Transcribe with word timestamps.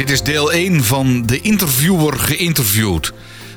Dit 0.00 0.10
is 0.10 0.22
deel 0.22 0.52
1 0.52 0.84
van 0.84 1.26
De 1.26 1.40
Interviewer 1.40 2.18
geïnterviewd. 2.18 3.12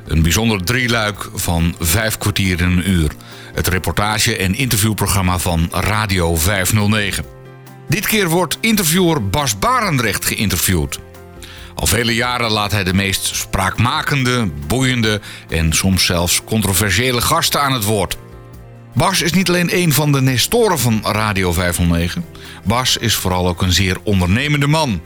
Een 0.08 0.22
bijzonder 0.22 0.64
drieluik 0.64 1.30
van 1.34 1.76
vijf 1.80 2.18
kwartier 2.18 2.62
in 2.62 2.72
een 2.72 2.90
uur. 2.90 3.12
Het 3.54 3.68
reportage- 3.68 4.38
en 4.38 4.56
interviewprogramma 4.56 5.38
van 5.38 5.68
Radio 5.72 6.36
509. 6.36 7.26
Dit 7.88 8.08
keer 8.08 8.28
wordt 8.28 8.58
interviewer 8.62 9.30
Bas 9.30 9.60
Barendrecht 9.60 10.26
geïnterviewd. 10.26 11.00
Al 11.76 11.88
vele 11.88 12.16
jaren 12.16 12.52
laat 12.52 12.72
hij 12.72 12.84
de 12.84 12.94
meest 12.94 13.36
spraakmakende, 13.36 14.52
boeiende 14.68 15.22
en 15.50 15.74
soms 15.74 16.06
zelfs 16.06 16.44
controversiële 16.44 17.22
gasten 17.22 17.62
aan 17.62 17.74
het 17.74 17.84
woord. 17.84 18.18
Bas 18.94 19.22
is 19.22 19.34
niet 19.34 19.50
alleen 19.50 19.78
een 19.78 19.94
van 19.94 20.12
de 20.12 20.22
nestoren 20.22 20.80
van 20.80 21.02
Radio 21.04 21.54
509. 21.54 22.26
Bas 22.64 22.98
is 22.98 23.16
vooral 23.16 23.48
ook 23.48 23.62
een 23.62 23.74
zeer 23.74 23.98
ondernemende 24.04 24.68
man. 24.68 25.02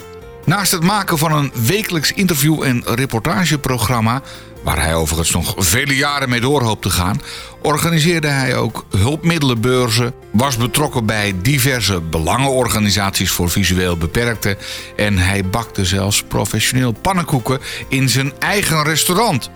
Naast 0.47 0.71
het 0.71 0.83
maken 0.83 1.17
van 1.17 1.31
een 1.31 1.51
wekelijks 1.65 2.11
interview- 2.11 2.63
en 2.63 2.83
reportageprogramma, 2.85 4.21
waar 4.63 4.81
hij 4.81 4.95
overigens 4.95 5.31
nog 5.31 5.53
vele 5.57 5.95
jaren 5.95 6.29
mee 6.29 6.39
door 6.39 6.61
hoopt 6.61 6.81
te 6.81 6.89
gaan, 6.89 7.21
organiseerde 7.61 8.27
hij 8.27 8.55
ook 8.55 8.85
hulpmiddelenbeurzen, 8.97 10.13
was 10.31 10.57
betrokken 10.57 11.05
bij 11.05 11.33
diverse 11.41 12.01
belangenorganisaties 12.01 13.31
voor 13.31 13.49
visueel 13.49 13.97
beperkten 13.97 14.57
en 14.95 15.17
hij 15.17 15.45
bakte 15.45 15.85
zelfs 15.85 16.23
professioneel 16.23 16.91
pannenkoeken 16.91 17.59
in 17.87 18.09
zijn 18.09 18.33
eigen 18.39 18.83
restaurant. 18.83 19.49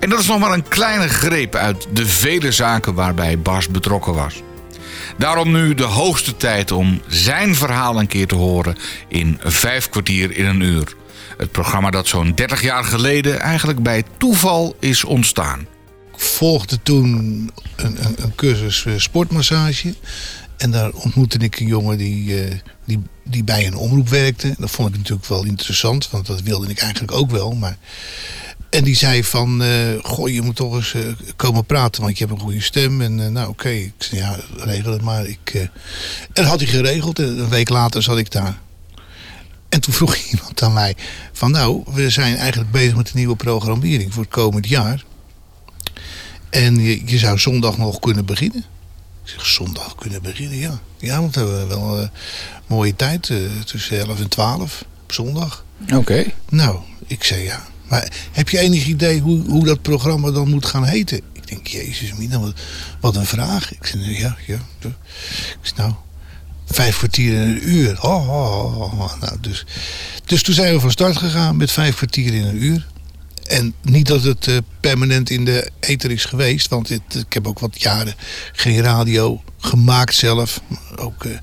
En 0.00 0.10
dat 0.10 0.18
is 0.18 0.26
nog 0.26 0.38
maar 0.38 0.52
een 0.52 0.68
kleine 0.68 1.08
greep 1.08 1.54
uit 1.54 1.86
de 1.92 2.06
vele 2.06 2.52
zaken 2.52 2.94
waarbij 2.94 3.38
Bas 3.38 3.68
betrokken 3.68 4.14
was. 4.14 4.42
Daarom 5.18 5.52
nu 5.52 5.74
de 5.74 5.84
hoogste 5.84 6.36
tijd 6.36 6.70
om 6.70 7.02
zijn 7.08 7.54
verhaal 7.54 7.98
een 7.98 8.06
keer 8.06 8.26
te 8.26 8.34
horen 8.34 8.76
in 9.08 9.38
vijf 9.42 9.88
kwartier 9.88 10.36
in 10.36 10.44
een 10.44 10.60
uur. 10.60 10.94
Het 11.36 11.52
programma 11.52 11.90
dat 11.90 12.06
zo'n 12.06 12.34
30 12.34 12.62
jaar 12.62 12.84
geleden 12.84 13.40
eigenlijk 13.40 13.82
bij 13.82 14.04
toeval 14.18 14.76
is 14.80 15.04
ontstaan. 15.04 15.60
Ik 16.12 16.20
volgde 16.20 16.82
toen 16.82 17.06
een, 17.76 17.96
een, 18.06 18.22
een 18.22 18.34
cursus 18.34 18.84
eh, 18.84 18.92
sportmassage. 18.96 19.94
En 20.56 20.70
daar 20.70 20.90
ontmoette 20.90 21.38
ik 21.38 21.60
een 21.60 21.66
jongen 21.66 21.98
die, 21.98 22.44
eh, 22.44 22.58
die, 22.84 23.02
die 23.24 23.44
bij 23.44 23.66
een 23.66 23.76
omroep 23.76 24.08
werkte. 24.08 24.54
Dat 24.58 24.70
vond 24.70 24.88
ik 24.88 24.96
natuurlijk 24.96 25.28
wel 25.28 25.44
interessant, 25.44 26.10
want 26.10 26.26
dat 26.26 26.42
wilde 26.42 26.68
ik 26.68 26.78
eigenlijk 26.78 27.12
ook 27.12 27.30
wel. 27.30 27.52
Maar... 27.52 27.76
En 28.76 28.84
die 28.84 28.96
zei 28.96 29.24
van, 29.24 29.62
eh, 29.62 29.70
goh, 30.02 30.28
je 30.28 30.42
moet 30.42 30.56
toch 30.56 30.74
eens 30.74 30.94
eh, 30.94 31.02
komen 31.36 31.64
praten, 31.64 32.02
want 32.02 32.18
je 32.18 32.24
hebt 32.24 32.36
een 32.36 32.44
goede 32.44 32.60
stem. 32.60 33.00
En 33.00 33.24
eh, 33.24 33.30
nou 33.30 33.48
oké, 33.48 33.68
ik 33.68 33.92
zei, 33.98 34.20
ja, 34.20 34.38
regel 34.56 34.92
het 34.92 35.02
maar. 35.02 35.26
Ik, 35.26 35.54
En 35.54 35.70
dat 36.32 36.44
had 36.44 36.60
hij 36.60 36.68
geregeld 36.68 37.18
en 37.18 37.38
een 37.38 37.48
week 37.48 37.68
later 37.68 38.02
zat 38.02 38.18
ik 38.18 38.30
daar. 38.30 38.58
En 39.68 39.80
toen 39.80 39.94
vroeg 39.94 40.16
iemand 40.32 40.62
aan 40.62 40.72
mij 40.72 40.96
van, 41.32 41.50
nou, 41.50 41.82
we 41.86 42.10
zijn 42.10 42.36
eigenlijk 42.36 42.70
bezig 42.70 42.96
met 42.96 43.08
een 43.08 43.16
nieuwe 43.16 43.36
programmering 43.36 44.12
voor 44.14 44.22
het 44.22 44.32
komend 44.32 44.68
jaar. 44.68 45.04
En 46.50 46.78
je, 46.80 47.02
je 47.06 47.18
zou 47.18 47.38
zondag 47.38 47.78
nog 47.78 47.98
kunnen 47.98 48.24
beginnen. 48.24 48.64
Ik 49.24 49.30
zeg, 49.30 49.46
zondag 49.46 49.94
kunnen 49.94 50.22
beginnen, 50.22 50.58
ja. 50.58 50.80
Ja, 50.98 51.20
want 51.20 51.34
we 51.34 51.40
hebben 51.40 51.68
wel 51.68 51.98
een 51.98 52.10
mooie 52.66 52.96
tijd, 52.96 53.32
tussen 53.64 53.98
11 53.98 54.20
en 54.20 54.28
12 54.28 54.84
op 55.02 55.12
zondag. 55.12 55.64
Oké. 55.94 56.24
Nou, 56.48 56.78
ik 57.06 57.24
zei 57.24 57.42
ja. 57.42 57.66
Maar 57.88 58.12
heb 58.32 58.48
je 58.48 58.58
enig 58.58 58.86
idee 58.86 59.20
hoe, 59.20 59.42
hoe 59.48 59.64
dat 59.64 59.82
programma 59.82 60.30
dan 60.30 60.48
moet 60.48 60.66
gaan 60.66 60.84
heten? 60.84 61.20
Ik 61.32 61.46
denk, 61.46 61.66
jezus 61.66 62.14
mina, 62.14 62.52
wat, 63.00 63.16
een 63.16 63.26
vraag. 63.26 63.74
Ik 63.74 63.86
zei, 63.86 64.18
ja, 64.18 64.36
ja. 64.46 64.58
Ik 64.80 64.92
zei, 65.60 65.76
nou, 65.76 65.92
vijf 66.64 66.96
kwartier 66.96 67.32
in 67.32 67.40
een 67.40 67.68
uur. 67.68 68.02
Oh, 68.02 68.28
oh, 68.28 68.80
oh, 68.80 69.00
oh. 69.00 69.20
Nou, 69.20 69.36
dus, 69.40 69.66
dus 70.24 70.42
toen 70.42 70.54
zijn 70.54 70.74
we 70.74 70.80
van 70.80 70.90
start 70.90 71.16
gegaan 71.16 71.56
met 71.56 71.70
vijf 71.70 71.96
kwartier 71.96 72.34
in 72.34 72.44
een 72.44 72.62
uur. 72.62 72.86
En 73.46 73.74
niet 73.82 74.06
dat 74.06 74.22
het 74.22 74.48
eh, 74.48 74.56
permanent 74.80 75.30
in 75.30 75.44
de 75.44 75.70
ether 75.80 76.10
is 76.10 76.24
geweest. 76.24 76.68
Want 76.68 76.90
ik 76.90 77.32
heb 77.32 77.46
ook 77.46 77.58
wat 77.58 77.82
jaren 77.82 78.14
geen 78.52 78.80
radio 78.80 79.42
gemaakt 79.58 80.14
zelf. 80.14 80.60
Ook, 80.96 81.24
eh, 81.24 81.38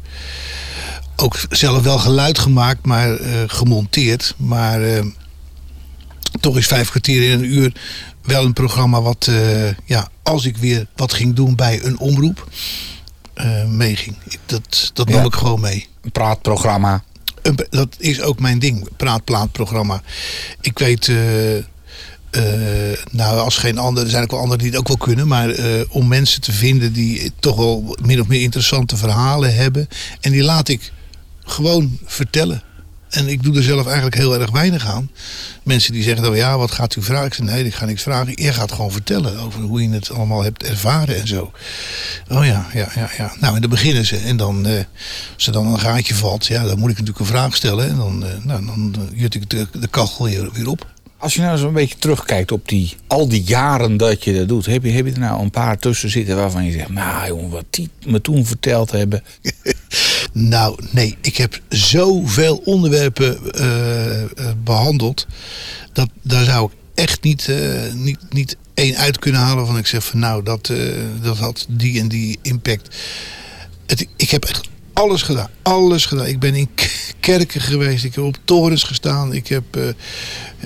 ook 1.16 1.40
zelf 1.50 1.84
wel 1.84 2.00
geluid 2.00 2.40
gemaakt, 2.40 2.86
maar 2.86 3.16
eh, 3.16 3.44
gemonteerd. 3.48 4.34
Maar 4.38 4.82
toch 6.44 6.58
is 6.58 6.68
vijf 6.68 6.90
kwartier 6.90 7.24
in 7.24 7.32
een 7.32 7.54
uur 7.54 7.74
wel 8.24 8.46
een 8.46 8.54
programma 8.54 9.02
wat, 9.02 9.28
eh, 9.30 9.72
ja, 9.86 10.08
als 10.24 10.46
ik 10.46 10.58
weer 10.58 10.88
wat 10.96 11.14
ging 11.14 11.36
doen 11.36 11.56
bij 11.56 11.84
een 11.84 12.00
omroep, 12.00 12.48
eh, 13.34 13.66
meeging. 13.66 14.16
Dat, 14.46 14.92
dat 14.94 15.10
nam 15.10 15.26
ik 15.26 15.34
gewoon 15.34 15.60
mee. 15.60 15.88
Een 16.02 16.12
praatprogramma. 16.12 17.04
Een- 17.42 17.68
Dat 17.70 17.96
is 17.98 18.22
ook 18.22 18.40
mijn 18.40 18.60
ding, 18.60 18.88
praat-plaat-programma. 18.98 20.02
Ik 20.62 20.80
weet, 20.80 21.08
eh, 21.08 21.18
nou 23.12 23.40
als 23.40 23.58
geen 23.58 23.78
ander, 23.78 24.04
er 24.04 24.10
zijn 24.10 24.24
ook 24.24 24.32
wel 24.32 24.40
anderen 24.40 24.60
die 24.60 24.70
het 24.70 24.80
ook 24.80 24.88
wel 24.88 24.98
kunnen, 24.98 25.28
maar 25.28 25.56
om 25.90 26.08
mensen 26.08 26.42
te 26.42 26.52
vinden 26.52 26.94
die 26.94 27.32
toch 27.40 27.56
wel 27.56 27.98
min 28.02 28.22
of 28.22 28.28
meer 28.28 28.42
interessante 28.42 28.98
verhalen 28.98 29.56
hebben, 29.56 29.88
en 30.22 30.32
die 30.32 30.44
laat 30.44 30.68
ik 30.68 30.92
gewoon 31.44 31.98
vertellen. 32.06 32.64
En 33.14 33.28
ik 33.28 33.44
doe 33.44 33.56
er 33.56 33.64
zelf 33.64 33.86
eigenlijk 33.86 34.16
heel 34.16 34.40
erg 34.40 34.52
weinig 34.52 34.88
aan. 34.88 35.10
Mensen 35.64 35.94
die 35.94 36.04
zeggen 36.04 36.24
dan, 36.24 36.36
ja, 36.36 36.58
wat 36.58 36.72
gaat 36.72 36.96
u 36.96 37.02
vragen? 37.02 37.26
Ik 37.26 37.34
zeg, 37.34 37.46
nee, 37.46 37.66
ik 37.66 37.74
ga 37.74 37.86
niks 37.86 38.02
vragen. 38.04 38.34
Je 38.36 38.54
gaat 38.54 38.72
gewoon 38.72 38.92
vertellen 38.92 39.40
over 39.40 39.62
hoe 39.62 39.82
je 39.82 39.90
het 39.90 40.12
allemaal 40.12 40.44
hebt 40.44 40.64
ervaren 40.64 41.16
en 41.20 41.28
zo. 41.28 41.52
Oh 42.30 42.46
ja, 42.46 42.68
ja, 42.74 42.92
ja, 42.96 43.10
ja. 43.18 43.34
Nou, 43.40 43.56
en 43.56 43.62
dan 43.62 43.70
beginnen 43.70 44.06
ze. 44.06 44.18
En 44.18 44.38
dan, 44.38 44.66
eh, 44.66 44.84
als 45.36 45.48
er 45.48 45.54
dan 45.54 45.68
een 45.68 45.80
gaatje 45.80 46.16
valt, 46.16 46.46
ja, 46.46 46.64
dan 46.64 46.80
moet 46.80 46.90
ik 46.90 46.98
natuurlijk 46.98 47.20
een 47.20 47.36
vraag 47.36 47.56
stellen. 47.56 47.90
En 47.90 47.98
dan, 47.98 48.26
eh, 48.26 48.32
nou, 48.44 48.66
dan 48.66 48.96
eh, 48.96 49.20
jut 49.20 49.36
ik 49.36 49.50
de, 49.50 49.68
de 49.80 49.88
kachel 49.88 50.26
weer, 50.26 50.50
weer 50.54 50.68
op. 50.68 50.92
Als 51.18 51.34
je 51.34 51.42
nou 51.42 51.58
zo 51.58 51.68
een 51.68 51.74
beetje 51.74 51.98
terugkijkt 51.98 52.52
op 52.52 52.68
die, 52.68 52.96
al 53.08 53.28
die 53.28 53.44
jaren 53.44 53.98
dat 53.98 54.24
je 54.24 54.34
dat 54.34 54.48
doet, 54.48 54.66
heb 54.66 54.84
je, 54.84 54.92
heb 54.92 55.06
je 55.06 55.12
er 55.12 55.20
nou 55.20 55.42
een 55.42 55.52
paar 55.52 55.78
tussen 55.78 56.10
zitten 56.10 56.36
waarvan 56.36 56.66
je 56.66 56.72
zegt, 56.72 56.90
nou 56.90 57.28
jongen, 57.28 57.50
wat 57.50 57.66
die 57.70 57.90
me 58.06 58.22
toen 58.22 58.46
verteld 58.46 58.92
hebben. 58.92 59.24
Nou, 60.34 60.80
nee, 60.92 61.18
ik 61.22 61.38
heb 61.38 61.62
zoveel 61.70 62.62
onderwerpen 62.66 63.54
eh, 63.54 64.22
eh, 64.22 64.30
behandeld. 64.64 65.28
Dat, 65.92 66.10
daar 66.22 66.44
zou 66.44 66.72
ik 66.72 66.78
echt 66.94 67.24
niet, 67.24 67.50
eh, 67.50 67.94
niet, 67.94 68.20
niet 68.30 68.58
één 68.74 68.96
uit 68.96 69.20
kunnen 69.20 69.42
halen 69.42 69.66
van 69.66 69.78
ik 69.78 69.88
zeg 69.88 70.06
van 70.06 70.20
nou, 70.20 70.44
dat, 70.44 70.72
dat 71.22 71.38
had 71.38 71.66
die 71.70 72.00
en 72.00 72.08
die 72.08 72.40
impact. 72.42 72.96
Het, 73.86 74.08
ik 74.16 74.30
heb 74.30 74.46
echt 74.46 74.70
alles 74.94 75.22
gedaan. 75.22 75.50
Alles 75.62 76.06
gedaan. 76.06 76.26
Ik 76.26 76.40
ben 76.40 76.56
in 76.56 76.70
kerken 77.20 77.62
geweest. 77.62 78.04
Ik 78.04 78.16
heb 78.16 78.24
op 78.24 78.38
torens 78.46 78.84
gestaan. 78.84 79.34
Ik 79.34 79.48
heb 79.48 79.64
eh, 79.76 79.84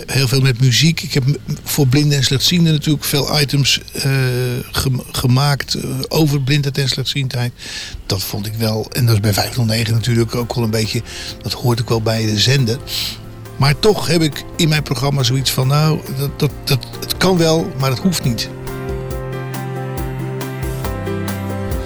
heel 0.07 0.27
veel 0.27 0.41
met 0.41 0.59
muziek. 0.61 1.01
Ik 1.01 1.13
heb 1.13 1.23
voor 1.63 1.87
blinden 1.87 2.17
en 2.17 2.23
slechtzienden 2.23 2.73
natuurlijk 2.73 3.03
veel 3.05 3.39
items 3.41 3.81
eh, 3.93 4.11
gem- 4.71 5.03
gemaakt 5.11 5.73
eh, 5.73 5.89
over 6.07 6.41
blindheid 6.41 6.77
en 6.77 6.89
slechtziendheid. 6.89 7.51
Dat 8.05 8.23
vond 8.23 8.45
ik 8.45 8.53
wel. 8.53 8.87
En 8.91 9.05
dat 9.05 9.15
is 9.15 9.21
bij 9.21 9.33
509 9.33 9.93
natuurlijk 9.93 10.35
ook 10.35 10.53
wel 10.53 10.63
een 10.63 10.69
beetje. 10.69 11.01
Dat 11.41 11.53
hoort 11.53 11.81
ook 11.81 11.89
wel 11.89 12.01
bij 12.01 12.25
de 12.25 12.39
zender. 12.39 12.77
Maar 13.57 13.79
toch 13.79 14.07
heb 14.07 14.21
ik 14.21 14.43
in 14.55 14.69
mijn 14.69 14.83
programma 14.83 15.23
zoiets 15.23 15.51
van, 15.51 15.67
nou, 15.67 15.99
dat, 16.17 16.39
dat, 16.39 16.51
dat, 16.63 16.87
het 16.99 17.17
kan 17.17 17.37
wel, 17.37 17.71
maar 17.79 17.89
het 17.89 17.99
hoeft 17.99 18.23
niet. 18.23 18.49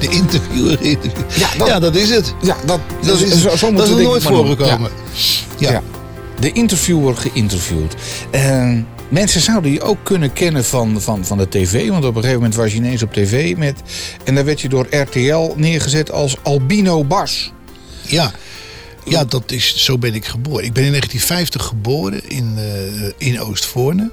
De 0.02 0.10
interviewer. 0.10 0.82
interview. 0.82 1.24
Ja, 1.40 1.48
dat- 1.58 1.68
ja, 1.68 1.80
dat 1.80 1.96
is 1.96 2.10
het. 2.10 2.34
Ja, 2.42 2.56
dat, 2.66 2.80
Dat 3.02 3.20
is, 3.22 3.42
zo, 3.42 3.56
zo 3.56 3.72
dat 3.74 3.84
is 3.84 3.90
nog 3.90 4.00
nooit 4.02 4.24
voorgekomen. 4.24 4.92
Ja. 5.58 5.82
De 6.40 6.52
interviewer 6.52 7.16
geïnterviewd. 7.18 7.96
En 8.32 8.88
mensen 9.10 9.42
zouden 9.42 9.72
je 9.72 9.82
ook 9.82 9.98
kunnen 10.04 10.34
kennen 10.34 10.66
van, 10.66 11.02
van, 11.02 11.26
van 11.26 11.38
de 11.38 11.50
tv. 11.50 11.90
Want 11.90 12.04
op 12.06 12.10
een 12.16 12.22
gegeven 12.22 12.34
moment 12.42 12.56
was 12.56 12.72
je 12.72 12.78
ineens 12.78 13.04
op 13.04 13.14
tv. 13.14 13.58
Met, 13.58 13.76
en 14.24 14.36
daar 14.36 14.46
werd 14.46 14.62
je 14.62 14.70
door 14.70 14.88
RTL 14.96 15.54
neergezet 15.56 16.12
als 16.12 16.36
Albino 16.44 17.04
Bas. 17.04 17.52
Ja. 18.02 18.32
ja, 19.06 19.26
dat 19.26 19.52
is, 19.52 19.76
zo 19.84 19.98
ben 19.98 20.14
ik 20.14 20.26
geboren. 20.26 20.66
Ik 20.66 20.74
ben 20.74 20.84
in 20.84 20.90
1950 20.90 21.64
geboren 21.66 22.30
in, 22.30 22.54
eh, 22.58 23.12
in 23.28 23.42
Oostvoorne. 23.42 24.12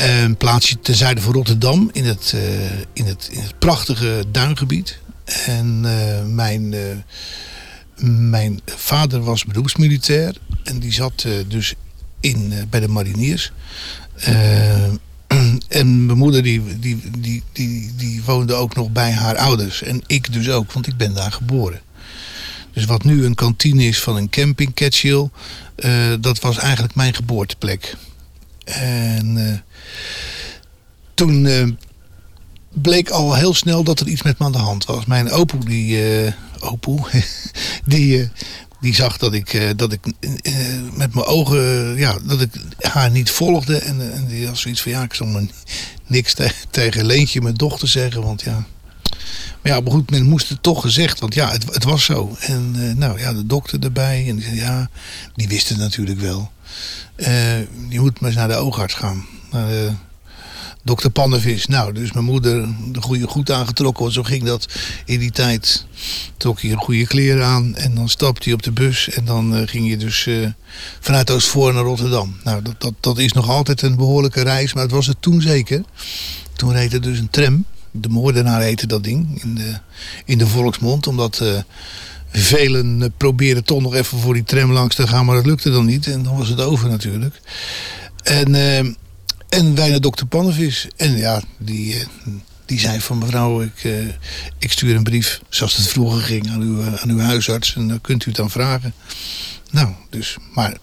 Een 0.00 0.36
plaatsje 0.36 0.80
ten 0.80 0.94
zuiden 0.94 1.24
van 1.24 1.32
Rotterdam 1.32 1.90
in 1.92 2.04
het, 2.04 2.32
eh, 2.34 2.70
in 2.92 3.06
het, 3.06 3.28
in 3.32 3.40
het 3.40 3.58
prachtige 3.58 4.24
duingebied. 4.30 4.98
En 5.46 5.80
eh, 5.84 6.24
mijn, 6.24 6.74
eh, 6.74 6.80
mijn 8.04 8.60
vader 8.64 9.20
was 9.22 9.44
beroepsmilitair. 9.44 10.36
En 10.64 10.78
die 10.78 10.92
zat 10.92 11.26
dus 11.48 11.74
in, 12.20 12.52
bij 12.70 12.80
de 12.80 12.88
mariniers. 12.88 13.52
Eh, 14.14 14.84
en 15.68 16.06
mijn 16.06 16.18
moeder 16.18 16.42
die, 16.42 16.78
die, 16.78 17.00
die, 17.18 17.42
die, 17.52 17.92
die 17.96 18.22
woonde 18.24 18.54
ook 18.54 18.74
nog 18.74 18.90
bij 18.90 19.12
haar 19.12 19.36
ouders. 19.36 19.82
En 19.82 20.02
ik 20.06 20.32
dus 20.32 20.48
ook, 20.48 20.72
want 20.72 20.86
ik 20.86 20.96
ben 20.96 21.14
daar 21.14 21.32
geboren. 21.32 21.80
Dus 22.72 22.84
wat 22.84 23.04
nu 23.04 23.24
een 23.24 23.34
kantine 23.34 23.84
is 23.84 24.00
van 24.00 24.16
een 24.16 24.30
camping, 24.30 24.74
Catchill, 24.74 25.28
eh 25.74 26.14
dat 26.20 26.40
was 26.40 26.58
eigenlijk 26.58 26.94
mijn 26.94 27.14
geboorteplek. 27.14 27.96
En 28.64 29.62
toen 31.14 31.46
eh, 31.46 31.66
bleek 32.72 33.10
al 33.10 33.34
heel 33.34 33.54
snel 33.54 33.84
dat 33.84 34.00
er 34.00 34.08
iets 34.08 34.22
met 34.22 34.38
me 34.38 34.44
aan 34.44 34.52
de 34.52 34.58
hand 34.58 34.84
was. 34.84 35.04
Mijn 35.04 35.30
opoe, 35.30 35.64
die, 35.64 35.98
opoe, 36.60 37.00
die, 37.84 38.20
eh, 38.22 38.28
die 38.80 38.94
zag 38.94 39.18
dat 39.18 39.32
ik, 39.32 39.78
dat 39.78 39.92
ik 39.92 40.00
met 40.92 41.14
mijn 41.14 41.26
ogen, 41.26 41.96
ja, 41.96 42.18
dat 42.22 42.40
ik 42.40 42.50
haar 42.78 43.10
niet 43.10 43.30
volgde. 43.30 43.76
En, 43.78 44.12
en 44.12 44.26
die 44.26 44.46
had 44.46 44.58
zoiets 44.58 44.80
van, 44.82 44.92
ja, 44.92 45.02
ik 45.02 45.14
zal 45.14 45.48
niks 46.06 46.34
te- 46.34 46.52
tegen 46.70 47.06
Leentje, 47.06 47.40
mijn 47.40 47.54
dochter, 47.54 47.88
zeggen. 47.88 48.22
Want 48.22 48.42
ja, 48.42 48.66
maar 49.62 49.72
ja, 49.72 49.80
maar 49.80 49.92
goed, 49.92 50.10
men 50.10 50.28
moest 50.28 50.48
het 50.48 50.62
toch 50.62 50.80
gezegd, 50.80 51.20
want 51.20 51.34
ja, 51.34 51.50
het, 51.50 51.64
het 51.74 51.84
was 51.84 52.04
zo. 52.04 52.36
En 52.40 52.94
nou 52.98 53.18
ja, 53.18 53.32
de 53.32 53.46
dokter 53.46 53.82
erbij. 53.84 54.28
En 54.28 54.36
die 54.36 54.44
zei, 54.44 54.56
ja, 54.56 54.90
die 55.34 55.48
wist 55.48 55.68
het 55.68 55.78
natuurlijk 55.78 56.20
wel. 56.20 56.50
Je 57.88 58.00
moet 58.00 58.20
maar 58.20 58.30
eens 58.30 58.38
naar 58.38 58.48
de 58.48 58.54
oogarts 58.54 58.94
gaan. 58.94 59.26
Naar 59.50 59.68
de 59.68 59.90
dokter 60.82 61.10
Pannevis. 61.10 61.66
Nou, 61.66 61.92
dus 61.92 62.12
mijn 62.12 62.24
moeder 62.24 62.68
de 62.92 63.00
goede 63.00 63.26
goed 63.26 63.50
aangetrokken. 63.50 64.02
Want 64.02 64.14
zo 64.14 64.22
ging 64.22 64.44
dat 64.44 64.66
in 65.04 65.18
die 65.18 65.30
tijd. 65.30 65.86
Trok 66.36 66.60
je 66.60 66.76
goede 66.76 67.06
kleren 67.06 67.46
aan. 67.46 67.74
En 67.76 67.94
dan 67.94 68.08
stapte 68.08 68.44
hij 68.44 68.52
op 68.52 68.62
de 68.62 68.72
bus. 68.72 69.08
En 69.08 69.24
dan 69.24 69.56
eh, 69.56 69.68
ging 69.68 69.88
je 69.88 69.96
dus 69.96 70.26
eh, 70.26 70.48
vanuit 71.00 71.30
Oostvoorn 71.30 71.74
naar 71.74 71.84
Rotterdam. 71.84 72.36
Nou, 72.44 72.62
dat, 72.62 72.74
dat, 72.78 72.94
dat 73.00 73.18
is 73.18 73.32
nog 73.32 73.48
altijd 73.48 73.82
een 73.82 73.96
behoorlijke 73.96 74.42
reis. 74.42 74.72
Maar 74.72 74.82
het 74.82 74.92
was 74.92 75.06
het 75.06 75.16
toen 75.22 75.40
zeker. 75.40 75.82
Toen 76.52 76.72
reed 76.72 76.92
er 76.92 77.00
dus 77.00 77.18
een 77.18 77.30
tram. 77.30 77.64
De 77.90 78.08
moordenaar 78.08 78.60
heette 78.60 78.86
dat 78.86 79.04
ding. 79.04 79.42
In 79.42 79.54
de, 79.54 79.78
in 80.24 80.38
de 80.38 80.46
volksmond. 80.46 81.06
Omdat... 81.06 81.40
eh, 81.40 81.58
Velen 82.32 83.02
eh, 83.02 83.08
probeerden 83.16 83.64
toch 83.64 83.80
nog 83.80 83.94
even 83.94 84.18
voor 84.18 84.34
die 84.34 84.44
tram 84.44 84.72
langs 84.72 84.94
te 84.94 85.06
gaan, 85.06 85.24
maar 85.24 85.36
dat 85.36 85.46
lukte 85.46 85.70
dan 85.70 85.84
niet. 85.84 86.06
En 86.06 86.22
dan 86.22 86.36
was 86.36 86.48
het 86.48 86.60
over 86.60 86.88
natuurlijk. 86.88 87.40
En, 88.22 88.54
eh, 88.54 88.92
en 89.50 89.74
wij 89.74 89.90
naar 89.90 90.00
dokter 90.00 90.26
Pannevis. 90.26 90.86
En 90.96 91.16
ja, 91.16 91.42
die, 91.58 91.94
eh, 91.94 92.06
die 92.66 92.80
zei 92.80 93.00
van 93.00 93.18
mevrouw, 93.18 93.62
ik, 93.62 93.84
eh, 93.84 93.92
ik 94.58 94.72
stuur 94.72 94.94
een 94.96 95.02
brief, 95.02 95.40
zoals 95.48 95.76
het 95.76 95.86
vroeger 95.88 96.20
ging, 96.22 96.50
aan 96.50 96.60
uw, 96.60 96.82
aan 96.84 97.10
uw 97.10 97.18
huisarts. 97.20 97.74
En 97.76 97.88
dan 97.88 98.00
kunt 98.00 98.22
u 98.24 98.26
het 98.28 98.36
dan 98.36 98.50
vragen. 98.50 98.94
Nou, 99.70 99.88
dus, 100.10 100.36
maar 100.54 100.76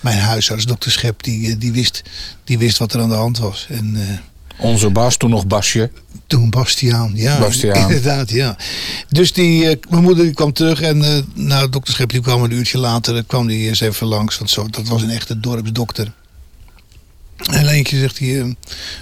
mijn 0.00 0.18
huisarts, 0.18 0.64
dokter 0.64 0.90
Schep, 0.90 1.22
die, 1.22 1.48
eh, 1.50 1.54
die, 1.58 1.72
wist, 1.72 2.02
die 2.44 2.58
wist 2.58 2.78
wat 2.78 2.92
er 2.92 3.00
aan 3.00 3.08
de 3.08 3.14
hand 3.14 3.38
was. 3.38 3.66
En... 3.68 3.96
eh, 3.96 4.18
Onze 4.58 4.90
Bas, 4.90 5.16
toen 5.16 5.30
nog 5.30 5.46
Basje. 5.46 5.90
toen 6.26 6.50
Bastiaan, 6.50 7.12
ja. 7.14 7.38
Bastiaan. 7.38 7.80
Inderdaad, 7.90 8.30
ja. 8.30 8.56
Dus 9.08 9.32
die, 9.32 9.68
eh, 9.68 9.76
mijn 9.90 10.02
moeder 10.02 10.24
die 10.24 10.34
kwam 10.34 10.52
terug 10.52 10.80
en 10.80 11.02
eh 11.04 11.22
nou, 11.34 11.68
dokter 11.68 11.94
Schep 11.94 12.10
die 12.10 12.20
kwam 12.20 12.42
een 12.42 12.52
uurtje 12.52 12.78
later. 12.78 13.24
Kwam 13.24 13.46
die 13.46 13.68
eens 13.68 13.80
even 13.80 14.06
langs, 14.06 14.38
want 14.38 14.50
zo, 14.50 14.68
dat 14.70 14.88
was 14.88 15.02
een 15.02 15.10
echte 15.10 15.40
dorpsdokter. 15.40 16.12
En 17.50 17.64
Leentje 17.64 17.98
zegt 17.98 18.18
hij, 18.18 18.40
eh, 18.40 18.46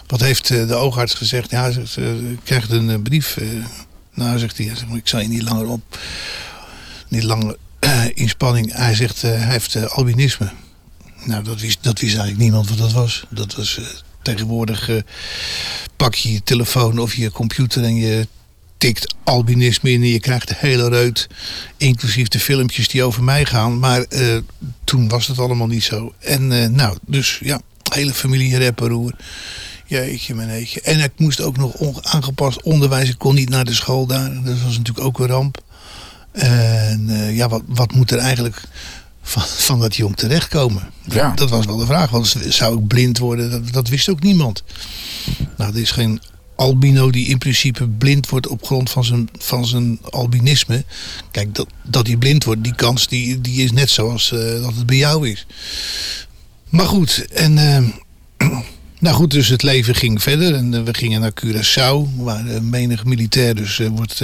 wat 0.07 0.21
heeft 0.21 0.51
eh, 0.51 0.69
de 0.69 0.75
oogarts 0.75 1.15
gezegd? 1.15 1.51
Ja, 1.51 1.71
zegt, 1.71 1.97
eh, 1.97 2.31
ik 2.31 2.39
krijg 2.45 2.69
een 2.71 2.91
eh, 2.91 3.03
brief. 3.03 3.37
eh. 3.37 3.47
nou, 4.15 4.39
zegt 4.39 4.57
hij, 4.59 4.67
ik 4.95 5.09
zal 5.09 5.21
je 5.21 5.29
niet 5.29 5.43
langer 5.43 5.67
op, 5.67 5.99
niet 7.09 7.23
langer 7.23 7.57
eh, 7.79 8.05
in 8.15 8.29
spanning. 8.29 8.73
Hij 8.75 8.95
zegt, 8.95 9.25
eh, 9.25 9.31
hij 9.31 9.51
heeft 9.51 9.75
eh, 9.75 9.85
albinisme. 9.85 10.51
Nou, 11.25 11.45
dat 11.45 11.61
wist, 11.61 11.79
dat 11.81 12.01
wist 12.01 12.13
eigenlijk 12.15 12.43
niemand 12.43 12.69
wat 12.69 12.79
dat 12.79 12.93
was. 12.93 13.25
Dat 13.31 13.55
was 13.55 13.79
eh, 13.79 13.85
tegenwoordig 14.23 14.89
eh, 14.89 14.97
pak 15.97 16.15
je 16.15 16.33
je 16.33 16.43
telefoon 16.43 16.99
of 16.99 17.15
je 17.15 17.31
computer 17.31 17.85
en 17.85 17.95
je 17.97 18.27
tikt 18.79 19.15
albinisme 19.25 19.91
in 19.91 20.03
en 20.03 20.09
je 20.09 20.21
krijgt 20.21 20.49
de 20.49 20.55
hele 20.59 20.89
reut, 20.89 21.27
inclusief 21.77 22.29
de 22.29 22.41
filmpjes 22.41 22.89
die 22.89 23.03
over 23.03 23.23
mij 23.23 23.45
gaan. 23.45 23.79
Maar 23.79 24.03
eh, 24.03 24.37
toen 24.85 25.09
was 25.09 25.27
het 25.27 25.39
allemaal 25.39 25.67
niet 25.67 25.85
zo. 25.85 26.15
En 26.19 26.53
eh, 26.63 26.69
nou, 26.69 26.97
dus 27.07 27.39
ja, 27.43 27.61
hele 27.95 28.15
familie 28.15 28.57
repperoer. 28.57 29.13
Jeetje, 29.87 30.35
meneetje. 30.35 30.81
En 30.81 31.01
ik 31.01 31.13
moest 31.17 31.41
ook 31.41 31.57
nog 31.57 31.73
on- 31.73 32.07
aangepast 32.07 32.63
onderwijs. 32.63 33.09
Ik 33.09 33.19
kon 33.19 33.35
niet 33.35 33.49
naar 33.49 33.65
de 33.65 33.75
school 33.75 34.07
daar. 34.07 34.35
Dat 34.45 34.61
was 34.61 34.77
natuurlijk 34.77 35.07
ook 35.07 35.19
een 35.19 35.27
ramp. 35.27 35.63
En 36.33 37.05
eh, 37.09 37.37
ja, 37.37 37.49
wat, 37.49 37.63
wat 37.67 37.93
moet 37.93 38.11
er 38.11 38.19
eigenlijk 38.19 38.63
van, 39.23 39.43
van 39.43 39.81
dat 39.81 39.97
jong 39.97 40.17
terechtkomen? 40.17 40.91
Ja. 41.05 41.33
Dat 41.35 41.51
was 41.51 41.67
wel 41.67 41.77
de 41.77 41.87
vraag. 41.87 42.11
Want 42.11 42.37
zou 42.49 42.79
ik 42.79 42.87
blind 42.87 43.19
worden? 43.19 43.51
Dat, 43.51 43.73
dat 43.73 43.89
wist 43.89 44.09
ook 44.09 44.23
niemand. 44.23 44.63
Nou, 45.57 45.73
er 45.75 45.81
is 45.81 45.91
geen 45.91 46.21
albino 46.57 47.11
die 47.11 47.27
in 47.27 47.39
principe 47.39 47.89
blind 47.89 48.29
wordt 48.29 48.47
op 48.47 48.65
grond 48.65 48.91
van 48.91 49.05
zijn, 49.05 49.29
van 49.39 49.67
zijn 49.67 49.99
albinisme. 50.11 50.85
Kijk, 51.31 51.55
dat, 51.55 51.67
dat 51.83 52.07
hij 52.07 52.17
blind 52.17 52.45
wordt, 52.45 52.65
die 52.65 52.75
kans 52.75 53.09
die, 53.09 53.41
die 53.41 53.63
is 53.65 53.73
net 53.73 53.91
zoals 53.91 54.33
eh, 54.33 54.39
dat 54.63 54.75
het 54.75 54.87
bij 54.87 54.97
jou 54.97 55.29
is. 55.29 55.47
Maar 56.71 56.87
goed, 56.87 57.27
en... 57.33 57.59
eh, 57.59 58.49
nou 58.99 59.17
goed, 59.17 59.31
dus 59.31 59.49
het 59.49 59.63
leven 59.63 59.95
ging 59.95 60.23
verder 60.23 60.55
en 60.55 60.75
eh, 60.75 60.83
we 60.83 60.95
gingen 60.95 61.21
naar 61.21 61.33
Curaçao, 61.45 62.17
waar 62.17 62.47
eh, 62.47 62.61
menig 62.61 63.05
militair 63.05 63.55
dus 63.55 63.81
wordt 63.95 64.23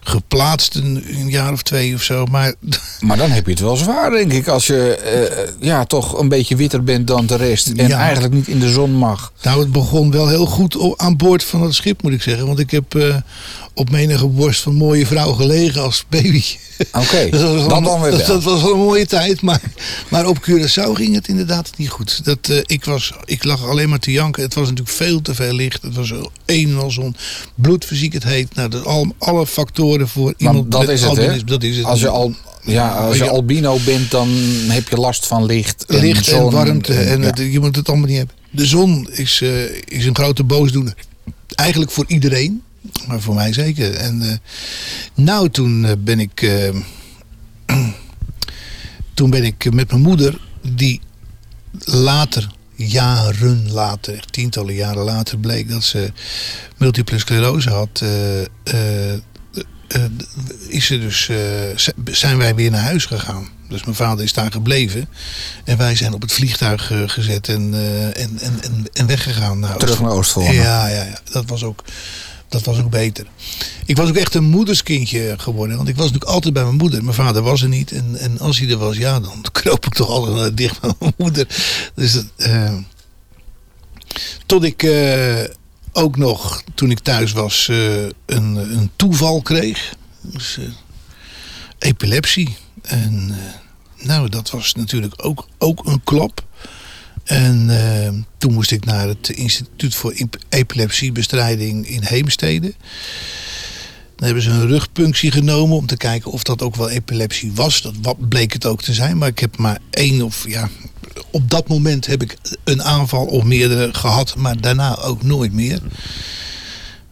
geplaatst 0.00 0.74
een, 0.74 1.04
een 1.08 1.30
jaar 1.30 1.52
of 1.52 1.62
twee 1.62 1.94
of 1.94 2.02
zo. 2.02 2.24
Maar 2.26 2.54
Maar 3.00 3.16
dan 3.16 3.30
heb 3.30 3.44
je 3.44 3.50
het 3.50 3.60
wel 3.60 3.76
zwaar, 3.76 4.10
denk 4.10 4.32
ik. 4.32 4.48
Als 4.48 4.66
je 4.66 5.54
ja, 5.60 5.84
toch 5.84 6.18
een 6.18 6.28
beetje 6.28 6.56
witter 6.56 6.84
bent 6.84 7.06
dan 7.06 7.26
de 7.26 7.36
rest. 7.36 7.66
En 7.68 7.88
Ja. 7.88 7.98
eigenlijk 7.98 8.34
niet 8.34 8.48
in 8.48 8.58
de 8.60 8.70
zon 8.70 8.92
mag. 8.92 9.32
Nou, 9.42 9.60
het 9.60 9.72
begon 9.72 10.10
wel 10.10 10.28
heel 10.28 10.46
goed 10.46 10.96
aan 10.96 11.16
boord 11.16 11.44
van 11.44 11.62
het 11.62 11.74
schip, 11.74 12.02
moet 12.02 12.12
ik 12.12 12.22
zeggen. 12.22 12.46
Want 12.46 12.58
ik 12.58 12.70
heb 12.70 13.22
op 13.74 13.90
menige 13.90 14.26
borst 14.26 14.60
van 14.62 14.74
mooie 14.74 15.06
vrouw 15.06 15.32
gelegen 15.32 15.82
als 15.82 16.04
baby. 16.08 16.42
Oké, 16.92 17.28
was 17.30 17.40
dat 17.68 17.84
dan 17.84 18.00
weer 18.00 18.10
dat, 18.10 18.26
dat 18.26 18.42
was 18.42 18.62
wel 18.62 18.72
een 18.72 18.78
mooie 18.78 19.06
tijd, 19.06 19.42
maar, 19.42 19.60
maar 20.08 20.26
op 20.26 20.38
Curaçao 20.50 20.92
ging 20.92 21.14
het 21.14 21.28
inderdaad 21.28 21.70
niet 21.76 21.88
goed. 21.88 22.24
Dat, 22.24 22.48
eh, 22.48 22.58
ik, 22.66 22.84
was, 22.84 23.12
ik 23.24 23.44
lag 23.44 23.66
alleen 23.68 23.88
maar 23.88 23.98
te 23.98 24.12
janken. 24.12 24.42
Het 24.42 24.54
was 24.54 24.68
natuurlijk 24.68 24.96
veel 24.96 25.22
te 25.22 25.34
veel 25.34 25.52
licht. 25.52 25.82
Het 25.82 25.94
was 25.94 26.10
een 26.46 26.68
en 26.68 26.78
al 26.78 26.90
zo'n 26.90 27.16
heet. 28.24 28.54
Nou, 28.54 28.68
dat 28.68 28.84
al, 28.84 29.14
alle 29.18 29.46
factoren 29.46 30.08
voor 30.08 30.24
Maar 30.24 30.34
iemand 30.38 30.70
dat 30.70 30.80
met 30.80 30.90
is 30.90 31.00
het, 31.00 31.08
albinisme, 31.08 31.44
Dat 31.44 31.62
is 31.62 31.76
het. 31.76 31.84
Als 31.86 32.00
je, 32.00 32.08
al, 32.08 32.34
ja, 32.62 32.88
als 32.96 33.16
je 33.16 33.28
albino 33.28 33.78
bent, 33.84 34.10
dan 34.10 34.28
heb 34.68 34.88
je 34.88 34.96
last 34.96 35.26
van 35.26 35.44
licht 35.44 35.84
en 35.84 36.00
licht 36.00 36.28
en 36.28 36.36
zon 36.36 36.50
warmte. 36.50 36.94
En, 36.94 37.20
ja. 37.20 37.26
het- 37.26 37.38
je 37.52 37.60
moet 37.60 37.76
het 37.76 37.88
allemaal 37.88 38.08
niet 38.08 38.16
hebben. 38.16 38.34
De 38.50 38.66
zon 38.66 39.08
is, 39.10 39.40
eh, 39.42 39.64
is 39.84 40.06
een 40.06 40.14
grote 40.14 40.44
boosdoener. 40.44 40.94
Eigenlijk 41.54 41.90
voor 41.90 42.04
iedereen. 42.06 42.62
Maar 43.06 43.20
voor 43.20 43.34
mij 43.34 43.52
zeker. 43.52 43.94
En 43.94 44.22
eh, 44.22 44.36
nou, 45.14 45.50
toen 45.50 45.84
eh, 45.84 45.92
ben 45.98 46.20
ik... 46.20 46.42
eh, 46.42 46.74
toen 49.14 49.30
ben 49.30 49.44
ik 49.44 49.72
met 49.72 49.90
mijn 49.90 50.02
moeder... 50.02 50.40
Die 50.62 51.00
later, 51.84 52.48
jaren 52.74 53.72
later... 53.72 54.14
Echt 54.14 54.32
tientallen 54.32 54.74
jaren 54.74 55.04
later 55.04 55.38
bleek 55.38 55.68
dat 55.68 55.84
ze 55.84 56.12
multiple 56.76 57.18
sclerose 57.18 57.70
had... 57.70 58.04
is 60.68 60.86
ze 60.86 60.98
dus, 60.98 61.30
zijn 62.04 62.38
wij 62.38 62.54
weer 62.54 62.70
naar 62.70 62.82
huis 62.82 63.06
gegaan. 63.06 63.48
Dus 63.68 63.84
mijn 63.84 63.96
vader 63.96 64.24
is 64.24 64.32
daar 64.32 64.52
gebleven. 64.52 65.08
En 65.64 65.76
wij 65.76 65.96
zijn 65.96 66.12
op 66.12 66.22
het 66.22 66.32
vliegtuig 66.32 66.92
gezet 67.06 67.48
en, 67.48 67.74
en, 68.14 68.38
en, 68.38 68.62
en, 68.62 68.86
en 68.92 69.06
weggegaan. 69.06 69.58
naar 69.58 69.76
Terug 69.76 70.00
naar 70.00 70.10
Oostvoorne. 70.10 70.52
Ja, 70.52 70.88
ja, 70.88 71.02
ja. 71.02 71.20
Dat, 71.30 71.48
was 71.48 71.62
ook, 71.62 71.84
dat 72.54 72.64
was 72.64 72.78
ook 72.78 72.90
beter. 72.90 73.26
Ik 73.86 73.96
was 73.96 74.08
ook 74.08 74.16
echt 74.16 74.34
een 74.34 74.44
moederskindje 74.44 75.34
geworden. 75.38 75.76
Want 75.76 75.88
ik 75.88 75.96
was 75.96 76.04
natuurlijk 76.04 76.32
altijd 76.32 76.54
bij 76.54 76.62
mijn 76.62 76.76
moeder. 76.76 77.02
Mijn 77.02 77.14
vader 77.14 77.42
was 77.42 77.62
er 77.62 77.68
niet. 77.68 77.92
En, 77.92 78.16
en 78.16 78.38
als 78.38 78.58
hij 78.58 78.70
er 78.70 78.76
was, 78.76 78.96
ja, 78.96 79.20
dan 79.20 79.44
kroop 79.52 79.86
ik 79.86 79.94
toch 79.94 80.08
altijd 80.08 80.56
dicht 80.56 80.80
bij 80.80 80.94
mijn 80.98 81.14
moeder. 81.16 81.46
Dus 81.94 82.24
eh, 82.36 82.74
tot 84.46 84.64
ik 84.64 84.82
eh, 84.82 85.44
ook 85.92 86.16
nog, 86.16 86.62
toen 86.74 86.90
ik 86.90 86.98
thuis 86.98 87.32
was, 87.32 87.68
eh, 87.68 88.02
een, 88.26 88.56
een 88.56 88.90
toeval 88.96 89.42
kreeg. 89.42 89.94
Dus, 90.20 90.58
epilepsie. 91.78 92.56
En 92.82 93.34
nou, 94.00 94.28
dat 94.28 94.50
was 94.50 94.74
natuurlijk 94.74 95.14
ook, 95.16 95.46
ook 95.58 95.86
een 95.86 96.04
klap. 96.04 96.42
En 97.24 97.70
eh, 97.70 98.12
toen 98.38 98.52
moest 98.52 98.70
ik 98.70 98.84
naar 98.84 99.08
het 99.08 99.28
Instituut 99.28 99.94
voor 99.94 100.12
Ep- 100.12 100.38
Epilepsiebestrijding 100.48 101.88
in 101.88 102.02
Heemstede. 102.02 102.74
Dan 104.16 104.26
hebben 104.26 104.42
ze 104.42 104.50
een 104.50 104.66
rugpunctie 104.66 105.30
genomen 105.30 105.76
om 105.76 105.86
te 105.86 105.96
kijken 105.96 106.30
of 106.30 106.42
dat 106.42 106.62
ook 106.62 106.76
wel 106.76 106.90
epilepsie 106.90 107.52
was. 107.54 107.90
Dat 108.00 108.28
bleek 108.28 108.52
het 108.52 108.66
ook 108.66 108.82
te 108.82 108.92
zijn, 108.92 109.18
maar 109.18 109.28
ik 109.28 109.38
heb 109.38 109.56
maar 109.56 109.78
één 109.90 110.22
of 110.22 110.48
ja. 110.48 110.68
Op 111.30 111.50
dat 111.50 111.68
moment 111.68 112.06
heb 112.06 112.22
ik 112.22 112.36
een 112.64 112.82
aanval 112.82 113.24
of 113.24 113.44
meerdere 113.44 113.94
gehad, 113.94 114.36
maar 114.36 114.60
daarna 114.60 114.96
ook 114.98 115.22
nooit 115.22 115.52
meer. 115.52 115.80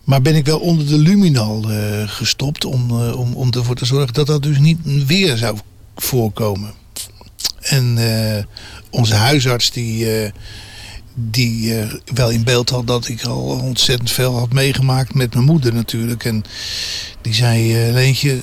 Maar 0.05 0.23
ben 0.23 0.35
ik 0.35 0.45
wel 0.47 0.59
onder 0.59 0.87
de 0.87 0.99
luminal 0.99 1.71
eh, 1.71 2.09
gestopt 2.09 2.65
om, 2.65 2.91
eh, 2.91 3.19
om, 3.19 3.35
om 3.35 3.51
ervoor 3.53 3.75
te 3.75 3.85
zorgen 3.85 4.15
dat 4.15 4.27
dat 4.27 4.43
dus 4.43 4.59
niet 4.59 4.79
weer 5.07 5.37
zou 5.37 5.59
voorkomen. 5.97 6.73
En 7.63 7.99
eh, 7.99 8.45
onze 8.93 9.15
huisarts 9.15 9.71
die, 9.71 10.23
eh, 10.23 10.31
die 11.15 11.79
eh, 11.79 11.95
wel 12.15 12.31
in 12.31 12.45
beeld 12.45 12.71
had 12.71 12.87
dat 12.87 13.09
ik 13.09 13.25
al 13.25 13.43
ontzettend 13.43 14.11
veel 14.11 14.39
had 14.39 14.53
meegemaakt 14.53 15.15
met 15.15 15.35
mijn 15.35 15.47
moeder 15.47 15.75
natuurlijk. 15.75 16.25
En 16.25 16.45
die 17.21 17.35
zei, 17.35 17.87
eh, 17.87 17.93
Leentje, 17.93 18.43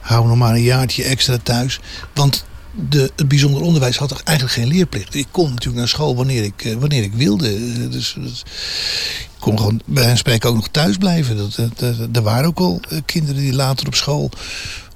hou 0.00 0.26
nog 0.26 0.36
maar 0.36 0.54
een 0.54 0.62
jaartje 0.62 1.04
extra 1.04 1.38
thuis. 1.42 1.80
Want 2.14 2.44
de, 2.88 3.10
het 3.16 3.28
bijzonder 3.28 3.62
onderwijs 3.62 3.96
had 3.96 4.10
er 4.10 4.20
eigenlijk 4.24 4.58
geen 4.58 4.68
leerplicht. 4.68 5.14
Ik 5.14 5.26
kon 5.30 5.48
natuurlijk 5.48 5.76
naar 5.76 5.88
school 5.88 6.16
wanneer 6.16 6.44
ik, 6.44 6.76
wanneer 6.78 7.02
ik 7.02 7.12
wilde. 7.12 7.88
Dus, 7.88 8.14
dus 8.18 8.42
ik 9.18 9.38
kon 9.38 9.58
gewoon 9.58 9.80
bij 9.84 10.04
hen 10.04 10.16
spreken 10.16 10.48
ook 10.48 10.54
nog 10.54 10.68
thuis 10.68 10.96
blijven. 10.96 11.36
Dat, 11.36 11.58
er 12.12 12.22
waren 12.22 12.46
ook 12.46 12.58
al 12.58 12.80
kinderen 13.04 13.40
die 13.40 13.52
later 13.52 13.86
op 13.86 13.94
school 13.94 14.30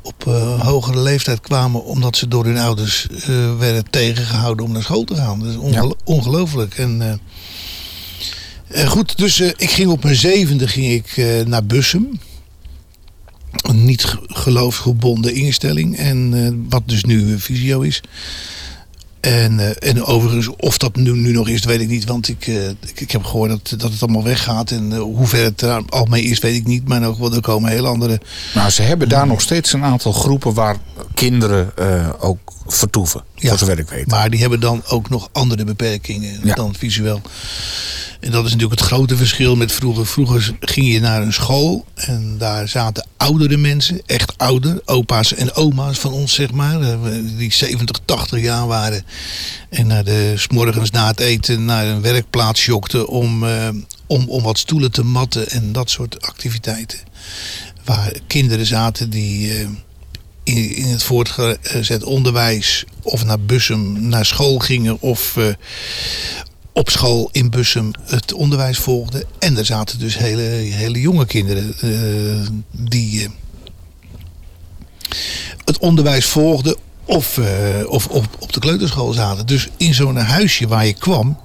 op 0.02 0.26
eh, 0.26 0.60
hogere 0.60 1.00
leeftijd 1.02 1.40
kwamen 1.40 1.84
omdat 1.84 2.16
ze 2.16 2.28
door 2.28 2.44
hun 2.44 2.58
ouders 2.58 3.06
eh, 3.08 3.56
werden 3.58 3.90
tegengehouden 3.90 4.64
om 4.64 4.72
naar 4.72 4.82
school 4.82 5.04
te 5.04 5.14
gaan. 5.14 5.38
Dat 5.38 5.48
is 5.48 5.56
onge- 5.56 5.94
ongelooflijk. 6.04 6.74
En, 6.78 7.20
eh, 8.68 8.88
goed, 8.88 9.16
dus 9.18 9.40
ik 9.40 9.70
ging 9.70 9.90
op 9.90 10.02
mijn 10.02 10.16
zevende 10.16 10.68
ging 10.68 10.86
ik, 10.92 11.16
naar 11.46 11.64
Bussum. 11.64 12.20
Een 13.52 13.84
niet 13.84 14.04
ge- 14.04 14.18
geloofsgebonden 14.26 15.34
instelling. 15.34 15.96
En 15.96 16.66
wat 16.68 16.82
dus 16.86 17.04
nu 17.04 17.38
Visio 17.38 17.80
is. 17.80 18.00
En, 19.22 19.60
eh, 19.60 19.88
en 19.90 20.04
overigens, 20.04 20.48
of 20.56 20.78
dat 20.78 20.96
nu, 20.96 21.12
nu 21.12 21.32
nog 21.32 21.48
is, 21.48 21.64
weet 21.64 21.80
ik 21.80 21.88
niet. 21.88 22.04
Want 22.04 22.28
ik, 22.28 22.46
eh, 22.46 22.68
ik, 22.68 23.00
ik 23.00 23.10
heb 23.10 23.24
gehoord 23.24 23.50
dat, 23.50 23.80
dat 23.80 23.90
het 23.92 24.02
allemaal 24.02 24.22
weggaat. 24.22 24.70
En 24.70 24.92
eh, 24.92 24.98
hoe 24.98 25.26
ver 25.26 25.44
het 25.44 25.60
er 25.60 25.82
al 25.88 26.04
mee 26.04 26.22
is, 26.22 26.38
weet 26.38 26.54
ik 26.54 26.66
niet. 26.66 26.88
Maar 26.88 27.00
wel, 27.18 27.34
er 27.34 27.40
komen 27.40 27.70
hele 27.70 27.88
andere 27.88 28.20
Nou, 28.54 28.70
ze 28.70 28.82
hebben 28.82 29.08
daar 29.08 29.26
nog 29.26 29.40
steeds 29.40 29.72
een 29.72 29.84
aantal 29.84 30.12
groepen 30.12 30.54
waar 30.54 30.76
kinderen 31.14 31.72
ook 32.20 32.52
vertoeven. 32.66 33.24
voor 33.36 33.58
zover 33.58 33.78
ik 33.78 33.88
weet. 33.88 34.06
Maar 34.06 34.30
die 34.30 34.40
hebben 34.40 34.60
dan 34.60 34.82
ook 34.88 35.08
nog 35.10 35.28
andere 35.32 35.64
beperkingen 35.64 36.40
Ja. 36.42 36.54
dan 36.54 36.74
visueel. 36.74 37.20
En 38.22 38.30
dat 38.30 38.44
is 38.44 38.52
natuurlijk 38.52 38.80
het 38.80 38.88
grote 38.88 39.16
verschil 39.16 39.56
met 39.56 39.72
vroeger. 39.72 40.06
Vroeger 40.06 40.54
ging 40.60 40.92
je 40.92 41.00
naar 41.00 41.22
een 41.22 41.32
school 41.32 41.84
en 41.94 42.38
daar 42.38 42.68
zaten 42.68 43.06
oudere 43.16 43.56
mensen, 43.56 44.02
echt 44.06 44.38
ouder, 44.38 44.80
opa's 44.84 45.34
en 45.34 45.54
oma's 45.54 45.98
van 45.98 46.12
ons, 46.12 46.34
zeg 46.34 46.52
maar, 46.52 46.80
eh, 46.80 46.98
die 47.36 47.52
70, 47.52 47.98
80 48.04 48.40
jaar 48.40 48.66
waren. 48.66 49.04
En 49.68 49.86
naar 49.86 50.04
de, 50.04 50.34
s 50.36 50.48
morgens 50.48 50.90
na 50.90 51.06
het 51.06 51.20
eten 51.20 51.64
naar 51.64 51.86
een 51.86 52.00
werkplaats 52.00 52.64
jokten 52.64 53.08
om, 53.08 53.44
eh, 53.46 53.68
om, 54.06 54.28
om 54.28 54.42
wat 54.42 54.58
stoelen 54.58 54.90
te 54.90 55.04
matten 55.04 55.50
en 55.50 55.72
dat 55.72 55.90
soort 55.90 56.22
activiteiten. 56.22 56.98
Waar 57.84 58.12
kinderen 58.26 58.66
zaten 58.66 59.10
die. 59.10 59.52
eh, 59.54 59.66
in, 60.44 60.84
het 60.84 61.02
voortgezet 61.02 62.04
onderwijs 62.04 62.84
of 63.02 63.24
naar 63.24 63.40
Bussum 63.40 64.08
naar 64.08 64.24
school 64.24 64.58
gingen 64.58 65.00
of 65.00 65.36
op 66.72 66.90
school 66.90 67.28
in 67.32 67.50
Bussum 67.50 67.90
het 68.04 68.32
onderwijs 68.32 68.78
volgden. 68.78 69.24
En 69.38 69.56
er 69.56 69.64
zaten 69.64 69.98
dus 69.98 70.18
hele, 70.18 70.42
hele 70.42 71.00
jonge 71.00 71.26
kinderen 71.26 71.74
eh, 71.80 72.48
die 72.70 73.22
eh, 73.22 73.28
het 75.64 75.78
onderwijs 75.78 76.26
volgden 76.26 76.76
of, 77.04 77.38
eh, 77.38 77.86
of 77.86 78.06
op, 78.06 78.26
op 78.38 78.52
de 78.52 78.60
kleuterschool 78.60 79.12
zaten. 79.12 79.46
Dus 79.46 79.68
in 79.76 79.94
zo'n 79.94 80.16
huisje 80.16 80.68
waar 80.68 80.86
je 80.86 80.92
kwam, 80.92 81.38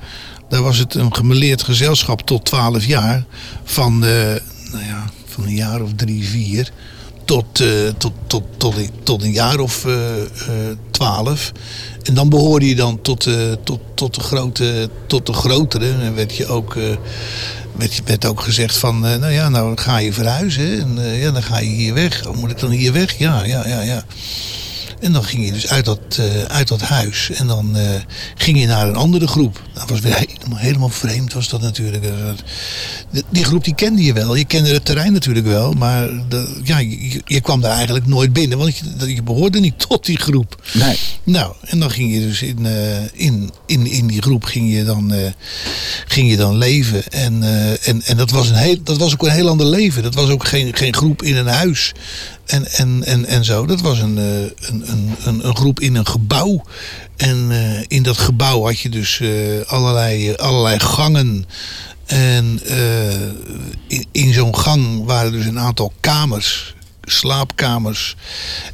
daar 0.50 0.62
was 0.62 0.77
het 0.77 0.93
een 0.93 1.15
gemeleerd 1.15 1.63
gezelschap 1.63 2.22
tot 2.22 2.46
12 2.46 2.86
jaar. 2.86 3.25
Van, 3.63 4.00
nou 4.00 4.86
ja, 4.86 5.10
van 5.25 5.43
een 5.43 5.55
jaar 5.55 5.81
of 5.81 5.89
drie, 5.96 6.27
vier 6.27 6.72
tot, 7.27 7.60
eh, 7.62 7.67
tot, 7.98 8.12
tot, 8.27 8.43
tot, 8.57 8.77
een- 8.77 8.89
tot 9.03 9.24
een 9.24 9.31
jaar 9.31 9.60
of 9.60 9.86
eh, 9.86 10.22
eh, 10.22 10.27
twaalf. 10.91 11.51
En 12.03 12.13
dan 12.13 12.29
behoorde 12.29 12.67
je 12.67 12.75
dan 12.75 13.01
tot, 13.01 13.27
tot, 13.63 13.79
tot, 13.96 14.15
de, 14.15 14.22
grote, 14.22 14.89
tot 15.07 15.25
de 15.25 15.34
grotere. 15.34 15.91
En 16.01 16.15
werd 16.15 16.36
je 16.36 16.48
ook, 16.48 16.74
werd, 17.75 18.01
werd 18.05 18.25
ook 18.25 18.41
gezegd 18.41 18.77
van, 18.77 19.00
nou 19.00 19.31
ja, 19.31 19.50
nou 19.50 19.77
ga 19.77 19.98
je 19.98 20.13
verhuizen. 20.13 20.79
En 20.79 21.17
ja, 21.17 21.31
dan 21.31 21.43
ga 21.43 21.60
je 21.60 21.69
hier 21.69 21.93
weg. 21.93 22.27
Oh, 22.27 22.36
moet 22.36 22.51
ik 22.51 22.60
dan 22.60 22.69
hier 22.72 22.93
weg? 22.93 23.17
Ja, 23.17 23.43
ja, 23.43 23.67
ja, 23.67 23.81
ja. 23.81 24.05
En 25.00 25.12
dan 25.12 25.24
ging 25.24 25.46
je 25.46 25.51
dus 25.51 25.68
uit 25.68 25.86
dat, 25.86 26.00
eh, 26.20 26.44
uit 26.44 26.68
dat 26.68 26.82
huis. 26.82 27.30
En 27.32 27.48
dan 27.48 27.75
eh, 27.75 27.89
ging 28.36 28.60
je 28.60 28.68
naar 28.68 28.88
een 28.88 28.96
andere 28.96 29.27
groep. 29.27 29.62
Dat 29.74 29.89
was 29.89 30.00
weer 30.00 30.16
helemaal, 30.27 30.58
helemaal 30.58 30.89
vreemd 30.89 31.34
was 31.34 31.50
dat 31.50 31.62
natuurlijk. 31.62 32.06
Die, 33.30 33.44
groep 33.44 33.63
die 33.63 33.75
kende 33.75 34.04
je 34.04 34.13
wel. 34.13 34.36
Je 34.36 34.46
kende 34.46 34.74
het 34.74 34.86
terrein 34.86 35.13
natuurlijk 35.13 35.46
wel. 35.46 35.74
Maar 35.74 36.10
de, 36.30 36.60
ja, 36.63 36.77
je, 36.77 37.22
je 37.25 37.42
kwam 37.42 37.62
daar 37.62 37.75
eigenlijk 37.75 38.06
nooit 38.06 38.34
binnen. 38.34 38.58
Want 38.58 38.77
je, 38.77 39.16
je 39.16 39.24
behoorde 39.24 39.60
niet 39.60 39.80
tot 39.88 40.06
die 40.06 40.18
groep. 40.18 40.62
Nee. 40.74 40.98
Nou, 41.24 41.54
en 41.62 41.80
dan 41.80 41.92
ging 41.92 42.13
je 42.13 42.20
dus 42.20 42.42
in, 42.42 42.66
eh, 42.66 43.04
in, 43.13 43.51
in, 43.66 43.88
in 43.88 44.08
die 44.08 44.22
groep 44.22 44.44
ging 44.44 44.74
je 44.74 44.84
dan, 44.84 45.13
ging 46.08 46.30
je 46.30 46.38
dan 46.38 46.58
leven. 46.58 47.12
En, 47.12 47.44
en, 47.84 48.01
en 48.06 48.18
dat, 48.18 48.32
was 48.32 48.50
een 48.50 48.56
heel, 48.56 48.77
dat 48.84 48.98
was 48.98 49.13
ook 49.13 49.25
een 49.25 49.32
heel 49.32 49.50
ander 49.50 49.68
leven. 49.68 50.04
Dat 50.04 50.13
was 50.13 50.30
ook 50.30 50.48
geen, 50.48 50.75
geen 50.75 50.94
groep 50.94 51.24
in 51.24 51.36
een 51.36 51.48
huis. 51.48 51.94
En, 52.48 52.72
en, 52.72 53.04
en, 53.04 53.25
en 53.25 53.46
zo. 53.46 53.66
Dat 53.66 53.82
was 53.82 54.00
een, 54.00 54.18
eh, 54.18 54.42
een, 54.42 54.92
een, 54.92 55.16
een, 55.24 55.48
een 55.48 55.56
groep 55.56 55.80
in 55.80 55.96
een 55.96 56.08
gebouw. 56.08 56.63
En 57.16 57.51
eh, 57.51 57.84
in 57.88 58.04
dat 58.04 58.18
gebouw 58.18 58.63
had 58.63 58.80
je 58.80 58.89
dus 58.89 59.20
eh, 59.20 59.30
allerlei, 59.66 60.36
allerlei 60.36 60.80
gangen. 60.80 61.46
En 62.06 62.60
in, 63.88 64.06
in 64.12 64.34
zo'n 64.34 64.58
gang 64.58 65.06
waren 65.06 65.32
dus 65.32 65.46
een 65.46 65.60
aantal 65.60 65.94
kamers, 66.00 66.75
slaapkamers. 67.04 68.16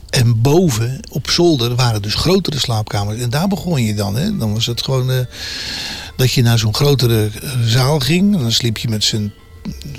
En 0.10 0.42
boven 0.42 1.00
op 1.10 1.30
zolder 1.30 1.76
waren 1.76 2.02
dus 2.02 2.16
grotere 2.16 2.60
slaapkamers. 2.60 3.22
En 3.22 3.30
daar 3.30 3.48
begon 3.48 3.84
je 3.84 3.94
dan. 3.94 4.16
Hè? 4.16 4.38
Dan 4.38 4.54
was 4.54 4.66
het 4.66 4.84
gewoon 4.84 5.28
dat 6.16 6.32
je 6.32 6.42
naar 6.42 6.60
zo'n 6.60 6.76
grotere 6.76 7.30
zaal 7.66 8.00
ging. 8.00 8.36
En 8.36 8.42
dan 8.42 8.52
sliep 8.52 8.78
je 8.78 8.90
met 8.90 9.04
z'n 9.04 9.34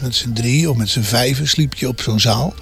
met 0.02 0.14
z'n 0.14 0.32
drie 0.32 0.70
of 0.70 0.76
met 0.76 0.88
z'n 0.88 1.00
vijven 1.00 1.48
sliep 1.48 1.74
je 1.74 1.88
op 1.88 2.00
zo'n 2.00 2.20
zaal. 2.20 2.54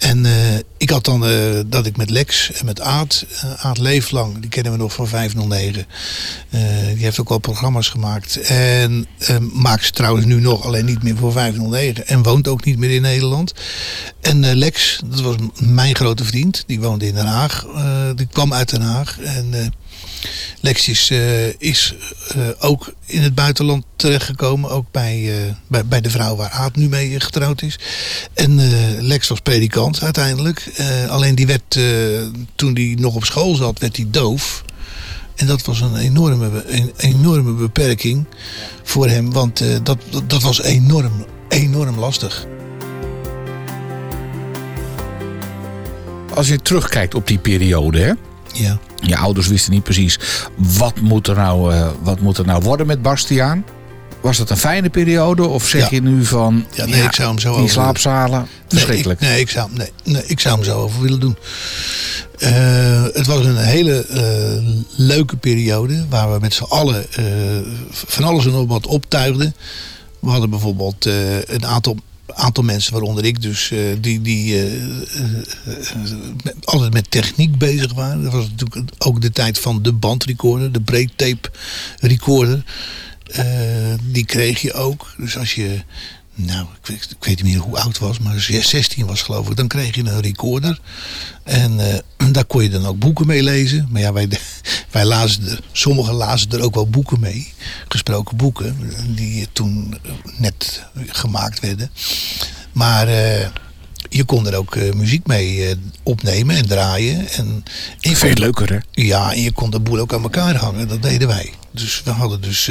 En 0.00 0.26
eh, 0.26 0.58
ik 0.76 0.90
had 0.90 1.04
dan 1.04 1.26
eh, 1.26 1.60
dat 1.66 1.86
ik 1.86 1.96
met 1.96 2.10
Lex 2.10 2.52
en 2.52 2.64
met 2.64 2.80
Aad, 2.80 3.24
eh, 3.40 3.52
Aad 3.64 3.78
Leeflang, 3.78 4.38
die 4.38 4.50
kennen 4.50 4.72
we 4.72 4.78
nog 4.78 4.92
van 4.92 5.08
509. 5.08 5.86
Eh, 6.50 6.60
die 6.94 7.04
heeft 7.04 7.20
ook 7.20 7.28
wel 7.28 7.38
programma's 7.38 7.88
gemaakt. 7.88 8.40
En 8.40 9.06
eh, 9.18 9.36
maakt 9.52 9.84
ze 9.84 9.90
trouwens 9.90 10.26
nu 10.26 10.40
nog, 10.40 10.64
alleen 10.64 10.84
niet 10.84 11.02
meer 11.02 11.16
voor 11.16 11.32
509. 11.32 12.06
En 12.06 12.22
woont 12.22 12.48
ook 12.48 12.64
niet 12.64 12.78
meer 12.78 12.90
in 12.90 13.02
Nederland. 13.02 13.52
En 14.20 14.54
Lex, 14.54 15.00
dat 15.04 15.20
was 15.20 15.36
mijn 15.58 15.94
grote 15.94 16.24
vriend, 16.24 16.64
die 16.66 16.80
woonde 16.80 17.06
in 17.06 17.14
Den 17.14 17.26
Haag. 17.26 17.66
Die 18.16 18.26
kwam 18.26 18.52
uit 18.52 18.70
Den 18.70 18.82
Haag. 18.82 19.18
En 19.20 19.74
eh, 20.22 20.28
Lex 20.60 20.88
is, 20.88 21.10
eh, 21.10 21.60
is 21.60 21.94
eh, 22.28 22.48
ook 22.58 22.92
in 23.06 23.22
het 23.22 23.34
buitenland 23.34 23.84
terechtgekomen. 23.96 24.70
Ook 24.70 24.86
bij, 24.90 25.44
eh, 25.46 25.52
bij, 25.66 25.86
bij 25.86 26.00
de 26.00 26.10
vrouw 26.10 26.36
waar 26.36 26.50
Aad 26.50 26.76
nu 26.76 26.88
mee 26.88 27.20
getrouwd 27.20 27.62
is. 27.62 27.78
En 28.34 28.60
Lex 29.02 29.28
was 29.28 29.40
predikant 29.40 30.02
uiteindelijk. 30.02 30.72
Alleen 31.08 31.34
die 31.34 31.46
werd, 31.46 31.78
toen 32.54 32.74
hij 32.74 32.96
nog 32.98 33.14
op 33.14 33.24
school 33.24 33.54
zat, 33.54 33.78
werd 33.78 33.96
hij 33.96 34.06
doof. 34.10 34.64
En 35.34 35.46
dat 35.46 35.64
was 35.64 35.80
een 35.80 35.96
enorme, 35.96 36.64
een 36.66 36.92
enorme 36.96 37.52
beperking 37.52 38.26
voor 38.82 39.08
hem. 39.08 39.32
Want 39.32 39.62
dat, 39.82 39.98
dat, 40.10 40.30
dat 40.30 40.42
was 40.42 40.62
enorm, 40.62 41.26
enorm 41.48 41.98
lastig. 41.98 42.46
Als 46.34 46.48
je 46.48 46.62
terugkijkt 46.62 47.14
op 47.14 47.26
die 47.26 47.38
periode, 47.38 48.00
hè? 48.00 48.12
Ja. 48.52 48.78
Je 48.96 49.16
ouders 49.16 49.46
wisten 49.46 49.72
niet 49.72 49.82
precies 49.82 50.18
wat 50.56 51.00
moet 51.00 51.26
er 51.28 51.36
nou, 51.36 51.72
eh, 51.74 51.86
wat 52.02 52.20
moet 52.20 52.38
er 52.38 52.46
nou 52.46 52.62
worden 52.62 52.86
met 52.86 53.02
Bastiaan. 53.02 53.64
Was 54.20 54.36
dat 54.36 54.50
een 54.50 54.56
fijne 54.56 54.90
periode? 54.90 55.46
Of 55.46 55.66
zeg 55.68 55.82
Ja. 55.82 55.88
je 55.90 56.02
nu 56.02 56.24
van 56.24 56.66
Ja, 56.74 56.84
nee, 56.86 57.02
ik 57.02 57.12
zou 57.12 57.28
hem 57.28 57.38
zo 57.38 57.48
die 57.50 57.58
over- 57.58 57.70
slaapzalen? 57.72 58.46
Verschrikkelijk. 58.68 59.20
Nee, 59.20 59.28
ik, 59.30 59.34
nee, 59.36 59.42
ik 59.44 59.50
zou, 59.50 59.70
nee, 59.74 59.90
nee, 60.04 60.26
ik 60.26 60.40
zou 60.40 60.54
hem 60.54 60.64
zo 60.64 60.78
over 60.78 61.02
willen 61.02 61.20
doen. 61.20 61.36
Eh, 62.38 63.02
het 63.12 63.26
was 63.26 63.44
een 63.44 63.56
hele 63.56 64.06
eh, 64.06 64.62
leuke 64.96 65.36
periode 65.36 66.04
waar 66.08 66.32
we 66.32 66.38
met 66.40 66.54
z'n 66.54 66.62
allen 66.62 67.06
van 67.90 68.24
alles 68.24 68.44
en 68.46 68.50
nog 68.52 68.66
wat 68.68 68.86
optuigden. 68.86 69.54
We 70.20 70.30
hadden 70.30 70.50
bijvoorbeeld 70.50 71.04
een 71.46 71.66
aantal, 71.66 71.96
aantal 72.34 72.64
mensen, 72.64 72.92
waaronder 72.92 73.24
ik 73.24 73.42
dus, 73.42 73.70
eh, 73.70 73.78
die, 74.00 74.20
die 74.20 74.58
eh, 74.58 74.74
eh, 74.74 76.54
altijd 76.64 76.92
met 76.92 77.10
techniek 77.10 77.58
bezig 77.58 77.92
waren. 77.92 78.22
Dat 78.22 78.32
was 78.32 78.48
natuurlijk 78.50 78.92
ook 78.98 79.20
de 79.20 79.30
tijd 79.30 79.58
van 79.58 79.82
de 79.82 79.92
bandrecorder, 79.92 80.72
de 80.72 80.80
breaktape 80.80 81.50
recorder. 82.00 82.64
Die 84.02 84.24
kreeg 84.24 84.60
je 84.60 84.72
ook. 84.72 85.14
Dus 85.16 85.38
als 85.38 85.54
je, 85.54 85.80
nou, 86.44 86.66
ik 86.82 86.86
weet, 86.86 87.10
ik 87.10 87.24
weet 87.24 87.42
niet 87.42 87.52
meer 87.54 87.62
hoe 87.62 87.78
oud 87.78 87.98
was, 87.98 88.18
maar 88.18 88.40
16 88.40 89.06
was 89.06 89.22
geloof 89.22 89.48
ik, 89.48 89.56
dan 89.56 89.68
kreeg 89.68 89.94
je 89.94 90.04
een 90.04 90.20
recorder. 90.20 90.80
En 91.42 91.80
eh, 91.92 91.98
daar 92.32 92.44
kon 92.44 92.62
je 92.62 92.70
dan 92.70 92.86
ook 92.86 92.98
boeken 92.98 93.26
mee 93.26 93.42
lezen. 93.42 93.88
Maar 93.90 94.00
ja, 94.00 94.12
wij, 94.12 94.28
wij 94.90 95.04
lazen 95.04 95.48
er, 95.48 95.60
sommigen 95.72 96.14
lazen 96.14 96.50
er 96.50 96.60
ook 96.60 96.74
wel 96.74 96.88
boeken 96.88 97.20
mee. 97.20 97.52
Gesproken 97.88 98.36
boeken, 98.36 98.76
die 99.14 99.48
toen 99.52 99.98
net 100.36 100.84
gemaakt 101.06 101.60
werden. 101.60 101.90
Maar 102.72 103.08
eh, 103.08 103.48
je 104.08 104.24
kon 104.24 104.46
er 104.46 104.56
ook 104.56 104.76
eh, 104.76 104.92
muziek 104.92 105.26
mee 105.26 105.76
opnemen 106.02 106.56
en 106.56 106.66
draaien. 106.66 107.28
En, 107.28 107.64
Veel 108.00 108.34
leuker, 108.34 108.72
hè? 108.72 108.78
ja, 109.02 109.32
en 109.32 109.42
je 109.42 109.52
kon 109.52 109.70
de 109.70 109.80
boel 109.80 109.98
ook 109.98 110.14
aan 110.14 110.22
elkaar 110.22 110.56
hangen. 110.56 110.88
Dat 110.88 111.02
deden 111.02 111.28
wij. 111.28 111.52
Dus 111.72 112.02
we 112.04 112.10
hadden 112.10 112.40
dus 112.40 112.70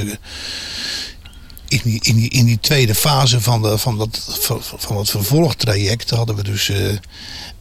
in, 1.69 1.81
die, 1.83 1.99
in, 2.03 2.29
in 2.29 2.45
die 2.45 2.59
tweede 2.59 2.95
fase 2.95 3.41
van, 3.41 3.61
de, 3.61 3.77
van, 3.77 3.97
dat, 3.97 4.39
van, 4.77 4.97
het 4.97 5.09
vervolgtraject 5.09 6.09
hadden 6.09 6.35
we 6.35 6.43
dus 6.43 6.69
eh, 6.69 6.89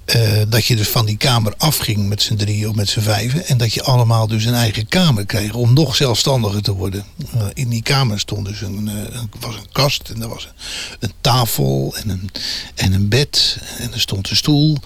eh, 0.04 0.46
dat 0.48 0.66
je 0.66 0.76
dus 0.76 0.88
van 0.88 1.06
die 1.06 1.16
kamer 1.16 1.54
afging 1.56 2.08
met 2.08 2.22
z'n 2.22 2.36
drieën 2.36 2.68
of 2.68 2.74
met 2.74 2.88
z'n 2.88 3.00
vijven. 3.00 3.46
En 3.46 3.58
dat 3.58 3.72
je 3.72 3.82
allemaal 3.82 4.26
dus 4.26 4.44
een 4.44 4.54
eigen 4.54 4.88
kamer 4.88 5.26
kreeg 5.26 5.54
om 5.54 5.72
nog 5.72 5.96
zelfstandiger 5.96 6.62
te 6.62 6.72
worden. 6.72 7.04
Eh, 7.32 7.46
in 7.54 7.68
die 7.68 7.82
kamer 7.82 8.18
stond 8.18 8.46
dus 8.46 8.60
een, 8.60 8.90
was 9.40 9.54
een 9.54 9.72
kast 9.72 10.08
en 10.08 10.22
er 10.22 10.28
was 10.28 10.48
een, 11.00 11.12
tafel 11.20 11.94
en 11.96 12.08
een, 12.08 12.30
en 12.74 12.92
een 12.92 13.08
bed. 13.08 13.58
En 13.78 13.92
er 13.92 14.00
stond 14.00 14.30
een 14.30 14.36
stoel. 14.36 14.76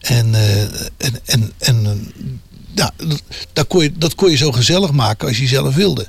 En, 0.00 0.34
en, 0.96 1.20
en, 1.24 1.52
en 1.58 2.12
ja, 2.74 2.90
dat, 2.96 3.22
dat, 3.52 3.66
kon 3.66 3.82
je, 3.82 3.92
dat 3.98 4.14
kon 4.14 4.30
je 4.30 4.36
zo 4.36 4.52
gezellig 4.52 4.92
maken 4.92 5.28
als 5.28 5.38
je 5.38 5.46
zelf 5.46 5.74
wilde. 5.74 6.06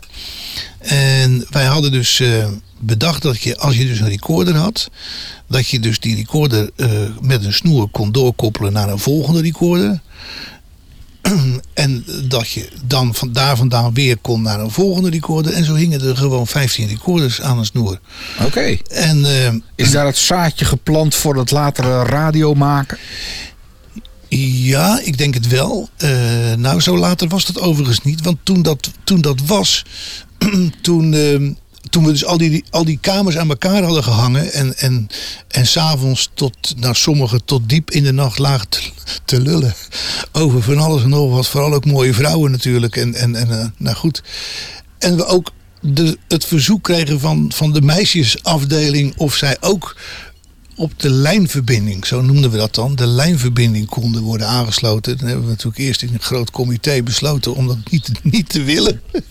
En 0.79 1.45
wij 1.49 1.65
hadden 1.65 1.91
dus 1.91 2.19
eh, 2.19 2.47
bedacht 2.79 3.21
dat 3.21 3.41
je, 3.41 3.57
als 3.57 3.77
je 3.77 3.85
dus 3.85 3.99
een 3.99 4.09
recorder 4.09 4.55
had, 4.55 4.89
dat 5.47 5.67
je 5.67 5.79
dus 5.79 5.99
die 5.99 6.15
recorder 6.15 6.69
eh, 6.75 6.89
met 7.21 7.45
een 7.45 7.53
snoer 7.53 7.89
kon 7.89 8.11
doorkoppelen 8.11 8.73
naar 8.73 8.89
een 8.89 8.99
volgende 8.99 9.41
recorder. 9.41 10.01
En 11.73 12.05
dat 12.23 12.49
je 12.49 12.69
dan 12.85 13.15
van 13.15 13.31
daar 13.31 13.57
vandaan 13.57 13.93
weer 13.93 14.17
kon 14.17 14.41
naar 14.41 14.59
een 14.59 14.71
volgende 14.71 15.09
recorder. 15.09 15.53
En 15.53 15.65
zo 15.65 15.75
hingen 15.75 16.01
er 16.01 16.17
gewoon 16.17 16.47
15 16.47 16.87
recorders 16.87 17.41
aan 17.41 17.57
een 17.57 17.65
snoer. 17.65 17.99
Oké. 18.45 18.77
En 18.87 19.25
eh, 19.25 19.53
Is 19.75 19.91
daar 19.91 20.05
het 20.05 20.17
zaadje 20.17 20.65
geplant 20.65 21.15
voor 21.15 21.35
het 21.35 21.51
latere 21.51 22.03
radio 22.03 22.53
maken? 22.53 22.97
Ja, 24.39 24.99
ik 25.03 25.17
denk 25.17 25.33
het 25.33 25.47
wel. 25.47 25.89
Eh, 25.97 26.53
nou, 26.57 26.81
zo 26.81 26.97
later 26.97 27.27
was 27.27 27.45
dat 27.45 27.59
overigens 27.59 28.03
niet. 28.03 28.21
Want 28.21 28.37
toen 28.43 28.61
dat, 28.61 28.91
toen 29.03 29.21
dat 29.21 29.41
was, 29.45 29.85
toen, 30.81 31.13
eh, 31.13 31.51
toen 31.89 32.05
we 32.05 32.11
dus 32.11 32.25
al 32.25 32.37
die, 32.37 32.63
al 32.69 32.85
die 32.85 32.97
kamers 33.01 33.37
aan 33.37 33.49
elkaar 33.49 33.83
hadden 33.83 34.03
gehangen. 34.03 34.53
En, 34.53 34.77
en, 34.77 35.07
en 35.47 35.67
s'avonds 35.67 36.29
tot, 36.33 36.73
nou 36.77 36.95
sommigen 36.95 37.45
tot 37.45 37.69
diep 37.69 37.91
in 37.91 38.03
de 38.03 38.11
nacht 38.11 38.71
te, 38.71 38.81
te 39.25 39.41
lullen. 39.41 39.75
Over 40.31 40.63
van 40.63 40.77
alles 40.77 41.03
en 41.03 41.09
nog 41.09 41.31
wat. 41.31 41.47
Vooral 41.47 41.73
ook 41.73 41.85
mooie 41.85 42.13
vrouwen 42.13 42.51
natuurlijk. 42.51 42.95
En, 42.95 43.15
en, 43.15 43.35
en 43.35 43.59
eh, 43.59 43.65
nou 43.77 43.95
goed. 43.95 44.23
En 44.97 45.15
we 45.15 45.25
ook 45.25 45.51
de, 45.81 46.17
het 46.27 46.45
verzoek 46.45 46.83
kregen 46.83 47.19
van, 47.19 47.51
van 47.55 47.73
de 47.73 47.81
meisjesafdeling 47.81 49.13
of 49.17 49.35
zij 49.35 49.57
ook 49.59 49.95
op 50.75 50.91
de 50.99 51.09
lijnverbinding, 51.09 52.05
zo 52.05 52.21
noemden 52.21 52.51
we 52.51 52.57
dat 52.57 52.75
dan, 52.75 52.95
de 52.95 53.07
lijnverbinding 53.07 53.87
konden 53.87 54.21
worden 54.21 54.47
aangesloten. 54.47 55.17
Dan 55.17 55.27
hebben 55.27 55.45
we 55.45 55.51
natuurlijk 55.51 55.77
eerst 55.77 56.01
in 56.01 56.09
een 56.13 56.21
groot 56.21 56.51
comité 56.51 57.01
besloten 57.03 57.55
om 57.55 57.67
dat 57.67 57.77
niet, 57.89 58.09
niet 58.23 58.49
te 58.49 58.63
willen. 58.63 59.01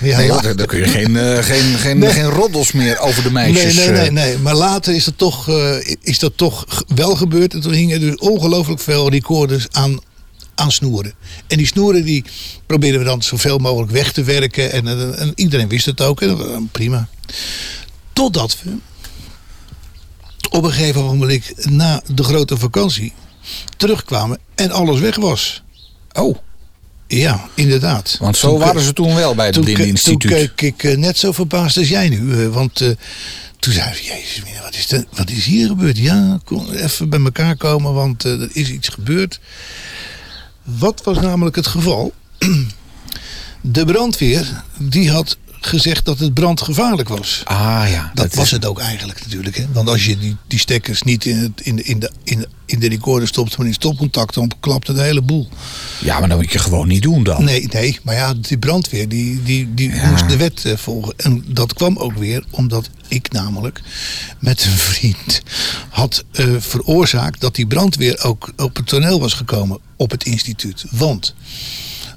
ja, 0.00 0.16
Nee, 0.16 0.28
la- 0.28 0.42
want 0.42 0.58
dan 0.58 0.66
kun 0.66 0.78
je 0.78 0.88
geen, 0.88 1.16
eh, 1.16 1.38
geen, 1.38 1.78
geen, 1.78 1.98
Nee. 1.98 2.10
geen 2.12 2.24
roddels 2.30 2.72
meer 2.72 2.98
over 2.98 3.22
de 3.22 3.30
meisjes. 3.30 3.74
Nee, 3.74 3.88
nee, 3.88 3.94
nee, 3.96 4.06
eh, 4.06 4.12
nee. 4.12 4.38
Maar 4.38 4.54
later 4.54 4.94
is 4.94 5.04
dat 5.04 5.18
toch, 5.18 5.48
eh, 5.48 5.76
is 6.00 6.18
dat 6.18 6.32
toch 6.36 6.84
wel 6.94 7.16
gebeurd. 7.16 7.54
En 7.54 7.60
toen 7.60 7.72
hingen 7.72 8.00
dus 8.00 8.16
ongelooflijk 8.16 8.80
veel 8.80 9.10
recorders 9.10 9.66
aan, 9.70 9.98
aan 10.54 10.72
snoeren. 10.72 11.12
En 11.46 11.56
die 11.56 11.66
snoeren 11.66 12.04
die 12.04 12.24
probeerden 12.66 13.00
we 13.00 13.06
dan 13.06 13.22
zoveel 13.22 13.58
mogelijk 13.58 13.92
weg 13.92 14.12
te 14.12 14.22
werken. 14.22 14.72
En, 14.72 14.86
en, 14.88 15.18
en 15.18 15.32
iedereen 15.34 15.68
wist 15.68 15.86
het 15.86 16.00
ook. 16.00 16.22
En 16.22 16.68
prima. 16.72 17.08
Totdat 18.12 18.56
we 18.62 18.70
op 20.54 20.64
een 20.64 20.72
gegeven 20.72 21.04
moment 21.04 21.66
na 21.70 22.02
de 22.14 22.22
grote 22.24 22.56
vakantie 22.56 23.12
terugkwamen 23.76 24.38
en 24.54 24.70
alles 24.70 25.00
weg 25.00 25.16
was. 25.16 25.62
Oh, 26.12 26.36
Ja, 27.06 27.48
inderdaad. 27.54 28.16
want 28.20 28.36
zo 28.36 28.48
Toen 28.50 28.58
waren 28.58 28.82
ze 28.82 28.92
toen 28.92 29.14
wel 29.14 29.34
bij 29.34 29.44
het 29.46 29.54
toen, 29.54 29.64
ke- 29.64 29.92
toen 29.92 30.18
keek 30.18 30.60
ik 30.60 30.82
eh, 30.84 30.96
net 30.96 31.18
zo 31.18 31.32
verbaasd 31.32 31.76
als 31.76 31.88
jij 31.88 32.08
nu. 32.08 32.42
eh, 32.44 32.48
want 32.48 32.80
eh, 32.80 32.88
toen 33.58 33.72
zei 33.72 33.90
ik, 33.90 33.96
jezus, 34.00 34.42
wat 34.62 34.74
is, 34.74 34.92
er- 34.92 35.04
wat 35.14 35.30
is 35.30 35.44
hier 35.44 35.66
gebeurd? 35.68 35.98
Ja, 35.98 36.40
kom 36.44 36.70
even 36.70 37.08
bij 37.08 37.20
elkaar 37.20 37.56
komen, 37.56 37.92
want 37.94 38.24
er 38.24 38.48
is 38.52 38.70
iets 38.70 38.88
gebeurd. 38.88 39.40
Wat 40.62 41.00
was 41.04 41.20
namelijk 41.20 41.56
het 41.56 41.66
geval? 41.66 42.12
De 43.60 43.84
brandweer, 43.84 44.62
die 44.78 45.10
had 45.10 45.36
gezegd 45.66 46.04
dat 46.04 46.18
het 46.18 46.34
brandgevaarlijk 46.34 47.08
was. 47.08 47.40
Ah 47.44 47.84
ja, 47.90 48.10
Dat, 48.14 48.34
was 48.34 48.50
het 48.50 48.64
ook 48.66 48.78
eigenlijk 48.78 49.20
natuurlijk. 49.22 49.56
Hè? 49.56 49.64
Want 49.72 49.88
als 49.88 50.04
je 50.04 50.18
die, 50.18 50.36
die 50.46 50.58
stekkers 50.58 51.02
niet 51.02 51.24
in, 51.24 51.36
het, 51.36 51.60
in, 51.60 51.76
de, 51.76 51.82
in, 51.82 51.98
de, 51.98 52.10
in, 52.24 52.46
in 52.66 52.80
de 52.80 52.88
recorder 52.88 53.28
stopt, 53.28 53.56
maar 53.58 53.66
in 53.66 53.74
stopcontact, 53.74 54.34
dan 54.34 54.50
klapte 54.60 54.92
de 54.92 55.02
hele 55.02 55.22
boel. 55.22 55.48
Ja, 56.00 56.18
maar 56.20 56.28
dat 56.28 56.38
moet 56.38 56.52
je 56.52 56.58
gewoon 56.58 56.88
niet 56.88 57.02
doen 57.02 57.22
dan. 57.22 57.44
Nee, 57.44 57.66
nee, 57.72 57.98
maar 58.02 58.14
ja, 58.14 58.34
die 58.34 58.58
brandweer 58.58 59.08
die, 59.08 59.42
die, 59.42 59.74
die 59.74 59.94
Ja. 59.94 60.10
moest 60.10 60.28
de 60.28 60.36
wet 60.36 60.64
eh, 60.64 60.76
volgen. 60.76 61.14
En 61.16 61.44
dat 61.46 61.74
kwam 61.74 61.96
ook 61.96 62.16
weer 62.16 62.44
omdat 62.50 62.90
ik 63.08 63.32
namelijk 63.32 63.80
met 64.38 64.64
een 64.64 64.70
vriend 64.70 65.42
had 65.88 66.24
eh, 66.32 66.46
veroorzaakt 66.58 67.40
dat 67.40 67.54
die 67.54 67.66
brandweer 67.66 68.22
ook 68.24 68.52
op 68.56 68.76
het 68.76 68.86
toneel 68.86 69.20
was 69.20 69.32
gekomen 69.32 69.78
op 69.96 70.10
het 70.10 70.24
instituut. 70.24 70.84
Want 70.90 71.34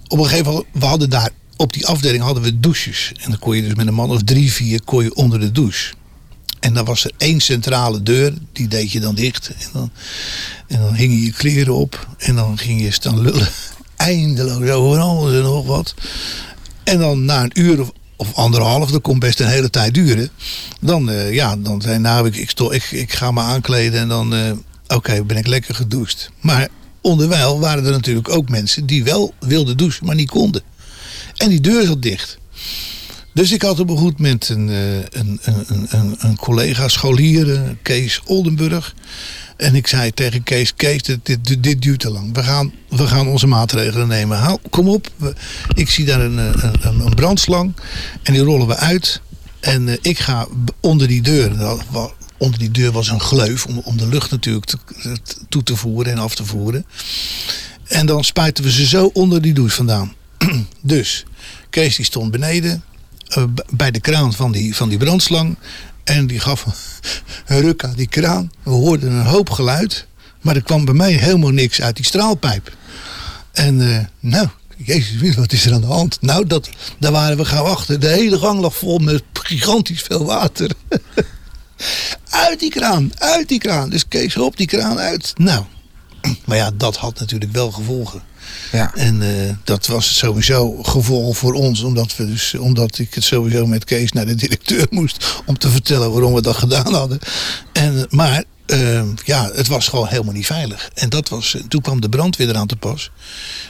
op 0.08 0.17
een 0.17 0.26
gegeven 0.26 0.45
moment, 0.52 0.65
we 0.71 0.86
hadden 0.86 1.10
daar 1.10 1.30
op 1.58 1.74
die 1.74 1.88
afdeling 1.88 2.24
hadden 2.24 2.43
we 2.43 2.60
douches. 2.60 3.12
En 3.20 3.30
dan 3.30 3.39
kon 3.39 3.56
je 3.56 3.62
dus 3.62 3.76
met 3.76 3.88
een 3.88 3.93
man 3.93 4.10
of 4.10 4.24
drie, 4.24 4.52
vier 4.52 4.84
kon 4.84 5.04
je 5.04 5.15
onder 5.15 5.39
de 5.39 5.52
douche. 5.52 5.93
En 6.60 6.74
dan 6.74 6.86
was 6.86 7.04
er 7.04 7.12
één 7.17 7.39
centrale 7.39 8.04
deur, 8.04 8.34
die 8.54 8.67
deed 8.67 8.91
je 8.91 9.00
dan 9.00 9.15
dicht. 9.15 9.50
En 9.60 9.70
dan, 9.74 9.91
en 10.67 10.80
dan 10.80 10.93
hing 10.93 11.24
je 11.24 11.32
kleren 11.32 11.76
op. 11.76 12.08
En 12.17 12.36
dan 12.36 12.58
ging 12.58 12.82
je 12.82 12.91
staan 12.91 13.22
lullen. 13.22 13.48
Eindeloos 13.96 14.70
over 14.70 15.00
alles 15.00 15.34
en 15.34 15.41
nog 15.41 15.65
wat. 15.65 15.93
En 16.84 17.00
dan 17.00 17.26
na 17.26 17.43
een 17.43 17.60
uur 17.60 17.86
of, 18.15 18.34
anderhalf, 18.34 18.91
dat 18.91 19.02
kon 19.02 19.20
best 19.20 19.39
een 19.39 19.48
hele 19.48 19.70
tijd 19.70 19.93
duren. 19.93 20.30
Dan, 20.82 21.10
eh, 21.10 21.34
ja, 21.34 21.56
dan 21.58 21.82
zei 21.82 22.00
nou, 22.00 22.28
ik, 22.28 22.36
ik, 22.36 22.60
ik, 22.60 22.91
ik 22.91 23.13
ga 23.13 23.32
me 23.32 23.41
aankleden 23.41 24.00
en 24.00 24.08
dan, 24.08 24.34
eh, 24.36 24.52
oké, 24.88 25.24
ben 25.24 25.38
ik 25.38 25.48
lekker 25.48 25.76
gedoucht. 25.76 26.32
Maar 26.39 26.67
onderwijl 27.02 27.60
waren 27.60 27.86
er 27.86 27.91
natuurlijk 27.91 28.30
ook 28.30 28.50
mensen 28.50 28.86
die 28.86 29.04
wel 29.04 29.34
wilden 29.39 29.78
douchen, 29.78 30.06
maar 30.06 30.15
niet 30.15 30.30
konden. 30.30 30.62
En 31.38 31.50
die 31.50 31.62
deur 31.62 31.86
zat 31.86 32.02
dicht. 32.02 32.38
Dus 33.38 33.52
ik 33.52 33.62
had 33.62 33.80
op 33.80 33.89
een 33.89 33.97
goed 33.97 34.17
moment 34.19 34.50
een, 34.50 34.69
eh, 34.69 34.95
een, 34.95 35.39
een, 35.41 35.65
een, 35.67 35.88
een, 35.89 36.15
een 36.19 36.36
collega 36.36 36.88
scholier, 36.88 37.54
eh, 37.54 37.62
Kees 37.82 38.21
Oldenburg. 38.26 38.95
En 39.58 39.76
ik 39.76 39.88
zei 39.88 40.12
tegen 40.12 40.43
Kees, 40.43 40.76
Kees, 40.76 41.04
dit, 41.04 41.63
dit, 41.63 41.82
duurt 41.82 42.00
te 42.00 42.10
lang. 42.10 42.34
We 42.34 42.43
gaan, 42.43 42.73
we 42.89 43.08
gaan 43.08 43.28
onze 43.28 43.47
maatregelen 43.47 44.08
nemen. 44.08 44.60
Kom 44.69 44.89
op, 44.89 45.12
ik 45.73 45.89
zie 45.89 46.06
daar 46.06 46.21
een, 46.21 46.39
eh, 46.39 46.71
een, 46.82 47.00
een 47.00 47.13
brandslang 47.13 47.73
en 48.23 48.34
die 48.34 48.43
rollen 48.43 48.67
we 48.67 48.76
uit. 48.76 49.21
En 49.60 49.97
ik 50.02 50.19
ga 50.19 50.47
onder 50.80 51.08
die 51.08 51.21
deur, 51.21 51.78
onder 52.38 52.60
die 52.60 52.71
deur 52.71 52.91
was 52.91 53.10
een 53.10 53.21
gleuf 53.21 53.65
om, 53.65 53.82
om 53.84 53.97
de 53.97 54.08
lucht 54.08 54.32
natuurlijk 54.32 54.73
toe 55.50 55.63
te 55.63 55.76
voeren 55.76 56.12
en 56.12 56.19
af 56.19 56.36
te 56.36 56.45
voeren. 56.45 56.86
En 57.88 58.06
dan 58.06 58.23
spuiten 58.23 58.63
we 58.63 58.71
ze 58.71 58.88
zo 58.88 59.10
onder 59.13 59.41
die 59.41 59.54
douche 59.54 59.76
vandaan. 59.76 60.13
dus 60.82 61.26
Kees 61.69 62.06
stond 62.06 62.32
beneden 62.32 62.84
eh, 63.28 63.43
bij 63.69 63.91
de 63.91 64.00
kraan 64.00 64.34
van 64.34 64.52
die, 64.52 64.76
van 64.76 64.89
die 64.89 64.97
brandslang. 64.97 65.58
En 66.04 66.28
die 66.28 66.39
gaf 66.39 66.65
een 67.45 67.62
ruk 67.62 67.84
aan 67.84 67.93
die 67.95 68.08
kraan. 68.08 68.52
We 68.63 68.69
hoorden 68.69 69.12
een 69.12 69.26
hoop 69.26 69.50
geluid. 69.50 70.06
Maar 70.41 70.56
er 70.56 70.63
kwam 70.63 70.86
bij 70.86 70.93
mij 70.93 71.12
helemaal 71.12 71.50
niks 71.50 71.82
uit 71.82 71.95
die 71.95 72.06
straalpijp. 72.06 72.76
En 73.52 73.95
eh, 73.95 74.06
nou, 74.19 74.47
jezus, 74.78 75.36
wat 75.36 75.52
is 75.52 75.65
er 75.65 75.73
aan 75.73 75.82
de 75.82 75.88
hand? 75.88 76.17
Nou, 76.21 76.47
dat, 76.47 76.69
daar 77.00 77.12
waren 77.12 77.38
we 77.38 77.45
gaan 77.45 77.63
wachten. 77.63 78.00
De 78.00 78.08
hele 78.08 78.38
gang 78.38 78.60
lag 78.60 78.76
vol 78.76 78.97
met 78.97 79.23
gigantisch 79.34 80.02
veel 80.02 80.26
water. 80.26 80.71
uit 82.30 82.60
die 82.60 82.69
kraan, 82.69 83.12
uit 83.17 83.47
die 83.47 83.60
kraan. 83.60 83.89
Dus 83.89 84.08
Kees, 84.08 84.34
hop 84.34 84.58
die 84.58 84.67
kraan 84.67 84.97
uit. 84.97 85.34
Nou, 85.36 85.65
maar 86.45 86.58
ja, 86.58 86.71
dat 86.73 86.95
had 86.95 87.19
natuurlijk 87.19 87.52
wel 87.52 87.71
gevolgen. 87.71 88.21
Ja. 88.71 88.95
En 88.95 89.21
eh, 89.21 89.53
dat 89.63 89.88
was 89.88 90.17
sowieso 90.17 90.84
gevolg 90.84 91.38
voor 91.38 91.53
ons, 91.53 91.82
omdat, 91.82 92.15
we 92.15 92.25
dus, 92.25 92.53
omdat 92.53 92.97
ik 92.97 93.13
het 93.13 93.23
sowieso 93.23 93.65
met 93.65 93.84
Kees 93.84 94.12
naar 94.12 94.25
de 94.25 94.36
directeur 94.36 94.88
moest 94.99 95.41
om 95.45 95.58
te 95.58 95.69
vertellen 95.69 96.12
waarom 96.12 96.34
we 96.34 96.41
dat 96.41 96.58
gedaan 96.58 96.93
hadden. 96.93 97.19
En, 97.73 98.08
maar 98.10 98.43
eh, 98.67 99.03
ja, 99.23 99.49
het 99.53 99.67
was 99.67 99.88
gewoon 99.88 100.08
helemaal 100.08 100.34
niet 100.34 100.45
veilig. 100.45 100.89
En 100.93 101.10
dat 101.10 101.30
was, 101.30 101.58
toen 101.67 101.82
kwam 101.82 102.01
de 102.01 102.10
brandweer 102.10 102.49
eraan 102.49 102.67
te 102.67 102.75
pas. 102.75 103.12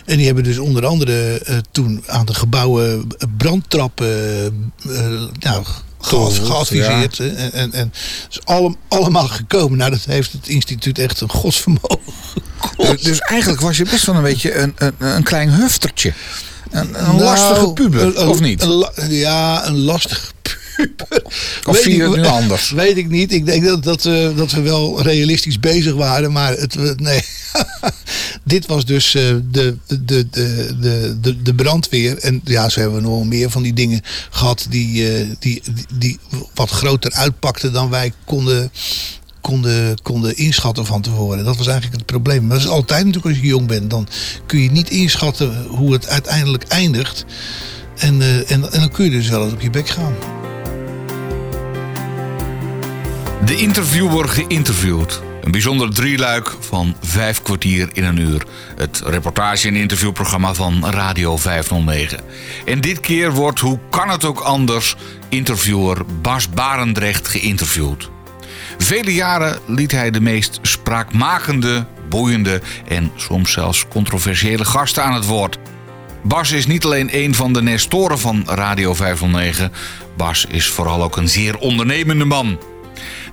En 0.05 0.17
die 0.17 0.25
hebben 0.25 0.43
dus 0.43 0.57
onder 0.57 0.85
andere 0.85 1.39
eh, 1.39 1.57
toen 1.71 2.03
aan 2.07 2.25
de 2.25 2.33
gebouwen 2.33 3.07
brandtrappen 3.37 4.71
eh, 4.89 5.23
nou, 5.39 5.65
gead- 6.07 6.33
geadviseerd. 6.33 7.17
hè. 7.17 7.29
En, 7.29 7.51
en, 7.53 7.73
en 7.73 7.93
is 8.29 8.39
allem, 8.45 8.75
allemaal 8.87 9.27
gekomen. 9.27 9.77
Nou, 9.77 9.91
dat 9.91 10.05
heeft 10.05 10.31
het 10.31 10.47
instituut 10.47 10.99
echt 10.99 11.21
een 11.21 11.29
godsvermogen. 11.29 11.99
Dus, 12.77 13.01
dus 13.01 13.19
eigenlijk 13.19 13.61
was 13.61 13.77
je 13.77 13.83
best 13.83 14.05
wel 14.05 14.15
een 14.15 14.23
beetje 14.23 14.55
een, 14.55 14.73
een, 14.77 14.93
een 14.99 15.23
klein 15.23 15.49
huftertje. 15.49 16.13
Een, 16.71 16.81
een 16.87 16.91
Nou, 16.91 17.21
lastige 17.21 17.73
puber, 17.73 18.27
of 18.29 18.39
niet? 18.39 18.61
een 18.61 19.11
ja, 19.13 19.65
een 19.67 19.77
lastige 19.77 20.25
puber. 20.41 20.61
Of 21.65 21.73
Weet 21.73 21.83
zie 21.83 21.95
je 21.95 22.03
ik- 22.03 22.11
het 22.11 22.15
nu 22.21 22.25
anders? 22.25 22.69
Weet 22.83 22.97
ik 22.97 23.09
niet. 23.09 23.31
Ik 23.33 23.45
denk 23.45 23.63
dat, 23.63 23.83
dat, 23.83 24.03
we, 24.03 24.33
dat 24.35 24.51
we 24.51 24.61
wel 24.61 25.01
realistisch 25.01 25.59
bezig 25.59 25.93
waren. 25.93 26.31
Maar 26.31 26.51
het, 26.53 26.99
nee. 26.99 27.21
dit 28.43 28.65
was 28.65 28.85
dus 28.85 29.15
eh, 29.15 29.23
de, 29.51 29.77
de, 29.87 30.03
de, 30.05 30.29
de, 30.79 31.17
de, 31.21 31.41
de 31.41 31.53
brandweer. 31.55 32.17
En 32.17 32.41
ja, 32.43 32.69
zo 32.69 32.79
hebben 32.79 32.97
we 32.97 33.03
nog 33.07 33.15
wel 33.15 33.23
meer 33.25 33.49
van 33.49 33.61
die 33.61 33.73
dingen 33.73 34.01
gehad. 34.29 34.65
Die, 34.69 35.11
eh, 35.11 35.25
die, 35.39 35.61
die, 35.73 35.85
die 35.93 36.19
wat 36.53 36.69
groter 36.69 37.11
uitpakten 37.11 37.73
dan 37.73 37.89
wij 37.89 38.11
konden, 38.25 38.71
konden, 39.41 40.01
konden 40.01 40.37
inschatten 40.37 40.85
van 40.85 41.01
tevoren. 41.01 41.45
Dat 41.45 41.57
was 41.57 41.67
eigenlijk 41.67 41.97
het 41.97 42.05
probleem. 42.05 42.41
Maar 42.47 42.57
dat 42.57 42.65
is 42.65 42.71
altijd 42.71 43.05
natuurlijk 43.05 43.33
als 43.35 43.43
je 43.43 43.49
jong 43.49 43.67
bent. 43.67 43.89
Dan 43.89 44.07
kun 44.45 44.59
je 44.61 44.71
niet 44.71 44.89
inschatten 44.89 45.65
hoe 45.67 45.93
het 45.93 46.07
uiteindelijk 46.07 46.63
eindigt. 46.63 47.25
En, 47.97 48.15
uh, 48.19 48.51
en, 48.51 48.71
en 48.71 48.79
dan 48.79 48.91
kun 48.91 49.05
je 49.05 49.11
dus 49.11 49.29
wel 49.29 49.43
eens 49.43 49.53
op 49.53 49.61
je 49.61 49.69
bek 49.69 49.89
gaan. 49.89 50.13
De 53.45 53.55
interviewer 53.55 54.29
geïnterviewd. 54.29 55.21
Een 55.43 55.51
bijzonder 55.51 55.93
drieluik 55.93 56.55
van 56.59 56.95
vijf 57.01 57.41
kwartier 57.41 57.89
in 57.93 58.03
een 58.03 58.19
uur. 58.19 58.45
Het 58.75 59.01
reportage- 59.05 59.67
en 59.67 59.75
interviewprogramma 59.75 60.53
van 60.53 60.89
Radio 60.89 61.37
509. 61.37 62.19
En 62.65 62.81
dit 62.81 62.99
keer 62.99 63.31
wordt, 63.31 63.59
hoe 63.59 63.79
kan 63.89 64.09
het 64.09 64.25
ook 64.25 64.39
anders, 64.39 64.95
interviewer 65.29 65.97
Bas 66.21 66.49
Barendrecht 66.49 67.27
geïnterviewd. 67.27 68.09
Vele 68.77 69.13
jaren 69.13 69.59
liet 69.67 69.91
hij 69.91 70.11
de 70.11 70.21
meest 70.21 70.59
spraakmakende, 70.61 71.85
boeiende 72.09 72.61
en 72.87 73.11
soms 73.15 73.51
zelfs 73.51 73.87
controversiële 73.87 74.65
gasten 74.65 75.03
aan 75.03 75.13
het 75.13 75.25
woord. 75.25 75.57
Bas 76.23 76.51
is 76.51 76.67
niet 76.67 76.85
alleen 76.85 77.09
een 77.11 77.35
van 77.35 77.53
de 77.53 77.61
nestoren 77.61 78.19
van 78.19 78.43
Radio 78.45 78.93
509, 78.93 79.71
Bas 80.17 80.45
is 80.49 80.67
vooral 80.67 81.03
ook 81.03 81.17
een 81.17 81.29
zeer 81.29 81.57
ondernemende 81.57 82.25
man. 82.25 82.59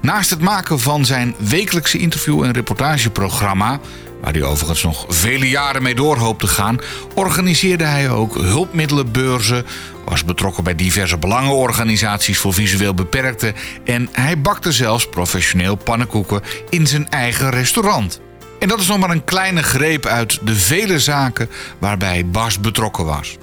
Naast 0.05 0.31
het 0.31 0.41
maken 0.41 0.81
van 0.81 1.05
zijn 1.05 1.35
wekelijkse 1.39 1.99
interview- 1.99 2.43
en 2.43 2.53
reportageprogramma, 2.53 3.81
waar 4.21 4.33
hij 4.33 4.43
overigens 4.43 4.83
nog 4.83 5.05
vele 5.09 5.49
jaren 5.49 5.83
mee 5.83 5.95
door 5.95 6.17
hoopt 6.17 6.41
te 6.41 6.47
gaan, 6.47 6.79
organiseerde 7.15 7.85
hij 7.85 8.11
ook 8.11 8.35
hulpmiddelenbeurzen, 8.35 9.65
was 10.05 10.25
betrokken 10.25 10.65
bij 10.65 10.75
diverse 10.75 11.19
belangenorganisaties 11.19 12.39
voor 12.39 12.55
visueel 12.55 12.95
beperkten 12.95 13.55
en 13.85 14.09
hij 14.13 14.41
bakte 14.41 14.73
zelfs 14.73 15.09
professioneel 15.09 15.75
pannenkoeken 15.77 16.43
in 16.71 16.87
zijn 16.87 17.11
eigen 17.11 17.51
restaurant. 17.51 18.21
En 18.59 18.69
dat 18.69 18.81
is 18.81 18.87
nog 18.87 18.99
maar 18.99 19.11
een 19.11 19.25
kleine 19.25 19.63
greep 19.63 20.07
uit 20.07 20.39
de 20.47 20.55
vele 20.55 20.99
zaken 20.99 21.49
waarbij 21.79 22.27
Bas 22.27 22.61
betrokken 22.61 23.05
was. 23.05 23.37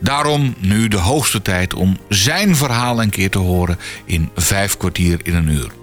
Daarom 0.00 0.54
nu 0.58 0.88
de 0.88 0.98
hoogste 0.98 1.42
tijd 1.42 1.74
om 1.74 1.98
zijn 2.08 2.56
verhaal 2.56 3.02
een 3.02 3.10
keer 3.10 3.30
te 3.30 3.38
horen 3.38 3.78
in 4.04 4.30
vijf 4.36 4.76
kwartier 4.76 5.20
in 5.22 5.34
een 5.34 5.48
uur. 5.48 5.80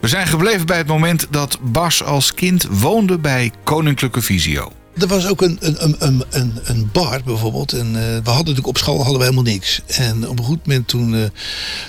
We 0.00 0.08
zijn 0.08 0.26
gebleven 0.26 0.66
bij 0.66 0.76
het 0.76 0.86
moment 0.86 1.26
dat 1.30 1.58
Bas 1.62 2.02
als 2.02 2.34
kind 2.34 2.66
woonde 2.70 3.18
bij 3.18 3.52
Koninklijke 3.64 4.22
Visio. 4.22 4.72
Er 4.98 5.06
was 5.06 5.26
ook 5.26 5.42
een, 5.42 5.58
een, 5.60 5.96
een, 5.98 6.24
een, 6.30 6.52
een 6.64 6.88
bar 6.92 7.20
bijvoorbeeld. 7.24 7.72
En 7.72 7.86
uh, 7.86 7.94
we 7.94 8.10
hadden 8.24 8.34
natuurlijk 8.36 8.66
op 8.66 8.78
school 8.78 8.96
hadden 8.96 9.18
we 9.18 9.24
helemaal 9.24 9.52
niks. 9.52 9.80
En 9.86 10.28
op 10.28 10.38
een 10.38 10.44
goed 10.44 10.66
moment 10.66 10.88
toen, 10.88 11.14
uh, 11.14 11.24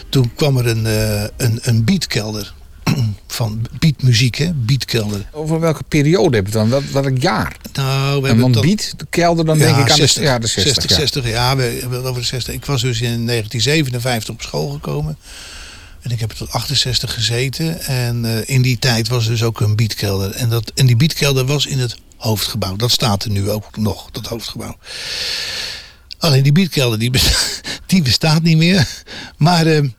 toen 0.09 0.31
kwam 0.35 0.57
er 0.57 0.67
een, 0.67 0.85
uh, 0.85 1.23
een, 1.37 1.59
een 1.61 1.83
beatkelder. 1.83 2.53
Van 3.27 3.65
beatmuziek, 3.79 4.35
hè? 4.35 4.51
Beatkelder. 4.53 5.29
Over 5.31 5.59
welke 5.59 5.83
periode 5.87 6.35
heb 6.35 6.45
je 6.45 6.51
dan? 6.51 6.69
Welk, 6.69 6.83
welk 6.83 7.17
jaar? 7.17 7.57
Nou, 7.73 8.21
we 8.21 8.27
en 8.27 8.35
hebben 8.35 8.51
dan 8.51 8.61
beat, 8.61 8.93
de 8.97 9.05
kelder, 9.09 9.45
dan 9.45 9.57
denk 9.57 9.77
ik 9.77 9.89
aan 9.89 9.97
60, 9.97 10.21
de, 10.21 10.29
ja, 10.29 10.39
de 10.39 10.47
60. 10.47 10.73
60, 10.73 10.91
60 10.91 11.25
ja. 11.25 11.29
ja, 11.29 11.55
we 11.55 11.63
hebben 11.63 11.97
het 11.97 12.07
over 12.07 12.21
de 12.21 12.27
60. 12.27 12.53
Ik 12.53 12.65
was 12.65 12.81
dus 12.81 13.01
in 13.01 13.25
1957 13.25 14.33
op 14.33 14.41
school 14.41 14.69
gekomen. 14.69 15.17
En 16.01 16.11
ik 16.11 16.19
heb 16.19 16.31
tot 16.31 16.51
68 16.51 17.13
gezeten. 17.13 17.81
En 17.81 18.23
uh, 18.23 18.37
in 18.45 18.61
die 18.61 18.79
tijd 18.79 19.07
was 19.07 19.25
er 19.25 19.31
dus 19.31 19.43
ook 19.43 19.59
een 19.59 19.75
beatkelder. 19.75 20.31
En, 20.31 20.49
dat, 20.49 20.71
en 20.75 20.85
die 20.85 20.95
beatkelder 20.95 21.45
was 21.45 21.65
in 21.65 21.79
het 21.79 21.95
hoofdgebouw. 22.15 22.75
Dat 22.75 22.91
staat 22.91 23.23
er 23.23 23.31
nu 23.31 23.49
ook 23.49 23.77
nog, 23.77 24.09
dat 24.11 24.25
hoofdgebouw. 24.25 24.77
Alleen 26.17 26.43
die 26.43 26.51
beatkelder, 26.51 26.99
die 26.99 27.09
bestaat, 27.09 27.61
die 27.85 28.01
bestaat 28.01 28.41
niet 28.41 28.57
meer. 28.57 28.87
Maar 29.37 29.67
uh, 29.67 29.89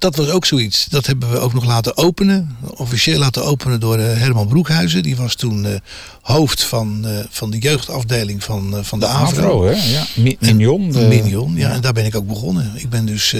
dat 0.00 0.16
was 0.16 0.28
ook 0.28 0.44
zoiets. 0.44 0.86
Dat 0.86 1.06
hebben 1.06 1.30
we 1.30 1.38
ook 1.38 1.52
nog 1.52 1.64
laten 1.64 1.96
openen. 1.96 2.56
Officieel 2.74 3.18
laten 3.18 3.44
openen 3.44 3.80
door 3.80 3.98
uh, 3.98 4.04
Herman 4.04 4.48
Broekhuizen. 4.48 5.02
Die 5.02 5.16
was 5.16 5.34
toen 5.34 5.64
uh, 5.64 5.74
hoofd 6.20 6.64
van, 6.64 7.02
uh, 7.04 7.18
van 7.30 7.50
de 7.50 7.58
jeugdafdeling 7.58 8.44
van, 8.44 8.84
van 8.84 9.00
de, 9.00 9.06
de 9.06 9.12
AVRO. 9.12 9.42
AVRO 9.42 9.64
hè? 9.64 9.90
Ja. 9.92 10.06
Mi 10.16 10.36
Mignon. 10.40 10.90
De... 10.92 10.98
Mignon, 11.00 11.54
ja, 11.54 11.68
ja. 11.68 11.74
En 11.74 11.80
daar 11.80 11.92
ben 11.92 12.04
ik 12.04 12.14
ook 12.14 12.26
begonnen. 12.26 12.72
Ik 12.74 12.90
ben 12.90 13.06
dus... 13.06 13.36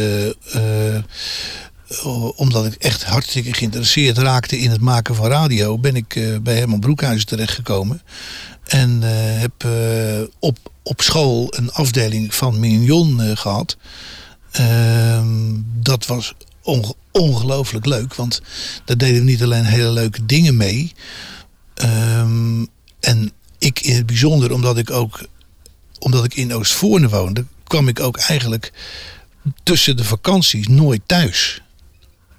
omdat 2.37 2.67
ik 2.67 2.75
echt 2.75 3.05
hartstikke 3.05 3.53
geïnteresseerd 3.53 4.19
raakte 4.19 4.59
in 4.59 4.71
het 4.71 4.81
maken 4.81 5.15
van 5.15 5.27
radio... 5.27 5.79
ben 5.79 5.97
ik 5.97 6.39
bij 6.43 6.57
Herman 6.57 6.81
Broekhuizen 6.81 7.27
terechtgekomen. 7.27 8.03
En 8.65 9.03
heb 9.39 9.67
op, 10.39 10.59
op 10.83 11.01
school 11.01 11.53
een 11.57 11.73
afdeling 11.73 12.35
van 12.35 12.61
Mignon 12.61 13.37
gehad... 13.37 13.77
Uh, 14.61 15.21
dat 15.83 16.07
was 16.07 16.35
onge 16.63 16.95
ongelooflijk 17.13 17.87
leuk. 17.87 18.15
Want 18.15 18.43
daar 18.85 18.97
deden 18.97 19.25
we 19.25 19.31
niet 19.31 19.43
alleen 19.43 19.65
hele 19.65 19.91
leuke 19.91 20.27
dingen 20.27 20.57
mee. 20.57 20.93
Um, 21.85 22.69
en 23.01 23.33
ik 23.59 23.81
in 23.81 23.95
het 23.95 24.07
bijzonder, 24.07 24.53
omdat 24.53 24.79
ik 24.79 24.91
ook 24.91 25.29
omdat 25.99 26.25
ik 26.25 26.35
in 26.35 26.55
Oostvoorne 26.55 27.09
woonde, 27.09 27.45
kwam 27.65 27.89
ik 27.89 28.01
ook 28.01 28.17
eigenlijk 28.17 28.73
tussen 29.63 29.97
de 29.97 30.05
vakanties 30.05 30.69
nooit 30.69 31.01
thuis. 31.07 31.63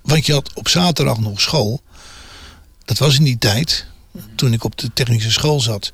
Want 0.01 0.25
je 0.25 0.33
had 0.33 0.53
op 0.53 0.67
zaterdag 0.67 1.19
nog 1.19 1.41
school. 1.41 1.81
Dat 2.85 2.97
was 2.97 3.17
in 3.17 3.23
die 3.23 3.37
tijd, 3.37 3.85
toen 4.35 4.53
ik 4.53 4.63
op 4.63 4.77
de 4.77 4.93
technische 4.93 5.31
school 5.31 5.59
zat. 5.59 5.91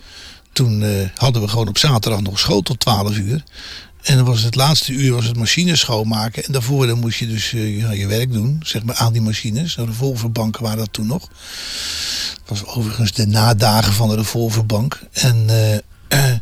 Toen 0.52 0.82
uh, 0.82 1.10
hadden 1.16 1.42
we 1.42 1.48
gewoon 1.48 1.68
op 1.68 1.78
zaterdag 1.78 2.22
nog 2.22 2.40
school 2.40 2.62
tot 2.62 2.80
12 2.80 3.18
uur. 3.18 3.44
En 4.08 4.16
dan 4.16 4.26
was 4.26 4.42
het 4.42 4.56
laatste 4.56 4.94
uur 4.94 5.14
was 5.14 5.26
het 5.26 5.38
machines 5.38 5.80
schoonmaken. 5.80 6.44
En 6.44 6.52
daarvoor 6.52 6.88
dan 6.88 7.00
moest 7.00 7.20
je 7.20 7.28
dus 7.28 7.52
ja, 7.52 7.92
je 7.92 8.08
werk 8.08 8.34
doen, 8.34 8.60
zeg 8.64 8.84
maar, 8.84 8.96
aan 8.96 9.14
die 9.14 9.22
machines. 9.22 9.76
De 9.76 9.86
revolverbanken 9.86 10.64
waren 10.64 10.78
dat 10.78 10.94
toen 10.94 11.08
nog. 11.08 11.30
Dat 12.46 12.60
was 12.60 12.66
overigens 12.66 13.12
de 13.12 13.28
nadagen 13.28 13.94
van 13.94 14.10
de 14.10 14.16
revolverbank. 14.16 15.02
En, 15.12 15.46
uh, 15.50 16.32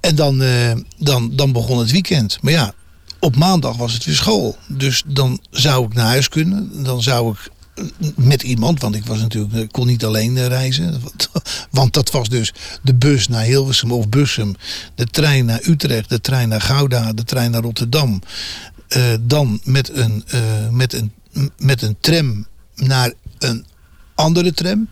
en 0.00 0.14
dan, 0.14 0.42
dan, 0.98 1.36
dan 1.36 1.52
begon 1.52 1.78
het 1.78 1.90
weekend. 1.90 2.38
Maar 2.40 2.52
ja, 2.52 2.74
op 3.18 3.36
maandag 3.36 3.76
was 3.76 3.92
het 3.92 4.04
weer 4.04 4.14
school. 4.14 4.56
Dus 4.66 5.02
dan 5.06 5.40
zou 5.50 5.86
ik 5.86 5.94
naar 5.94 6.06
huis 6.06 6.28
kunnen. 6.28 6.84
Dan 6.84 7.02
zou 7.02 7.32
ik 7.32 7.51
met 8.16 8.42
iemand, 8.42 8.80
want 8.80 8.94
ik 8.94 9.06
was 9.06 9.18
natuurlijk, 9.20 9.54
ik 9.54 9.72
kon 9.72 9.86
niet 9.86 10.04
alleen 10.04 10.48
reizen. 10.48 11.00
Want 11.70 11.94
dat 11.94 12.10
was 12.10 12.28
dus 12.28 12.52
de 12.82 12.94
bus 12.94 13.28
naar 13.28 13.44
Hilversum 13.44 13.92
of 13.92 14.08
Bussum, 14.08 14.54
de 14.94 15.06
trein 15.06 15.44
naar 15.44 15.60
Utrecht, 15.62 16.08
de 16.08 16.20
trein 16.20 16.48
naar 16.48 16.60
Gouda, 16.60 17.12
de 17.12 17.24
trein 17.24 17.50
naar 17.50 17.62
Rotterdam. 17.62 18.22
Uh, 18.96 19.14
dan 19.20 19.60
met 19.64 19.96
een, 19.96 20.24
uh, 20.34 20.40
met, 20.70 20.92
een, 20.92 21.12
met 21.58 21.82
een 21.82 21.96
tram 22.00 22.46
naar 22.74 23.12
een 23.38 23.66
andere 24.14 24.52
tram. 24.54 24.88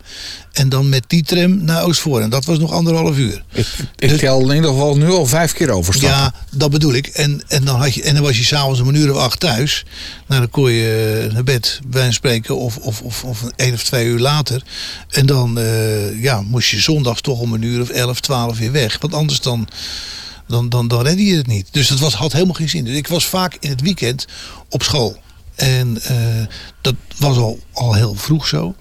En 0.51 0.69
dan 0.69 0.89
met 0.89 1.03
die 1.07 1.23
tram 1.23 1.63
naar 1.63 1.83
Oostvoorn. 1.83 2.23
En 2.23 2.29
dat 2.29 2.45
was 2.45 2.59
nog 2.59 2.71
anderhalf 2.71 3.17
uur. 3.17 3.43
Ik, 3.51 3.67
ik 3.95 4.09
dus, 4.09 4.19
tel 4.19 4.49
in 4.49 4.55
ieder 4.55 4.69
geval 4.69 4.97
nu 4.97 5.09
al 5.09 5.25
vijf 5.25 5.53
keer 5.53 5.69
overstappen. 5.69 6.19
Ja, 6.19 6.33
dat 6.51 6.69
bedoel 6.71 6.93
ik. 6.93 7.07
En, 7.07 7.41
en, 7.47 7.65
dan, 7.65 7.79
had 7.79 7.93
je, 7.93 8.03
en 8.03 8.13
dan 8.13 8.23
was 8.23 8.37
je 8.37 8.43
s'avonds 8.43 8.79
om 8.79 8.87
een 8.87 8.95
uur 8.95 9.13
of 9.13 9.17
acht 9.17 9.39
thuis. 9.39 9.85
Nou, 10.27 10.41
dan 10.41 10.49
kon 10.49 10.71
je 10.71 11.29
naar 11.33 11.43
bed 11.43 11.79
bij 11.87 12.05
een 12.05 12.13
spreken 12.13 12.57
of, 12.57 12.77
of, 12.77 13.01
of, 13.01 13.23
of 13.23 13.43
één 13.55 13.73
of 13.73 13.83
twee 13.83 14.05
uur 14.05 14.19
later. 14.19 14.63
En 15.09 15.25
dan 15.25 15.59
uh, 15.59 16.21
ja, 16.21 16.41
moest 16.41 16.69
je 16.69 16.79
zondags 16.79 17.21
toch 17.21 17.39
om 17.39 17.53
een 17.53 17.61
uur 17.61 17.81
of 17.81 17.89
elf, 17.89 18.19
twaalf 18.19 18.57
weer 18.57 18.71
weg. 18.71 18.97
Want 18.99 19.13
anders 19.13 19.39
dan... 19.39 19.67
Dan, 20.47 20.69
dan, 20.69 20.87
dan 20.87 21.03
redde 21.03 21.25
je 21.25 21.35
het 21.35 21.47
niet. 21.47 21.67
Dus 21.71 21.87
dat 21.87 21.99
was, 21.99 22.13
had 22.13 22.31
helemaal 22.31 22.53
geen 22.53 22.69
zin. 22.69 22.83
Dus 22.83 22.95
ik 22.95 23.07
was 23.07 23.25
vaak 23.25 23.57
in 23.59 23.69
het 23.69 23.81
weekend 23.81 24.25
op 24.69 24.83
school. 24.83 25.17
En 25.61 25.97
uh, 26.11 26.45
dat 26.81 26.95
was 27.17 27.37
al, 27.37 27.59
al 27.71 27.93
heel 27.93 28.15
vroeg 28.15 28.47
zo. 28.47 28.75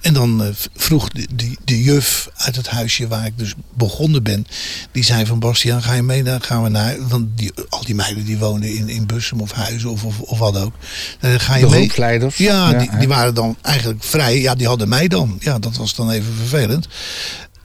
En 0.00 0.14
dan 0.14 0.42
uh, 0.42 0.48
vroeg 0.74 1.08
de, 1.08 1.26
de, 1.34 1.56
de, 1.64 1.82
juf 1.82 2.28
uit 2.36 2.56
het 2.56 2.68
huisje 2.68 3.08
waar 3.08 3.26
ik 3.26 3.38
dus 3.38 3.54
begonnen 3.74 4.22
ben. 4.22 4.46
Die 4.92 5.04
zei 5.04 5.26
van 5.26 5.38
Bastiaan, 5.38 5.82
ga 5.82 5.92
je 5.92 6.02
mee? 6.02 6.22
Dan 6.22 6.42
gaan 6.42 6.62
we 6.62 6.68
naar. 6.68 7.08
Want 7.08 7.26
die, 7.34 7.52
al 7.68 7.84
die 7.84 7.94
meiden 7.94 8.24
die 8.24 8.38
woonden 8.38 8.74
in, 8.74 8.88
in 8.88 9.06
Bussum 9.06 9.40
of 9.40 9.52
Huizen 9.52 9.90
of, 9.90 10.04
of, 10.04 10.20
of 10.20 10.38
wat 10.38 10.56
ook. 10.56 10.74
Dan 11.20 11.40
ga 11.40 11.56
je 11.56 11.66
de 11.66 11.70
mee. 11.70 12.30
Ja, 12.36 12.70
ja 12.70 12.78
die, 12.78 12.98
die, 12.98 13.08
waren 13.08 13.34
dan 13.34 13.56
eigenlijk 13.60 14.04
vrij. 14.04 14.40
Ja, 14.40 14.54
die 14.54 14.66
hadden 14.66 14.88
mij 14.88 15.08
dan. 15.08 15.36
Ja, 15.40 15.58
dat 15.58 15.76
was 15.76 15.94
dan 15.94 16.10
even 16.10 16.34
vervelend. 16.34 16.88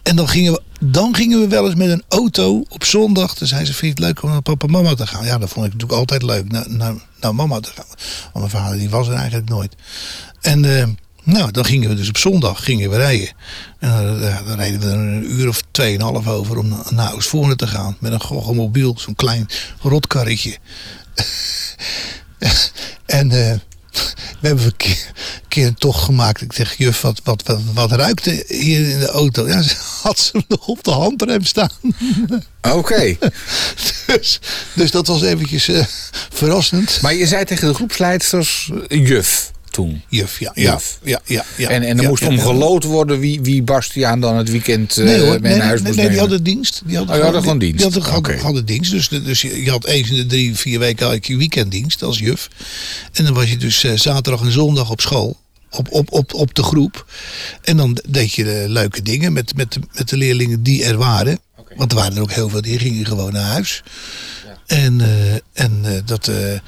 En 0.07 0.15
dan 0.15 0.29
gingen, 0.29 0.53
we, 0.53 0.61
dan 0.79 1.15
gingen 1.15 1.39
we 1.39 1.47
wel 1.47 1.65
eens 1.65 1.75
met 1.75 1.89
een 1.89 2.03
auto 2.07 2.63
op 2.69 2.83
zondag. 2.83 3.33
Dan 3.33 3.47
zei 3.47 3.65
ze, 3.65 3.73
vind 3.73 3.97
je 3.97 4.03
het 4.03 4.13
leuk 4.13 4.23
om 4.23 4.29
naar 4.29 4.41
papa 4.41 4.65
en 4.65 4.71
mama 4.71 4.93
te 4.93 5.07
gaan? 5.07 5.25
Ja, 5.25 5.37
dat 5.37 5.49
vond 5.49 5.65
ik 5.65 5.71
natuurlijk 5.71 5.99
altijd 5.99 6.23
leuk. 6.23 6.51
Naar, 6.51 6.65
naar, 6.69 6.93
naar 7.19 7.35
mama 7.35 7.59
te 7.59 7.69
gaan. 7.75 7.85
Want 8.33 8.51
mijn 8.51 8.63
vader 8.63 8.77
die 8.77 8.89
was 8.89 9.07
er 9.07 9.13
eigenlijk 9.13 9.49
nooit. 9.49 9.75
En... 10.41 10.63
Uh, 10.63 10.83
nou, 11.23 11.51
dan 11.51 11.65
gingen 11.65 11.89
we 11.89 11.95
dus 11.95 12.09
op 12.09 12.17
zondag 12.17 12.63
gingen 12.63 12.89
we 12.89 12.95
rijden. 12.95 13.29
En 13.79 13.89
dan, 13.89 14.19
dan 14.45 14.57
reden 14.57 14.79
we 14.79 14.85
er 14.85 14.93
een 14.93 15.31
uur 15.31 15.47
of 15.47 15.63
tweeënhalf 15.71 16.27
over 16.27 16.57
om 16.57 16.83
naar 16.89 17.13
Oostvoorne 17.13 17.55
te 17.55 17.67
gaan. 17.67 17.97
Met 17.99 18.11
een 18.11 18.21
gogomobiel, 18.21 18.95
zo'n 18.97 19.15
klein 19.15 19.47
rotkarretje. 19.81 20.57
en 23.05 23.25
uh, 23.25 23.55
we 24.39 24.47
hebben 24.47 24.65
een 24.65 24.97
keer, 25.57 25.67
een 25.67 25.75
tocht 25.75 26.03
gemaakt. 26.03 26.41
Ik 26.41 26.53
zeg, 26.53 26.77
juf, 26.77 27.01
wat, 27.01 27.21
wat, 27.23 27.43
wat, 27.45 27.59
wat 27.73 27.91
ruikt 27.91 28.25
er 28.25 28.43
hier 28.47 28.89
in 28.89 28.99
de 28.99 29.07
auto? 29.07 29.47
Ja, 29.47 29.61
ze 29.61 29.75
had 30.03 30.19
ze 30.19 30.43
nog 30.47 30.67
op 30.67 30.83
de 30.83 30.91
handrem 30.91 31.43
staan. 31.43 31.71
Oké. 32.61 32.75
Okay. 32.75 33.17
dus, 34.07 34.39
dus 34.73 34.91
dat 34.91 35.07
was 35.07 35.21
eventjes 35.21 35.69
uh, 35.69 35.83
verrassend. 36.29 37.01
Maar 37.01 37.13
je 37.13 37.27
zei 37.27 37.45
tegen 37.45 37.67
de 37.67 37.73
groepsleidsters, 37.73 38.71
juf 38.87 39.51
toen. 39.77 40.01
Juf, 40.09 40.39
ja. 40.39 40.51
ja, 40.55 40.71
Juf. 40.71 40.99
ja, 41.03 41.21
ja, 41.25 41.45
ja. 41.57 41.69
en 41.69 41.83
en 41.83 41.97
er 41.97 42.03
Ja, 42.03 42.09
moest 42.09 42.25
om 42.25 42.39
geloot 42.39 42.83
worden 42.83 43.19
wie, 43.19 43.41
wie 43.41 43.63
Bastiaan 43.63 44.19
dan 44.19 44.35
het 44.35 44.51
weekend 44.51 44.97
eh 44.97 45.03
Nee 45.03 45.19
hoor, 45.19 45.41
mee 45.41 45.55
naar 45.55 45.67
huis 45.67 45.81
nee, 45.81 45.87
moest 45.87 46.01
nee, 46.01 46.09
die 46.09 46.19
hadden 46.19 46.43
dienst. 46.43 46.81
Die 46.85 46.97
hadden, 46.97 47.15
Oh, 47.15 47.21
hadden 47.21 47.41
gewoon 47.41 47.57
dienst. 47.57 47.77
Die 47.77 47.91
hadden, 47.91 48.15
Oké. 48.15 48.37
hadden 48.37 48.65
dienst. 48.65 48.91
Dus, 48.91 49.09
dus 49.09 49.41
je 49.41 49.63
je 49.63 49.69
had 49.69 49.85
eens 49.85 50.09
in 50.09 50.15
de 50.15 50.25
drie, 50.25 50.55
vier 50.55 50.79
weken 50.79 51.07
had 51.07 51.27
je 51.27 51.37
weekenddienst 51.37 52.03
als 52.03 52.19
juf. 52.19 52.49
En 53.13 53.23
dan 53.23 53.33
was 53.33 53.49
je 53.49 53.57
dus 53.57 53.83
eh, 53.83 53.91
zaterdag 53.95 54.41
en 54.41 54.51
zondag 54.51 54.91
op 54.91 55.01
school. 55.01 55.37
Op, 55.71 55.91
op, 55.91 56.11
op, 56.11 56.33
op 56.33 56.53
de 56.55 56.63
groep. 56.63 57.05
En 57.63 57.77
dan 57.77 57.97
deed 58.09 58.33
je 58.33 58.65
leuke 58.67 59.01
dingen 59.01 59.33
met, 59.33 59.55
met, 59.55 59.73
de- 59.73 59.79
met 59.93 60.09
de 60.09 60.17
leerlingen 60.17 60.63
die 60.63 60.83
er 60.85 60.97
waren. 60.97 61.39
Want 61.75 61.91
er 61.91 61.97
waren 61.97 62.15
er 62.15 62.21
ook 62.21 62.31
heel 62.31 62.49
veel 62.49 62.61
die 62.61 62.79
gingen 62.79 63.05
gewoon 63.05 63.33
naar 63.33 63.43
huis. 63.51 63.83
En, 64.65 65.01
eh, 65.01 65.33
en 65.53 65.79
eh, 65.83 65.91
dat... 66.05 66.27
eh, 66.27 66.59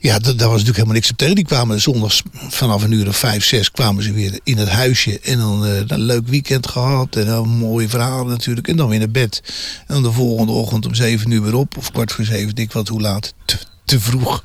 ja, 0.00 0.18
da- 0.18 0.32
daar 0.32 0.48
was 0.48 0.58
natuurlijk 0.58 0.76
helemaal 0.76 0.94
niks 0.94 1.10
op 1.10 1.16
tegen. 1.16 1.34
Die 1.34 1.44
kwamen 1.44 1.80
zondags 1.80 2.22
vanaf 2.32 2.82
een 2.82 2.92
uur 2.92 3.08
of 3.08 3.16
vijf, 3.16 3.44
zes 3.44 3.70
kwamen 3.70 4.02
ze 4.02 4.12
weer 4.12 4.40
in 4.42 4.58
het 4.58 4.68
huisje. 4.68 5.20
En 5.20 5.38
dan 5.38 5.62
een 5.64 6.00
leuk 6.00 6.28
weekend 6.28 6.66
gehad. 6.66 7.16
En 7.16 7.26
dan 7.26 7.48
mooie 7.48 7.88
verhalen 7.88 8.26
natuurlijk. 8.28 8.68
En 8.68 8.76
dan 8.76 8.88
weer 8.88 8.98
naar 8.98 9.10
bed. 9.10 9.42
En 9.86 9.94
dan 9.94 10.02
de 10.02 10.12
volgende 10.12 10.52
ochtend 10.52 10.86
om 10.86 10.94
zeven 10.94 11.30
uur 11.30 11.42
weer 11.42 11.54
op. 11.54 11.76
Of 11.76 11.90
kwart 11.90 12.12
voor 12.12 12.24
zeven, 12.24 12.54
dik 12.54 12.72
wat 12.72 12.88
hoe 12.88 13.00
laat. 13.00 13.34
Te, 13.84 14.00
vroeg, 14.00 14.44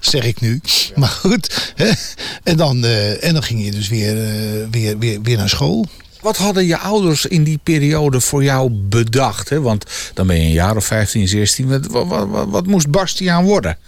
zeg 0.00 0.24
ik 0.24 0.40
nu. 0.40 0.60
Maar 0.94 1.08
goed. 1.08 1.72
Hè? 1.74 1.90
En, 2.42 2.56
dan, 2.56 2.84
eh, 2.84 3.24
en 3.24 3.32
dan 3.32 3.42
ging 3.42 3.64
je 3.64 3.70
dus 3.70 3.88
weer, 3.88 4.24
eh, 4.24 4.66
weer, 4.70 4.98
weer, 4.98 5.22
weer 5.22 5.36
naar 5.36 5.48
school. 5.48 5.86
Wat 6.20 6.36
hadden 6.36 6.66
je 6.66 6.78
ouders 6.78 7.26
in 7.26 7.44
die 7.44 7.60
periode 7.62 8.20
voor 8.20 8.44
jou 8.44 8.70
bedacht? 8.70 9.48
Hè? 9.48 9.60
Want 9.60 9.84
dan 10.14 10.26
ben 10.26 10.36
je 10.36 10.42
een 10.42 10.52
jaar 10.52 10.76
of 10.76 10.84
15, 10.84 11.28
16. 11.28 11.68
Wat, 11.68 11.86
wat, 11.86 12.28
wat, 12.28 12.48
wat 12.48 12.66
moest 12.66 12.90
Bastiaan 12.90 13.44
worden? 13.44 13.78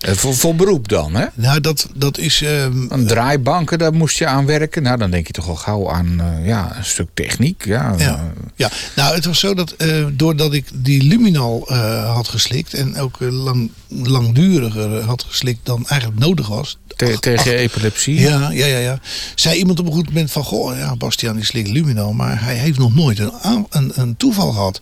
Eh, 0.00 0.14
voor, 0.14 0.34
voor 0.34 0.54
beroep 0.54 0.88
dan, 0.88 1.14
hè? 1.14 1.26
Nou, 1.34 1.60
dat, 1.60 1.86
dat 1.94 2.18
is... 2.18 2.42
ehm, 2.42 2.86
Een 2.88 3.06
draaibanken, 3.06 3.78
daar 3.78 3.92
moest 3.92 4.18
je 4.18 4.26
aan 4.26 4.46
werken. 4.46 4.82
Nou, 4.82 4.98
dan 4.98 5.10
denk 5.10 5.26
je 5.26 5.32
toch 5.32 5.48
al 5.48 5.54
gauw 5.54 5.90
aan 5.90 6.20
eh, 6.20 6.46
ja, 6.46 6.76
een 6.76 6.84
stuk 6.84 7.08
techniek. 7.14 7.64
Ja, 7.64 7.94
Ja, 7.98 8.14
eh, 8.14 8.22
ja. 8.56 8.70
nou 8.96 9.14
het 9.14 9.24
was 9.24 9.38
zo 9.38 9.54
dat 9.54 9.74
doordat 10.12 10.52
ik 10.52 10.66
die 10.74 11.02
luminal 11.02 11.72
had 12.06 12.28
geslikt 12.28 12.74
en 12.74 12.96
ook 12.98 13.16
lang, 13.20 13.70
langduriger 13.88 15.00
had 15.00 15.24
geslikt 15.28 15.60
dan 15.62 15.86
eigenlijk 15.88 16.20
nodig 16.20 16.48
was. 16.48 16.78
te- 16.96 17.12
Ach- 17.12 17.20
tegen 17.20 17.38
ach- 17.52 17.58
epilepsie. 17.58 18.20
ja, 18.20 18.50
ja, 18.50 18.66
ja, 18.66 18.78
ja. 18.78 18.98
Zei 19.34 19.58
iemand 19.58 19.80
op 19.80 19.86
een 19.86 19.92
goed 19.92 20.06
moment 20.06 20.30
van, 20.32 20.44
goh, 20.44 20.76
ja, 20.76 20.96
Bastiaan 20.96 21.36
die 21.36 21.44
slikt 21.44 21.68
luminal, 21.68 22.12
maar 22.12 22.42
hij 22.44 22.54
heeft 22.54 22.78
nog 22.78 22.94
nooit 22.94 23.18
een, 23.18 23.92
een 23.94 24.16
toeval 24.16 24.52
gehad. 24.52 24.80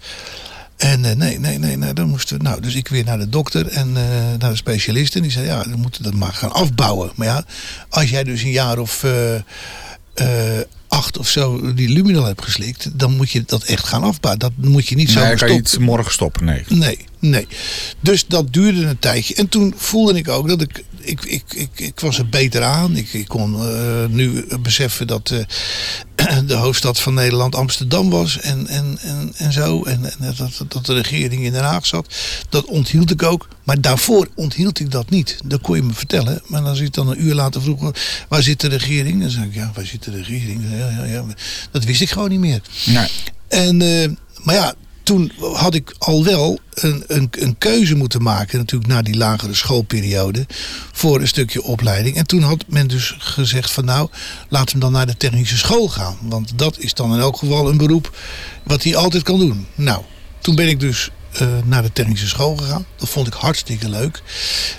En 0.79 1.05
eh, 1.05 1.17
nee, 1.17 1.39
nee, 1.39 1.59
nee, 1.59 1.77
nee, 1.77 1.93
dan 1.93 2.09
moesten 2.09 2.37
we. 2.37 2.43
Nou, 2.43 2.61
dus 2.61 2.75
ik 2.75 2.89
weer 2.89 3.05
naar 3.05 3.19
de 3.19 3.29
dokter 3.29 3.67
en 3.67 3.97
eh, 3.97 4.03
naar 4.39 4.51
de 4.51 4.57
specialist. 4.57 5.17
En 5.17 5.23
die 5.23 5.31
zei, 5.31 5.47
ja, 5.47 5.63
dan 5.63 5.81
moeten 5.81 6.03
we 6.03 6.11
dat 6.11 6.19
maar 6.19 6.33
gaan 6.33 6.53
afbouwen. 6.53 7.11
Maar 7.15 7.27
ja, 7.27 7.45
als 7.89 8.11
jij 8.11 8.25
dus 8.25 8.43
een 8.43 8.51
jaar 8.51 8.79
of 8.79 9.05
eh, 10.15 10.25
acht 10.89 11.19
of 11.19 11.29
zo 11.29 11.75
die 11.75 11.89
luminal 11.89 12.25
hebt 12.25 12.43
geslikt, 12.43 12.99
dan 12.99 13.17
moet 13.17 13.31
je 13.31 13.43
dat 13.47 13.63
echt 13.63 13.85
gaan 13.85 14.03
afbouwen. 14.03 14.41
Dat 14.41 14.53
moet 14.57 14.89
je 14.89 14.95
niet 14.95 15.11
zo 15.11 15.21
Nee, 15.21 15.37
kan 15.37 15.53
je 15.53 15.81
morgen 15.81 16.13
stoppen, 16.13 16.45
nee. 16.45 16.65
Nee, 16.69 16.99
nee. 17.19 17.47
Dus 18.01 18.27
dat 18.27 18.53
duurde 18.53 18.87
een 18.87 18.99
tijdje. 18.99 19.35
En 19.35 19.49
toen 19.49 19.75
voelde 19.77 20.19
ik 20.19 20.29
ook 20.29 20.49
dat 20.49 20.61
ik. 20.61 20.85
Ik, 21.01 21.25
ik, 21.25 21.43
ik, 21.55 21.71
ik 21.81 22.01
was 22.01 22.19
er 22.19 22.29
beter 22.29 22.63
aan. 22.63 22.97
Ik, 22.97 23.13
ik 23.13 23.29
kon 23.29 23.55
eh, 23.55 24.05
nu 24.09 24.45
beseffen 24.61 25.07
dat 25.07 25.31
eh, 25.31 26.39
de 26.47 26.55
hoofdstad 26.55 27.01
van 27.01 27.15
Nederland 27.15 27.55
Amsterdam 27.55 28.11
was. 28.11 28.41
En, 28.41 28.67
en, 28.67 28.99
en, 29.01 29.33
en 29.37 29.53
zo. 29.53 29.85
En, 29.85 30.05
en 30.05 30.35
dat, 30.37 30.65
dat 30.69 30.87
de 30.87 30.95
regering 30.95 31.45
in 31.45 31.53
Den 31.53 31.63
Haag 31.63 31.87
zat. 31.87 32.15
Dat 32.49 32.65
onthield 32.65 33.11
ik 33.11 33.23
ook. 33.23 33.49
Maar 33.65 33.81
daarvoor 33.81 34.29
onthield 34.35 34.81
ik 34.81 34.91
dat 34.91 35.11
niet. 35.11 35.39
Dat 35.45 35.61
kon 35.61 35.77
je 35.77 35.83
me 35.83 35.93
vertellen. 35.93 36.43
Maar 36.47 36.63
dan 36.63 36.77
zit 36.77 36.95
dan 36.95 37.09
een 37.09 37.25
uur 37.25 37.35
later 37.35 37.63
vroegen. 37.63 37.93
Waar 38.29 38.43
zit 38.43 38.61
de 38.61 38.69
regering? 38.69 39.21
Dan 39.21 39.31
zeg 39.31 39.45
ik, 39.45 39.55
ja, 39.55 39.71
waar 39.75 39.87
zit 39.87 40.05
de 40.05 40.11
regering? 40.11 40.63
Ja, 40.71 40.91
ja, 40.91 41.05
ja. 41.05 41.25
Dat 41.71 41.85
wist 41.85 42.01
ik 42.01 42.11
gewoon 42.11 42.31
niet 42.31 42.41
meer. 42.41 42.61
nee. 42.87 43.09
En, 43.49 43.83
eh, 43.83 44.09
maar 44.43 44.55
ja, 44.55 44.75
toen 45.09 45.33
had 45.53 45.75
ik 45.75 45.95
al 45.99 46.25
wel 46.25 46.59
een, 46.75 47.05
een, 47.07 47.29
een 47.31 47.59
keuze 47.59 47.95
moeten 47.95 48.23
maken, 48.23 48.59
natuurlijk 48.59 48.91
na 48.91 49.03
die 49.03 49.17
lagere 49.17 49.55
schoolperiode, 49.55 50.47
voor 50.93 51.21
een 51.21 51.29
stukje 51.29 51.63
opleiding. 51.63 52.17
En 52.17 52.27
toen 52.27 52.43
had 52.43 52.65
men 52.67 52.89
dus 52.89 53.15
gezegd 53.19 53.71
van 53.71 53.85
nou, 53.85 54.09
laat 54.49 54.71
hem 54.71 54.81
dan 54.81 54.93
naar 54.93 55.07
de 55.07 55.17
technische 55.17 55.57
school 55.57 55.89
gaan. 55.89 56.17
Want 56.23 56.59
dat 56.59 56.79
is 56.79 56.95
dan 56.95 57.15
in 57.15 57.21
elk 57.21 57.37
geval 57.37 57.69
een 57.69 57.77
beroep 57.77 58.17
wat 58.63 58.83
hij 58.83 58.97
altijd 58.97 59.23
kan 59.23 59.39
doen. 59.39 59.67
Nou, 59.75 60.03
toen 60.41 60.55
ben 60.55 60.69
ik 60.69 60.81
dus 60.81 61.11
eh, 61.33 61.49
naar 61.65 61.83
de 61.83 61.93
technische 61.93 62.29
school 62.29 62.57
gegaan. 62.57 62.87
Dat 62.97 63.09
vond 63.09 63.27
ik 63.27 63.33
hartstikke 63.33 63.89
leuk. 63.89 64.23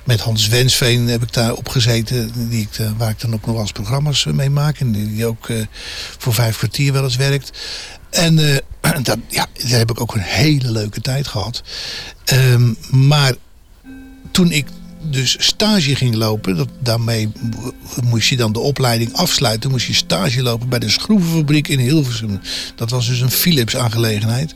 Met 0.03 0.19
Hans 0.19 0.47
Wensveen 0.47 1.07
heb 1.07 1.23
ik 1.23 1.33
daar 1.33 1.53
op 1.53 1.69
gezeten. 1.69 2.49
Die 2.49 2.61
ik, 2.61 2.79
eh, 2.79 2.89
waar 2.97 3.09
ik 3.09 3.19
dan 3.19 3.33
ook 3.33 3.45
nog 3.45 3.53
wel 3.53 3.61
eens 3.61 3.71
programma's 3.71 4.25
eh, 4.25 4.33
mee 4.33 4.49
maak. 4.49 4.79
En 4.79 4.91
die 4.91 5.25
ook 5.25 5.47
voor 6.17 6.33
vijf 6.33 6.57
kwartier 6.57 6.93
wel 6.93 7.03
eens 7.03 7.15
werkt. 7.15 7.51
En 8.09 8.39
eh, 8.39 8.57
dat, 9.03 9.17
ja, 9.27 9.47
daar 9.53 9.79
heb 9.79 9.91
ik 9.91 10.01
ook 10.01 10.15
een 10.15 10.21
hele 10.21 10.71
leuke 10.71 11.01
tijd 11.01 11.27
gehad. 11.27 11.63
Ehm, 12.25 12.73
maar 12.91 13.33
toen 14.31 14.51
ik 14.51 14.65
dus 15.01 15.35
stage 15.39 15.95
ging 15.95 16.15
lopen, 16.15 16.55
dat, 16.55 16.69
daarmee 16.79 17.31
moest 18.03 18.29
je 18.29 18.37
dan 18.37 18.53
de 18.53 18.59
opleiding 18.59 19.13
afsluiten. 19.13 19.69
Moest 19.69 19.87
je 19.87 19.93
stage 19.93 20.41
lopen 20.41 20.69
bij 20.69 20.79
de 20.79 20.89
schroevenfabriek 20.89 21.67
in 21.67 21.79
Hilversum. 21.79 22.39
Dat 22.75 22.89
was 22.89 23.07
dus 23.07 23.19
een 23.19 23.31
Philips 23.31 23.75
aangelegenheid. 23.75 24.55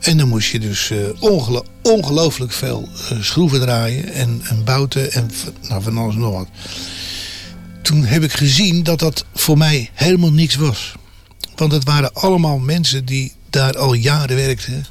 En 0.00 0.16
dan 0.16 0.28
moest 0.28 0.50
je 0.50 0.60
dus 0.60 0.90
eh, 0.90 0.98
ongelo- 1.20 1.66
ongelooflijk 1.82 2.52
veel 2.52 2.88
eh, 3.10 3.20
schroeven 3.20 3.60
draaien 3.60 4.12
en, 4.12 4.40
en 4.44 4.64
bouten 4.64 5.12
en 5.12 5.30
nou, 5.68 5.82
van 5.82 5.98
alles 5.98 6.14
nog 6.14 6.32
wat. 6.32 6.48
Toen 7.82 8.04
heb 8.04 8.22
ik 8.22 8.32
gezien 8.32 8.82
dat 8.82 8.98
dat 8.98 9.24
voor 9.34 9.58
mij 9.58 9.90
helemaal 9.92 10.32
niks 10.32 10.54
was. 10.54 10.94
Want 11.56 11.72
het 11.72 11.84
waren 11.84 12.14
allemaal 12.14 12.58
mensen 12.58 13.04
die 13.04 13.32
daar 13.50 13.78
al 13.78 13.92
jaren 13.94 14.36
werkten. 14.36 14.86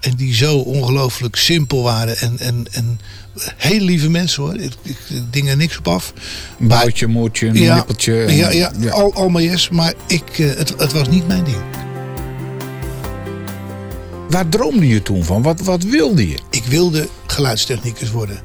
En 0.00 0.14
die 0.16 0.34
zo 0.34 0.56
ongelooflijk 0.58 1.36
simpel 1.36 1.82
waren. 1.82 2.18
En, 2.18 2.38
en, 2.38 2.66
en 2.72 3.00
hele 3.56 3.84
lieve 3.84 4.10
mensen 4.10 4.42
hoor. 4.42 4.54
Ik, 4.56 4.72
ik, 4.82 4.96
ding 5.30 5.48
er 5.48 5.56
niks 5.56 5.78
op 5.78 5.88
af. 5.88 6.12
Een 6.60 6.68
boutje, 6.68 7.06
moertje, 7.06 7.46
een 7.46 7.54
Ja, 7.54 7.74
nippeltje. 7.74 8.24
en- 8.24 8.34
Ja, 8.36 8.50
ja, 8.50 8.72
Al, 8.90 9.14
allemaal 9.14 9.42
yes. 9.42 9.68
Maar 9.68 9.94
ik, 10.06 10.38
eh, 10.38 10.46
het, 10.56 10.74
het 10.78 10.92
was 10.92 11.08
niet 11.08 11.26
mijn 11.28 11.44
ding. 11.44 11.56
Waar 14.30 14.48
droomde 14.48 14.88
je 14.88 15.02
toen 15.02 15.24
van? 15.24 15.42
Wat, 15.42 15.60
wat 15.60 15.82
wilde 15.82 16.28
je? 16.28 16.38
Ik 16.50 16.64
wilde 16.64 17.08
geluidstechnicus 17.26 18.10
worden. 18.10 18.38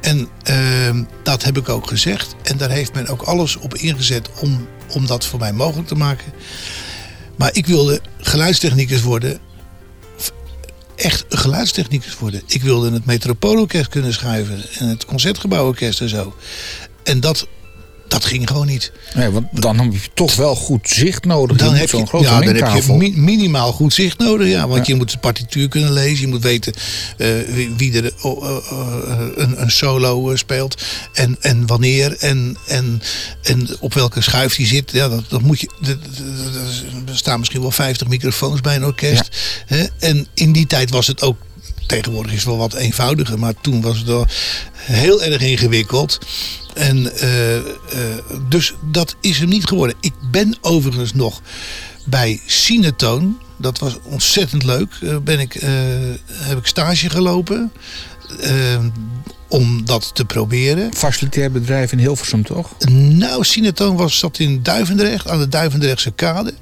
En 0.00 0.28
ehm, 0.42 1.02
dat 1.22 1.44
heb 1.44 1.56
ik 1.58 1.68
ook 1.68 1.86
gezegd. 1.88 2.34
En 2.42 2.56
daar 2.56 2.70
heeft 2.70 2.94
men 2.94 3.06
ook 3.06 3.22
alles 3.22 3.56
op 3.56 3.74
ingezet 3.74 4.28
om, 4.40 4.66
om 4.92 5.06
dat 5.06 5.26
voor 5.26 5.38
mij 5.38 5.52
mogelijk 5.52 5.88
te 5.88 5.94
maken. 5.94 6.32
Maar 7.36 7.50
ik 7.52 7.66
wilde 7.66 8.00
geluidstechnicus 8.18 9.02
worden. 9.02 9.38
Echt 10.96 11.24
geluidstechnicus 11.28 12.18
worden. 12.18 12.42
Ik 12.46 12.62
wilde 12.62 12.92
het 12.92 13.06
Metropoolorkest 13.06 13.88
kunnen 13.88 14.12
schrijven. 14.12 14.64
En 14.78 14.88
het 14.88 15.04
Concertgebouworkest 15.04 16.00
en 16.00 16.08
zo. 16.08 16.34
En 17.02 17.20
dat, 17.20 17.46
dat 18.20 18.24
ging 18.24 18.48
gewoon 18.48 18.66
niet. 18.66 18.92
Nee, 19.14 19.30
want 19.30 19.46
dan 19.52 19.78
heb 19.78 19.92
je 19.92 19.98
toch 20.14 20.34
wel 20.36 20.54
goed 20.56 20.88
zicht 20.88 21.24
nodig. 21.24 21.56
Dan 21.56 21.74
heb, 21.74 21.90
je, 21.90 22.06
grote 22.06 22.24
ja, 22.24 22.40
dan 22.40 22.54
heb 22.54 22.82
je 22.82 22.92
mi- 22.92 23.12
minimaal 23.16 23.72
goed 23.72 23.94
zicht 23.94 24.18
nodig. 24.18 24.48
Ja, 24.48 24.68
want 24.68 24.86
je 24.86 24.94
moet 24.94 25.10
de 25.10 25.18
partituur 25.18 25.68
kunnen 25.68 25.92
lezen. 25.92 26.20
Je 26.20 26.26
moet 26.26 26.42
weten 26.42 26.72
eh, 27.16 27.28
wie, 27.48 27.70
wie 27.76 28.02
er 28.02 28.12
oh, 28.22 28.48
eh, 28.48 28.56
eh, 28.70 29.18
een, 29.34 29.60
een 29.62 29.70
solo 29.70 30.30
eh, 30.30 30.36
speelt. 30.36 30.82
En, 31.12 31.36
en 31.40 31.66
wanneer. 31.66 32.16
En, 32.18 32.56
en, 32.66 33.02
en 33.42 33.68
op 33.80 33.94
welke 33.94 34.20
schuif 34.20 34.54
die 34.56 34.66
zit. 34.66 34.90
Ja, 34.90 35.08
dat, 35.08 35.24
dat 35.28 35.42
moet 35.42 35.60
je, 35.60 35.70
dat- 35.80 35.86
dat- 36.04 36.16
dat- 36.52 37.08
er 37.08 37.16
staan 37.16 37.38
misschien 37.38 37.60
wel 37.60 37.70
50 37.70 38.08
microfoons 38.08 38.60
bij 38.60 38.76
een 38.76 38.84
orkest. 38.84 39.28
Hè? 39.66 39.84
En 39.98 40.26
in 40.34 40.52
die 40.52 40.66
tijd 40.66 40.90
was 40.90 41.06
het 41.06 41.22
ook 41.22 41.36
Tegenwoordig 41.86 42.32
is 42.32 42.38
het 42.38 42.46
wel 42.46 42.56
wat 42.56 42.74
eenvoudiger, 42.74 43.38
maar 43.38 43.54
toen 43.60 43.80
was 43.80 43.98
het 43.98 44.06
wel 44.06 44.26
heel 44.74 45.22
erg 45.22 45.42
ingewikkeld. 45.42 46.18
En 46.76 47.18
eh, 47.18 47.56
eh, 47.56 47.64
dus 48.48 48.74
dat 48.90 49.16
is 49.20 49.38
hem 49.38 49.48
niet 49.48 49.64
geworden. 49.64 49.96
Ik 50.00 50.12
ben 50.30 50.56
overigens 50.60 51.12
nog 51.12 51.40
bij 52.04 52.40
Cinetoon. 52.46 53.38
Dat 53.56 53.78
was 53.78 53.98
ontzettend 54.02 54.64
leuk. 54.64 54.98
Eh, 55.02 55.16
ben 55.16 55.40
ik, 55.40 55.52
heb 56.32 56.58
ik 56.58 56.66
stage 56.66 57.10
gelopen. 57.10 57.72
om 59.48 59.84
dat 59.84 60.14
te 60.14 60.24
proberen. 60.24 60.94
Facilitair 60.94 61.50
bedrijf 61.50 61.92
in 61.92 61.98
Hilversum, 61.98 62.44
toch? 62.44 62.70
Nou, 62.88 63.44
Cinetoon 63.44 63.96
was, 63.96 64.18
zat 64.18 64.38
in 64.38 64.62
Duivendrecht, 64.62 65.28
aan 65.28 65.38
de 65.38 65.48
Duivendrechtse 65.48 66.10
kade. 66.10 66.54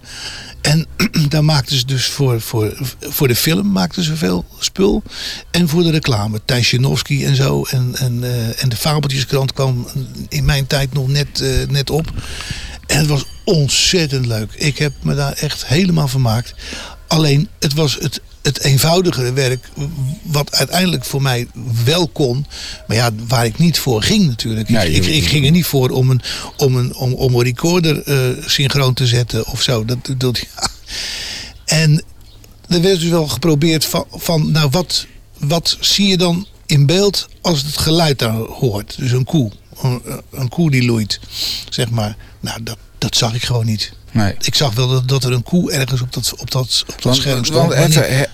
En 0.64 0.86
daar 1.28 1.44
maakten 1.44 1.76
ze 1.76 1.86
dus 1.86 2.06
voor, 2.06 2.40
voor, 2.40 2.76
voor 3.00 3.28
de 3.28 3.36
film 3.36 3.72
maakten 3.72 4.02
ze 4.02 4.16
veel 4.16 4.44
spul. 4.58 5.02
En 5.50 5.68
voor 5.68 5.82
de 5.82 5.90
reclame. 5.90 6.40
Thijs 6.44 6.70
Janowski 6.70 7.24
en 7.24 7.36
zo. 7.36 7.64
En, 7.64 7.94
en, 7.94 8.24
eh, 8.24 8.62
en 8.62 8.68
de 8.68 8.76
Fabeltjeskrant 8.76 9.52
kwam 9.52 9.86
in 10.28 10.44
mijn 10.44 10.66
tijd 10.66 10.92
nog 10.92 11.08
net, 11.08 11.40
eh, 11.40 11.68
net 11.68 11.90
op. 11.90 12.12
En 12.86 12.98
het 12.98 13.06
was 13.06 13.24
ontzettend 13.44 14.26
leuk. 14.26 14.52
Ik 14.52 14.78
heb 14.78 14.92
me 15.02 15.14
daar 15.14 15.32
echt 15.32 15.66
helemaal 15.66 16.08
vermaakt. 16.08 16.54
Alleen, 17.06 17.48
het 17.58 17.74
was 17.74 17.94
het 18.00 18.20
het 18.44 18.60
eenvoudigere 18.60 19.32
werk, 19.32 19.68
wat 20.22 20.54
uiteindelijk 20.54 21.04
voor 21.04 21.22
mij 21.22 21.46
wel 21.84 22.08
kon, 22.08 22.46
maar 22.86 22.96
ja, 22.96 23.10
waar 23.28 23.44
ik 23.44 23.58
niet 23.58 23.78
voor 23.78 24.02
ging 24.02 24.26
natuurlijk. 24.26 24.68
Nee, 24.68 24.92
ik, 24.92 25.04
ik, 25.04 25.14
ik 25.14 25.26
ging 25.26 25.44
er 25.44 25.50
niet 25.50 25.66
voor 25.66 25.90
om 25.90 26.10
een, 26.10 26.20
om 26.56 26.76
een, 26.76 26.94
om, 26.94 27.12
om 27.12 27.34
een 27.34 27.42
recorder 27.42 28.02
eh, 28.02 28.44
synchroon 28.46 28.94
te 28.94 29.06
zetten 29.06 29.46
of 29.46 29.62
zo. 29.62 29.84
Dat, 29.84 29.98
dat, 30.18 30.38
ja. 30.38 30.68
En 31.64 32.02
er 32.68 32.80
werd 32.80 33.00
dus 33.00 33.08
wel 33.10 33.28
geprobeerd 33.28 33.84
van, 33.84 34.06
van 34.10 34.50
nou 34.50 34.68
wat, 34.70 35.06
wat 35.38 35.76
zie 35.80 36.08
je 36.08 36.16
dan 36.16 36.46
in 36.66 36.86
beeld 36.86 37.28
als 37.40 37.62
het 37.62 37.76
geluid 37.76 38.18
daar 38.18 38.34
hoort? 38.34 38.94
Dus 38.98 39.10
een 39.10 39.24
koe, 39.24 39.50
een, 39.82 40.02
een 40.30 40.48
koe 40.48 40.70
die 40.70 40.84
loeit, 40.84 41.20
zeg 41.68 41.90
maar. 41.90 42.16
Nou, 42.40 42.62
dat, 42.62 42.76
dat 42.98 43.16
zag 43.16 43.34
ik 43.34 43.44
gewoon 43.44 43.66
niet. 43.66 43.92
Nee. 44.14 44.34
Ik 44.40 44.54
zag 44.54 44.74
wel 44.74 44.88
dat, 44.88 45.08
dat 45.08 45.24
er 45.24 45.32
een 45.32 45.42
koe 45.42 45.72
ergens 45.72 46.00
op 46.00 46.12
dat, 46.12 46.34
op 46.36 46.50
dat, 46.50 46.84
op 46.86 47.02
dat 47.02 47.16
scherm 47.16 47.44
stond. 47.44 47.74
want, 47.74 47.96
even, 47.96 48.16
hè, 48.16 48.24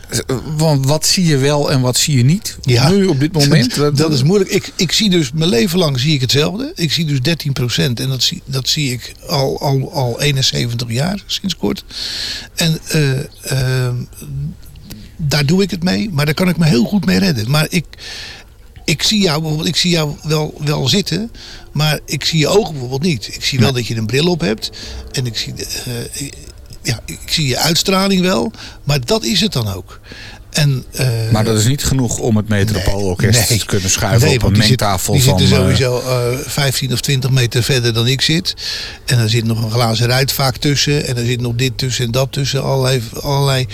want 0.57 0.87
wat 0.87 1.07
zie 1.07 1.25
je 1.25 1.37
wel 1.37 1.71
en 1.71 1.81
wat 1.81 1.97
zie 1.97 2.17
je 2.17 2.25
niet? 2.25 2.59
Ja. 2.63 2.89
Nu 2.89 3.07
op 3.07 3.21
dit 3.21 3.33
moment? 3.33 3.75
Dat, 3.75 3.97
dat 3.97 4.13
is 4.13 4.23
moeilijk. 4.23 4.51
Ik, 4.51 4.73
ik 4.77 4.93
zie 4.93 5.11
dus 5.11 5.33
mijn 5.33 5.51
leven 5.51 5.79
lang 5.79 6.01
zie 6.01 6.15
ik 6.15 6.21
hetzelfde. 6.21 6.73
Ik 6.75 6.93
zie 6.93 7.05
dus 7.05 7.19
13% 7.19 7.83
En 7.95 7.95
dat 7.95 8.23
zie, 8.23 8.43
dat 8.45 8.69
zie 8.69 8.93
ik 8.93 9.15
al, 9.27 9.61
al, 9.61 9.93
al 9.93 10.21
71 10.21 10.91
jaar 10.91 11.23
sinds 11.27 11.57
kort. 11.57 11.85
En 12.55 12.79
eh, 12.89 13.11
ehm, 13.43 13.95
daar 15.17 15.47
doe 15.47 15.63
ik 15.63 15.71
het 15.71 15.83
mee. 15.83 16.11
Maar 16.13 16.25
daar 16.25 16.35
kan 16.35 16.49
ik 16.49 16.57
me 16.57 16.67
heel 16.67 16.85
goed 16.85 17.07
mee 17.07 17.19
redden. 17.19 17.51
Maar 17.51 17.67
ik, 17.69 17.85
ik 18.85 19.03
zie 19.03 19.21
jou 19.21 19.41
bijvoorbeeld, 19.41 19.69
ik 19.69 19.77
zie 19.77 19.91
jou 19.91 20.17
wel, 20.23 20.55
wel 20.65 20.89
zitten. 20.89 21.33
Maar 21.73 22.01
ik 22.05 22.25
zie 22.25 22.39
je 22.39 22.49
ogen 22.49 22.73
bijvoorbeeld 22.73 23.03
niet. 23.03 23.35
Ik 23.35 23.45
zie 23.45 23.59
wel 23.59 23.73
dat 23.73 23.87
je 23.87 23.97
een 23.97 24.07
bril 24.07 24.27
op 24.27 24.41
hebt. 24.41 24.71
En 25.13 25.27
ik 25.27 25.37
zie, 25.37 25.53
de, 25.53 25.67
eh, 26.13 26.31
ja, 26.83 27.01
ik 27.05 27.21
zie 27.27 27.47
je 27.47 27.59
uitstraling 27.59 28.21
wel. 28.21 28.53
Maar 28.85 29.05
dat 29.05 29.25
is 29.25 29.41
het 29.41 29.53
dan 29.53 29.69
ook. 29.69 30.01
En, 30.51 30.85
eh, 30.91 31.07
Maar 31.33 31.45
dat 31.45 31.59
is 31.59 31.67
niet 31.67 31.85
genoeg 31.85 32.19
om 32.19 32.37
het 32.37 32.49
Metropoolorkest 32.49 33.49
Nee. 33.51 33.59
te 33.59 33.67
kunnen 33.67 33.91
schuiven 33.91 34.29
Nee, 34.29 34.37
op 34.37 34.43
een 34.43 34.49
die 34.53 34.57
zit- 34.63 34.69
mengtafel 34.69 35.13
die 35.13 35.23
van... 35.23 35.39
zitten 35.39 35.57
eh, 35.57 35.63
sowieso 35.63 36.01
eh 36.01 36.39
15 36.47 36.93
of 36.93 37.01
20 37.01 37.31
meter 37.31 37.63
verder 37.63 37.93
dan 37.93 38.07
ik 38.07 38.21
zit. 38.21 38.55
En 39.05 39.19
er 39.19 39.31
zit 39.31 39.45
nog 39.45 39.63
een 39.65 39.71
glazen 39.71 40.07
ruit 40.07 40.33
vaak 40.33 40.57
tussen. 40.57 41.07
En 41.07 41.17
er 41.17 41.25
zit 41.25 41.41
nog 41.41 41.55
dit 41.55 41.79
tussen 41.79 42.05
en 42.05 42.11
dat 42.11 42.33
tussen. 42.33 42.63
Allerlei, 42.63 43.03
allerlei 43.21 43.67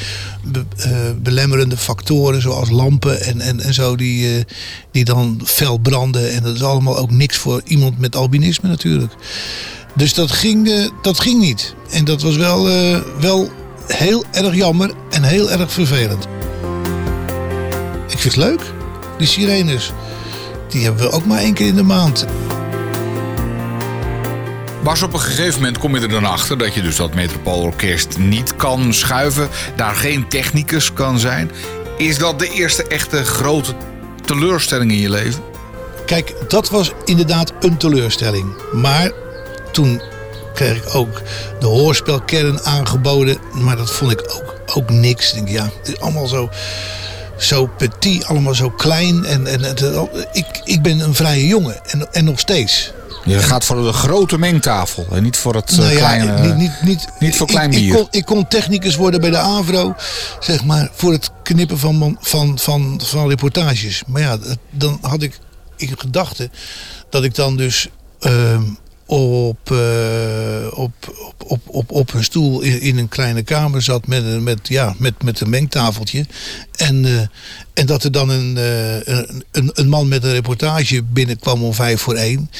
be- 0.44 1.14
belemmerende 1.22 1.76
factoren 1.76 2.42
zoals 2.42 2.70
lampen 2.70 3.20
en, 3.22 3.40
en, 3.40 3.60
en 3.60 3.74
zo 3.74 3.96
die, 3.96 4.44
die 4.90 5.04
dan 5.04 5.40
fel 5.44 5.78
branden. 5.78 6.32
En 6.32 6.42
dat 6.42 6.54
is 6.54 6.62
allemaal 6.62 6.98
ook 6.98 7.10
niks 7.10 7.36
voor 7.36 7.60
iemand 7.64 7.98
met 7.98 8.16
albinisme 8.16 8.68
natuurlijk. 8.68 9.12
Dus 9.94 10.14
dat 10.14 10.30
ging, 10.30 10.90
dat 11.02 11.20
ging 11.20 11.40
niet. 11.40 11.74
En 11.90 12.04
dat 12.04 12.22
was 12.22 12.36
wel, 12.36 12.64
wel 13.20 13.50
heel 13.86 14.24
erg 14.32 14.54
jammer 14.54 14.90
en 15.10 15.22
heel 15.22 15.50
erg 15.50 15.72
vervelend. 15.72 16.26
Ik 18.16 18.22
vind 18.22 18.34
het 18.34 18.44
leuk, 18.44 18.60
die 19.18 19.26
sirenes. 19.26 19.92
Die 20.68 20.84
hebben 20.84 21.02
we 21.02 21.10
ook 21.10 21.24
maar 21.24 21.38
één 21.38 21.54
keer 21.54 21.66
in 21.66 21.74
de 21.74 21.82
maand. 21.82 22.26
Bas, 24.82 25.02
op 25.02 25.12
een 25.12 25.20
gegeven 25.20 25.54
moment 25.54 25.78
kom 25.78 25.94
je 25.96 26.00
er 26.00 26.08
dan 26.08 26.24
achter 26.24 26.58
dat 26.58 26.74
je 26.74 26.82
dus 26.82 26.96
dat 26.96 27.14
Metropoolorkest 27.14 28.18
niet 28.18 28.56
kan 28.56 28.94
schuiven. 28.94 29.48
Daar 29.76 29.94
geen 29.94 30.28
technicus 30.28 30.92
kan 30.92 31.18
zijn. 31.18 31.50
Is 31.98 32.18
dat 32.18 32.38
de 32.38 32.50
eerste 32.50 32.86
echte 32.86 33.24
grote 33.24 33.74
teleurstelling 34.24 34.90
in 34.90 34.98
je 34.98 35.10
leven? 35.10 35.42
Kijk, 36.06 36.34
dat 36.48 36.70
was 36.70 36.92
inderdaad 37.04 37.52
een 37.60 37.76
teleurstelling. 37.76 38.54
Maar 38.72 39.10
toen 39.72 40.02
kreeg 40.54 40.76
ik 40.76 40.94
ook 40.94 41.22
de 41.60 41.66
hoorspelkern 41.66 42.64
aangeboden. 42.64 43.38
Maar 43.52 43.76
dat 43.76 43.90
vond 43.90 44.10
ik 44.10 44.22
ook, 44.28 44.54
ook 44.74 44.90
niks. 44.90 45.28
Ik 45.28 45.34
denk, 45.34 45.48
ja, 45.48 45.70
het 45.78 45.88
is 45.88 46.00
allemaal 46.00 46.26
zo, 46.26 46.50
zo 47.38 47.66
petit, 47.66 48.24
allemaal 48.24 48.54
zo 48.54 48.70
klein. 48.70 49.24
En, 49.24 49.46
en 49.46 49.76
ik, 50.32 50.60
ik 50.64 50.82
ben 50.82 51.00
een 51.00 51.14
vrije 51.14 51.46
jongen. 51.46 51.86
En, 51.86 52.12
en 52.12 52.24
nog 52.24 52.38
steeds. 52.38 52.92
Je 53.24 53.38
gaat 53.38 53.64
voor 53.64 53.82
de 53.82 53.92
grote 53.92 54.38
mengtafel 54.38 55.06
en 55.10 55.22
niet 55.22 55.36
voor 55.36 55.54
het 55.54 55.70
eh, 55.70 55.78
Nou 55.78 55.90
ja, 55.90 55.96
kleine... 55.96 56.40
niet, 56.40 56.56
niet, 56.56 56.82
niet, 56.82 57.08
niet 57.18 57.36
voor 57.36 57.46
klein 57.46 57.70
bier. 57.70 57.86
Ik 57.88 57.92
kon, 57.92 58.06
ik 58.10 58.24
kon 58.24 58.48
technicus 58.48 58.96
worden 58.96 59.20
bij 59.20 59.30
de 59.30 59.38
AVRO, 59.38 59.94
zeg 60.40 60.64
maar, 60.64 60.88
voor 60.92 61.12
het 61.12 61.30
knippen 61.42 61.78
van, 61.78 62.18
van, 62.20 62.58
van, 62.58 63.00
van 63.04 63.28
reportages. 63.28 64.02
Maar 64.06 64.22
ja, 64.22 64.38
dan 64.70 64.98
had 65.00 65.22
ik 65.22 65.38
in 65.76 65.94
gedachten 65.98 66.52
dat 67.10 67.24
ik 67.24 67.34
dan 67.34 67.56
dus 67.56 67.88
ehm, 68.20 68.62
op, 69.06 69.70
eh, 69.70 70.66
op, 70.70 70.92
op, 71.46 71.60
op, 71.66 71.90
op, 71.92 72.14
een 72.14 72.24
stoel 72.24 72.60
in, 72.60 72.80
in 72.80 72.98
een 72.98 73.08
kleine 73.08 73.42
kamer 73.42 73.82
zat 73.82 74.06
met 74.06 74.40
met, 74.40 74.68
ja, 74.68 74.94
met, 74.98 75.22
met 75.22 75.40
een 75.40 75.50
mengtafeltje. 75.50 76.26
En, 76.76 77.04
eh, 77.04 77.26
en 77.76 77.86
dat 77.86 78.04
er 78.04 78.12
dan 78.12 78.28
een, 78.28 78.56
eh, 78.56 78.94
een, 78.94 79.44
een, 79.52 79.70
een 79.74 79.88
man 79.88 80.08
met 80.08 80.24
een 80.24 80.32
reportage 80.32 81.02
binnenkwam 81.02 81.62
om 81.62 81.74
vijf 81.74 82.00
voor 82.00 82.14
één. 82.14 82.50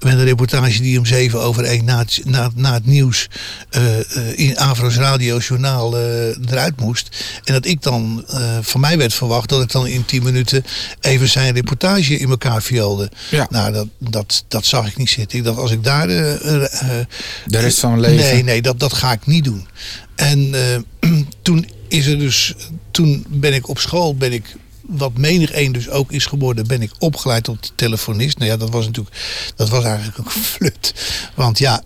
Met 0.00 0.12
een 0.12 0.24
reportage 0.24 0.82
die 0.82 0.98
om 0.98 1.06
zeven 1.06 1.40
over 1.40 1.64
één 1.64 1.84
na 1.84 1.98
het, 1.98 2.20
na, 2.24 2.50
na 2.54 2.72
het 2.72 2.86
nieuws 2.86 3.28
eh, 3.70 3.98
eh, 3.98 4.38
in 4.38 4.58
Avro's 4.58 4.96
radiojournaal 4.96 5.98
eh 5.98 6.26
eruit 6.50 6.80
moest. 6.80 7.08
En 7.44 7.52
dat 7.52 7.66
ik 7.66 7.82
dan, 7.82 8.24
van 8.60 8.80
mij 8.80 8.98
werd 8.98 9.14
verwacht 9.14 9.48
dat 9.48 9.62
ik 9.62 9.70
dan 9.70 9.86
in 9.86 10.04
tien 10.04 10.22
minuten 10.22 10.64
even 11.00 11.28
zijn 11.28 11.54
reportage 11.54 12.18
in 12.18 12.30
elkaar 12.30 12.62
violde. 12.62 13.10
Ja. 13.30 13.46
Nou, 13.50 13.72
dat, 13.72 13.86
dat, 13.98 14.44
dat 14.48 14.64
zag 14.64 14.86
ik 14.86 14.96
niet 14.96 15.10
zitten. 15.10 15.38
Ik 15.38 15.44
dacht, 15.44 15.58
als 15.58 15.70
ik 15.70 15.84
daar... 15.84 16.06
De 16.06 17.06
rest 17.46 17.80
van 17.80 17.90
mijn 17.90 18.02
leven? 18.02 18.32
Nee, 18.32 18.42
nee, 18.42 18.62
dat, 18.62 18.80
dat 18.80 18.92
ga 18.92 19.12
ik 19.12 19.26
niet 19.26 19.44
doen. 19.44 19.66
En 20.14 20.54
toen 21.42 21.66
is 21.88 22.06
er 22.06 22.18
dus, 22.18 22.54
toen 22.90 23.24
ben 23.28 23.54
ik 23.54 23.68
op 23.68 23.78
school, 23.78 24.16
ben 24.16 24.32
ik, 24.32 24.56
wat 24.86 25.18
menig 25.18 25.50
één 25.50 25.72
dus 25.72 25.88
ook 25.88 26.12
is 26.12 26.26
geworden, 26.26 26.66
ben 26.66 26.82
ik 26.82 26.90
opgeleid 26.98 27.44
tot 27.44 27.72
telefonist. 27.74 28.38
Nou 28.38 28.50
ja, 28.50 28.56
dat 28.56 28.70
was 28.70 28.86
natuurlijk, 28.86 29.16
dat 29.56 29.68
was 29.68 29.84
eigenlijk 29.84 30.18
ook 30.18 30.32
flut. 30.32 30.94
Want 31.34 31.58
ja, 31.58 31.82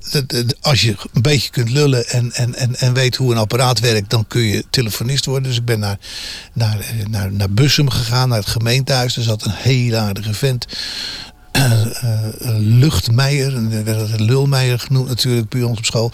als 0.61 0.83
je 0.83 0.97
een 1.13 1.23
beetje 1.23 1.51
kunt 1.51 1.71
lullen 1.71 2.09
en, 2.09 2.33
en, 2.33 2.55
en, 2.55 2.77
en 2.77 2.95
weet 2.95 3.17
hoe 3.17 3.33
een 3.33 3.39
apparaat 3.39 3.81
werkt, 3.81 4.11
dan 4.11 4.27
kun 4.27 4.43
je 4.43 4.65
telefonist 4.71 5.25
worden. 5.25 5.49
Dus 5.49 5.59
ik 5.59 5.65
ben 5.65 5.79
naar, 5.79 5.99
naar, 6.53 6.81
eh, 6.81 7.07
naar, 7.07 7.33
naar 7.33 7.51
Bussum 7.51 7.91
gegaan, 7.91 8.29
naar 8.29 8.39
het 8.39 8.49
gemeentehuis. 8.49 9.17
Er 9.17 9.23
zat 9.23 9.45
een 9.45 9.55
heel 9.55 9.97
aardige 9.97 10.35
vent. 10.35 10.67
Eh, 11.53 12.03
eh, 12.03 12.35
Luchtmeijer, 12.59 13.55
er 13.55 13.85
werd 13.85 14.11
het 14.11 14.21
Lulmeijer 14.21 14.79
genoemd 14.79 15.09
natuurlijk 15.09 15.49
bij 15.49 15.63
ons 15.63 15.79
op 15.79 15.85
school. 15.85 16.13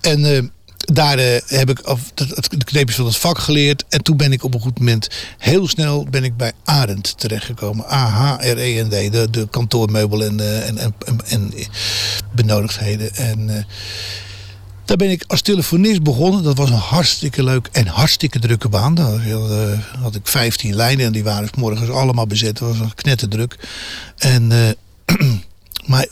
En 0.00 0.52
daar 0.92 1.18
eh, 1.18 1.40
heb 1.46 1.70
ik 1.70 1.80
af, 1.80 2.00
het, 2.14 2.50
de 2.50 2.64
kneepjes 2.64 2.96
van 2.96 3.06
het 3.06 3.16
vak 3.16 3.38
geleerd. 3.38 3.84
En 3.88 4.02
toen 4.02 4.16
ben 4.16 4.32
ik 4.32 4.44
op 4.44 4.54
een 4.54 4.60
goed 4.60 4.78
moment 4.78 5.08
heel 5.38 5.68
snel 5.68 6.06
ben 6.10 6.24
ik 6.24 6.36
bij 6.36 6.52
Arend 6.64 7.18
terechtgekomen. 7.18 7.84
A-H-R-E-N-D, 7.92 9.12
de, 9.12 9.30
de 9.30 9.48
kantoormeubel 9.50 10.24
en, 10.24 10.40
eh, 10.40 10.68
en, 10.68 10.78
en, 10.78 10.94
en, 11.06 11.20
en 11.26 11.52
benodigdheden. 12.34 13.14
En 13.14 13.56
eh, 13.56 13.64
daar 14.84 14.96
ben 14.96 15.10
ik 15.10 15.24
als 15.26 15.42
telefonist 15.42 16.02
begonnen. 16.02 16.42
Dat 16.42 16.56
was 16.56 16.70
een 16.70 16.76
hartstikke 16.76 17.42
leuk 17.42 17.68
en 17.72 17.86
hartstikke 17.86 18.38
drukke 18.38 18.68
baan. 18.68 18.94
Daar 18.94 19.06
had, 19.06 19.20
ik, 19.20 19.50
eh, 19.50 20.02
had 20.02 20.14
ik 20.14 20.26
15 20.26 20.74
lijnen 20.74 21.06
en 21.06 21.12
die 21.12 21.24
waren 21.24 21.48
morgens 21.56 21.90
allemaal 21.90 22.26
bezet. 22.26 22.58
Dat 22.58 22.68
was 22.68 22.78
een 22.78 22.94
knetterdruk. 22.94 23.58
En, 24.16 24.76
maar 25.90 26.06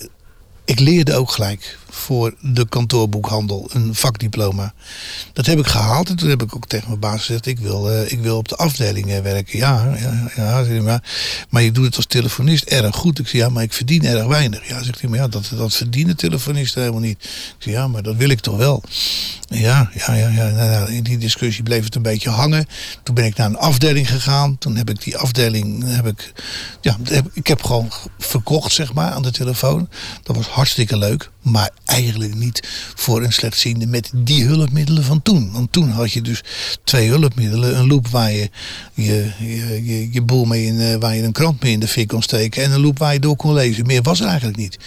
ik 0.65 0.79
leerde 0.79 1.15
ook 1.15 1.31
gelijk 1.31 1.79
voor 1.97 2.35
de 2.41 2.69
kantoorboekhandel 2.69 3.71
een 3.73 3.95
vakdiploma. 3.95 4.75
Dat 5.33 5.47
heb 5.47 5.59
ik 5.59 5.67
gehaald 5.67 6.09
en 6.09 6.17
toen 6.17 6.29
heb 6.29 6.43
ik 6.43 6.57
ook 6.57 6.67
tegen 6.67 6.89
mijn 6.89 7.01
baas 7.01 7.21
gezegd: 7.21 7.47
ik 7.47 7.59
wil, 7.59 7.91
eh, 7.91 8.13
ik 8.13 8.21
wil 8.21 8.37
op 8.37 8.49
de 8.49 8.57
afdeling 8.57 9.11
eh, 9.11 9.21
werken. 9.21 9.59
Ja, 9.59 9.97
ja, 9.99 10.31
ja 10.37 10.83
maar, 10.83 11.03
maar 11.51 11.63
je 11.63 11.73
doet 11.73 11.85
het 11.85 11.97
als 11.97 12.07
telefonist 12.07 12.65
erg 12.65 12.97
goed. 12.97 13.19
Ik 13.19 13.29
zei 13.29 13.43
ja, 13.43 13.49
maar 13.49 13.63
ik 13.63 13.73
verdien 13.73 14.05
erg 14.05 14.27
weinig. 14.27 14.69
Ja, 14.69 14.83
zegt 14.83 15.01
hij, 15.01 15.11
maar 15.11 15.19
ja, 15.19 15.29
dat, 15.29 15.51
dat 15.57 15.75
verdienen 15.75 16.17
telefonisten 16.17 16.81
helemaal 16.81 17.03
niet. 17.03 17.25
Ik 17.25 17.55
zei 17.59 17.75
ja, 17.75 17.89
maar 17.89 18.03
dat 18.03 18.17
wil 18.17 18.29
ik 18.29 18.41
toch 18.41 18.57
wel. 18.57 18.83
Ja, 19.49 19.91
ja, 19.95 20.15
ja, 20.15 20.29
ja. 20.29 20.51
Nou, 20.51 20.71
nou, 20.71 20.93
in 20.93 21.03
die 21.03 21.19
discussie 21.19 21.63
bleef 21.63 21.85
het 21.85 21.95
een 21.95 22.03
beetje 22.03 22.31
hangen. 22.31 22.67
Toen 23.03 23.15
ben 23.15 23.25
ik 23.25 23.37
naar 23.37 23.47
een 23.47 23.59
afdeling 23.59 24.11
gegaan. 24.11 24.59
Toen 24.59 24.77
heb 24.77 24.91
ik 24.91 25.03
die 25.03 25.17
afdeling, 25.17 25.85
heb 25.87 26.07
ik, 26.07 26.33
ja, 26.81 26.97
ik 27.33 27.47
heb 27.47 27.63
gewoon 27.63 27.93
verkocht, 28.19 28.73
zeg 28.73 28.93
maar, 28.93 29.11
aan 29.13 29.23
de 29.23 29.31
telefoon. 29.31 29.89
Dat 30.23 30.37
was 30.37 30.47
hartstikke 30.47 30.99
leuk. 30.99 31.31
Maar 31.43 31.71
eigenlijk 31.87 32.35
niet 32.35 32.69
voor 32.95 33.23
een 33.23 33.33
slechtziende 33.33 33.87
met 33.87 34.11
die 34.15 34.45
hulpmiddelen 34.45 35.05
van 35.05 35.23
toen. 35.23 35.53
Want 35.53 35.73
toen 35.73 35.91
had 35.91 36.13
je 36.13 36.23
dus 36.23 36.41
twee 36.85 37.09
hulpmiddelen. 37.09 37.79
Een 37.79 37.87
loop 37.87 38.09
waar 38.09 38.33
je 38.33 38.51
je, 38.95 39.31
je, 39.85 40.09
je, 40.13 40.23
boel 40.23 40.45
mee 40.45 40.65
in, 40.65 40.81
eh, 40.81 40.95
waar 40.95 41.15
je 41.15 41.23
een 41.23 41.33
krant 41.33 41.63
mee 41.63 41.73
in 41.73 41.81
de 41.81 41.89
fik 41.89 42.09
kon 42.09 42.23
steken. 42.23 42.63
En 42.63 42.73
een 42.73 42.81
loop 42.81 42.99
waar 42.99 43.13
je 43.13 43.21
door 43.21 43.37
kon 43.37 43.55
lezen. 43.55 43.87
Meer 43.87 44.03
was 44.03 44.21
er 44.21 44.27
eigenlijk 44.27 44.59
niet. 44.59 44.79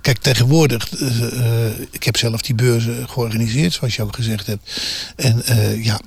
Kijk, 0.00 0.18
tegenwoordig, 0.18 0.92
eh, 0.92 1.66
eh, 1.66 1.72
ik 1.90 2.02
heb 2.02 2.16
zelf 2.16 2.42
die 2.42 2.54
beurzen 2.54 3.08
georganiseerd, 3.08 3.72
zoals 3.72 3.96
je 3.96 4.02
ook 4.02 4.14
gezegd 4.14 4.46
hebt. 4.46 4.80
En 5.16 5.42
ja, 5.82 6.00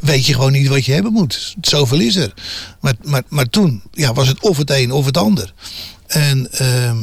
weet 0.00 0.26
je 0.26 0.34
gewoon 0.34 0.52
niet 0.52 0.68
wat 0.68 0.84
je 0.84 0.92
hebben 0.92 1.12
moet. 1.12 1.56
Zoveel 1.60 2.00
is 2.00 2.16
er. 2.16 2.34
Maar, 2.80 2.94
maar, 3.02 3.22
maar 3.28 3.48
toen 3.48 3.82
ja, 3.92 4.12
was 4.12 4.28
het 4.28 4.40
of 4.40 4.56
het 4.56 4.70
een 4.70 4.92
of 4.92 5.04
het 5.04 5.16
ander. 5.16 5.54
En 6.06 6.52
ehm, 6.52 6.96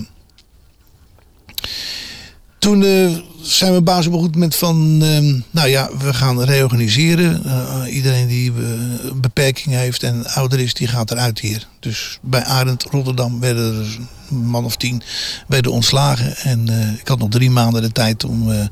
toen 2.67 2.83
eh, 2.83 3.09
zijn 3.41 3.73
we 3.73 3.81
baas 3.81 4.07
op 4.07 4.13
een 4.13 4.19
goed 4.19 4.33
moment 4.33 4.55
van, 4.55 4.99
ehm, 5.01 5.39
nou 5.51 5.69
ja, 5.69 5.89
we 5.99 6.13
gaan 6.13 6.43
reorganiseren. 6.43 7.45
Eh, 7.45 7.95
iedereen 7.95 8.27
die 8.27 8.51
uh, 8.51 8.69
een 9.03 9.21
beperking 9.21 9.75
heeft 9.75 10.03
en 10.03 10.25
ouder 10.25 10.59
is, 10.59 10.73
die 10.73 10.87
gaat 10.87 11.11
eruit 11.11 11.39
hier. 11.39 11.67
Dus 11.79 12.19
bij 12.21 12.43
Arend 12.43 12.83
Rotterdam 12.83 13.39
werden 13.39 13.79
er 13.79 13.97
een 14.29 14.45
man 14.45 14.65
of 14.65 14.75
tien 14.75 15.01
werden 15.47 15.71
ontslagen. 15.71 16.37
En 16.37 16.69
eh, 16.69 16.99
ik 16.99 17.07
had 17.07 17.19
nog 17.19 17.29
drie 17.29 17.49
maanden 17.49 17.81
de 17.81 17.91
tijd 17.91 18.23
om, 18.23 18.69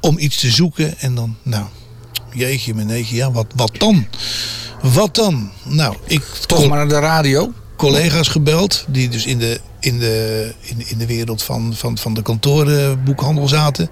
om 0.00 0.18
iets 0.18 0.40
te 0.40 0.50
zoeken. 0.50 0.98
En 0.98 1.14
dan, 1.14 1.36
nou, 1.42 1.66
jeetje 2.32 2.74
meneetje, 2.74 3.16
ja, 3.16 3.30
wat, 3.30 3.46
wat 3.54 3.72
dan? 3.78 4.06
Wat 4.82 5.14
dan? 5.14 5.50
Nou, 5.62 5.96
ik... 6.06 6.22
Toch 6.22 6.68
maar 6.68 6.78
naar 6.78 6.88
de 6.88 7.06
radio? 7.06 7.52
Collega's 7.82 8.28
gebeld, 8.28 8.84
die 8.88 9.08
dus 9.08 9.26
in 9.26 9.38
de 9.38 9.60
in 9.80 9.98
de, 9.98 10.54
in, 10.60 10.88
in 10.88 10.98
de 10.98 11.06
wereld 11.06 11.42
van, 11.42 11.74
van, 11.76 11.98
van 11.98 12.14
de 12.14 12.22
kantorenboekhandel 12.22 13.48
zaten. 13.48 13.90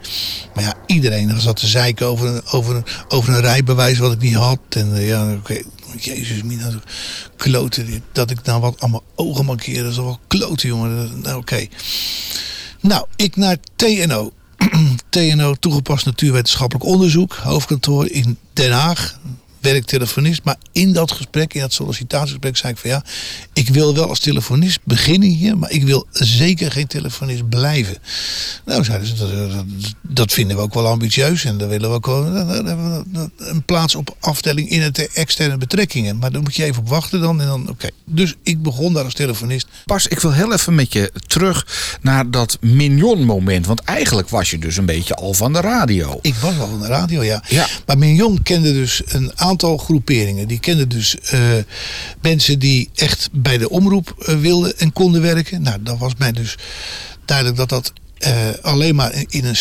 Maar 0.55 0.65
ja, 0.65 0.75
iedereen 0.87 1.41
zat 1.41 1.57
te 1.57 1.67
zeiken 1.67 2.07
over 2.07 2.27
een, 2.27 2.43
over 2.51 2.77
een, 2.77 2.85
over 3.09 3.35
een 3.35 3.41
rijbewijs 3.41 3.99
wat 3.99 4.13
ik 4.13 4.21
niet 4.21 4.35
had. 4.35 4.59
En 4.69 4.91
uh, 4.95 5.09
ja, 5.09 5.33
oké, 5.33 5.39
okay. 5.39 5.65
jezus, 5.99 6.43
mina, 6.43 6.71
kloten. 7.37 8.03
Dat 8.13 8.31
ik 8.31 8.43
nou 8.43 8.61
wat 8.61 8.81
allemaal 8.81 9.03
ogen 9.15 9.45
mankeerde. 9.45 9.83
Dat 9.83 9.91
is 9.91 9.97
wel 9.97 10.19
kloten, 10.27 10.69
jongen. 10.69 11.21
Nou, 11.23 11.39
oké. 11.39 11.67
Nou, 12.81 13.07
ik 13.17 13.37
naar 13.37 13.57
TNO. 13.77 14.33
TNO, 15.09 15.55
toegepast 15.61 16.05
natuurwetenschappelijk 16.05 16.85
onderzoek, 16.87 17.35
hoofdkantoor 17.35 18.09
in 18.09 18.39
Den 18.53 18.73
Haag 18.73 19.19
werktelefonist. 19.61 20.45
Maar 20.45 20.57
in 20.73 20.93
dat 20.93 21.13
gesprek, 21.13 21.55
in 21.55 21.61
dat 21.61 21.73
sollicitatiegesprek, 21.73 22.57
zei 22.57 22.73
ik 22.73 22.79
van 22.79 22.91
ja, 22.91 23.05
ik 23.61 23.69
wil 23.69 23.95
wel 23.95 24.09
als 24.09 24.19
telefonist 24.19 24.79
beginnen 24.85 25.29
hier, 25.29 25.59
maar 25.59 25.71
ik 25.71 25.83
wil 25.83 26.07
zeker 26.13 26.73
geen 26.73 26.87
telefonist 26.87 27.49
blijven. 27.49 27.97
Nou, 28.65 28.85
zeiden 28.85 29.09
ze, 29.09 29.15
dat, 29.17 29.65
dat 30.03 30.33
vinden 30.33 30.57
we 30.57 30.63
ook 30.63 30.75
wel 30.75 30.87
ambitieus 30.87 31.45
en 31.45 31.59
dan 31.59 31.69
willen 31.69 31.89
we 31.91 31.97
ook 31.97 32.07
wel 32.07 32.27
een 33.37 33.63
plaats 33.65 33.95
op 33.95 34.17
afdeling 34.21 34.69
in 34.69 34.83
het 34.83 35.13
externe 35.13 35.57
betrekkingen. 35.57 36.19
Maar 36.19 36.33
dan 36.33 36.43
moet 36.43 36.57
je 36.57 36.65
even 36.65 36.83
op 36.83 36.89
wachten 36.89 37.21
dan 37.21 37.41
en 37.41 37.47
dan, 37.47 37.69
oké. 37.69 37.89
Dus 38.05 38.35
ik 38.43 38.63
begon 38.63 38.93
daar 38.93 39.05
als 39.05 39.15
telefonist. 39.15 39.67
Pas, 39.85 40.07
ik 40.07 40.21
wil 40.21 40.33
heel 40.33 40.53
even 40.53 40.75
met 40.75 40.93
je 40.93 41.13
terug 41.27 41.67
naar 42.01 42.31
dat 42.31 42.59
mignon 42.61 43.25
moment, 43.25 43.67
want 43.67 43.81
eigenlijk 43.81 44.29
was 44.29 44.51
je 44.51 44.59
dus 44.59 44.77
een 44.77 44.87
beetje 44.87 45.15
al 45.15 45.35
van 45.35 45.53
de 45.53 45.61
radio. 45.61 46.19
Ik 46.23 46.35
was 46.35 46.59
al 46.59 46.69
van 46.69 46.81
de 46.81 46.87
radio, 46.87 47.23
ja. 47.23 47.43
ja. 47.49 47.67
Maar 47.87 47.99
mignon 47.99 48.43
kende 48.43 48.73
dus 48.73 49.03
een 49.07 49.33
aantal 49.35 49.77
groeperingen. 49.77 50.49
Die 50.49 50.61
kenden 50.61 50.89
dus 50.89 51.17
uh, 51.35 51.41
mensen 52.21 52.59
die 52.59 52.91
echt 52.95 53.29
bij 53.33 53.50
de 53.59 53.71
omroep 53.71 54.15
uh, 54.19 54.41
wilden 54.41 54.79
en 54.79 54.93
konden 54.93 55.23
werken. 55.23 55.63
Nou, 55.63 55.83
dan 55.83 55.99
was 55.99 56.13
mij 56.19 56.33
dus 56.33 56.59
duidelijk 57.25 57.57
dat 57.57 57.69
dat 57.69 57.93
uh, 58.27 58.33
alleen 58.63 58.95
maar 58.95 59.13
in 59.29 59.45
een, 59.45 59.57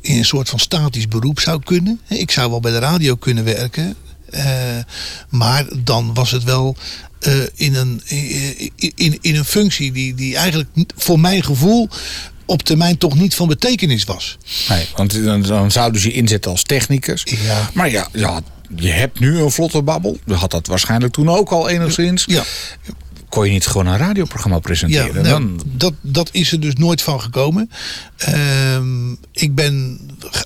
in 0.00 0.16
een 0.16 0.24
soort 0.24 0.48
van 0.48 0.58
statisch 0.58 1.08
beroep 1.08 1.40
zou 1.40 1.62
kunnen. 1.64 2.00
Ik 2.08 2.30
zou 2.30 2.50
wel 2.50 2.60
bij 2.60 2.72
de 2.72 2.78
radio 2.78 3.16
kunnen 3.16 3.44
werken. 3.44 3.96
maar 5.28 5.64
dan 5.84 6.14
was 6.14 6.30
het 6.30 6.44
wel 6.44 6.76
uh, 7.28 7.34
in, 7.54 7.74
een, 7.74 8.02
in, 8.94 9.18
in 9.20 9.36
een 9.36 9.44
functie 9.44 9.92
die, 9.92 10.14
die 10.14 10.36
eigenlijk 10.36 10.68
voor 10.96 11.20
mijn 11.20 11.44
gevoel 11.44 11.88
op 12.50 12.62
termijn 12.62 12.98
toch 12.98 13.14
niet 13.14 13.34
van 13.34 13.48
betekenis 13.48 14.04
was. 14.04 14.38
Nee, 14.68 14.86
want 14.96 15.24
dan, 15.24 15.42
dan 15.42 15.70
zouden 15.70 16.00
ze 16.00 16.08
je 16.08 16.14
inzetten 16.14 16.50
als 16.50 16.62
technicus. 16.62 17.22
Ja. 17.24 17.70
Maar 17.74 17.90
ja, 17.90 18.08
ja, 18.12 18.40
je 18.76 18.90
hebt 18.90 19.20
nu 19.20 19.38
een 19.38 19.50
vlotte 19.50 19.82
babbel. 19.82 20.18
Je 20.26 20.34
had 20.34 20.50
dat 20.50 20.66
waarschijnlijk 20.66 21.12
toen 21.12 21.28
ook 21.28 21.50
al 21.50 21.68
enigszins. 21.68 22.24
Ja. 22.26 22.44
Kon 23.30 23.44
je 23.44 23.50
niet 23.50 23.66
gewoon 23.66 23.86
een 23.86 23.96
radioprogramma 23.96 24.58
presenteren? 24.58 25.24
Ja, 25.24 25.28
nou, 25.28 25.28
dan... 25.28 25.60
dat, 25.64 25.94
dat 26.00 26.28
is 26.32 26.52
er 26.52 26.60
dus 26.60 26.74
nooit 26.74 27.02
van 27.02 27.20
gekomen. 27.20 27.70
Uh, 28.28 28.78
ik 29.32 29.54
ben 29.54 30.00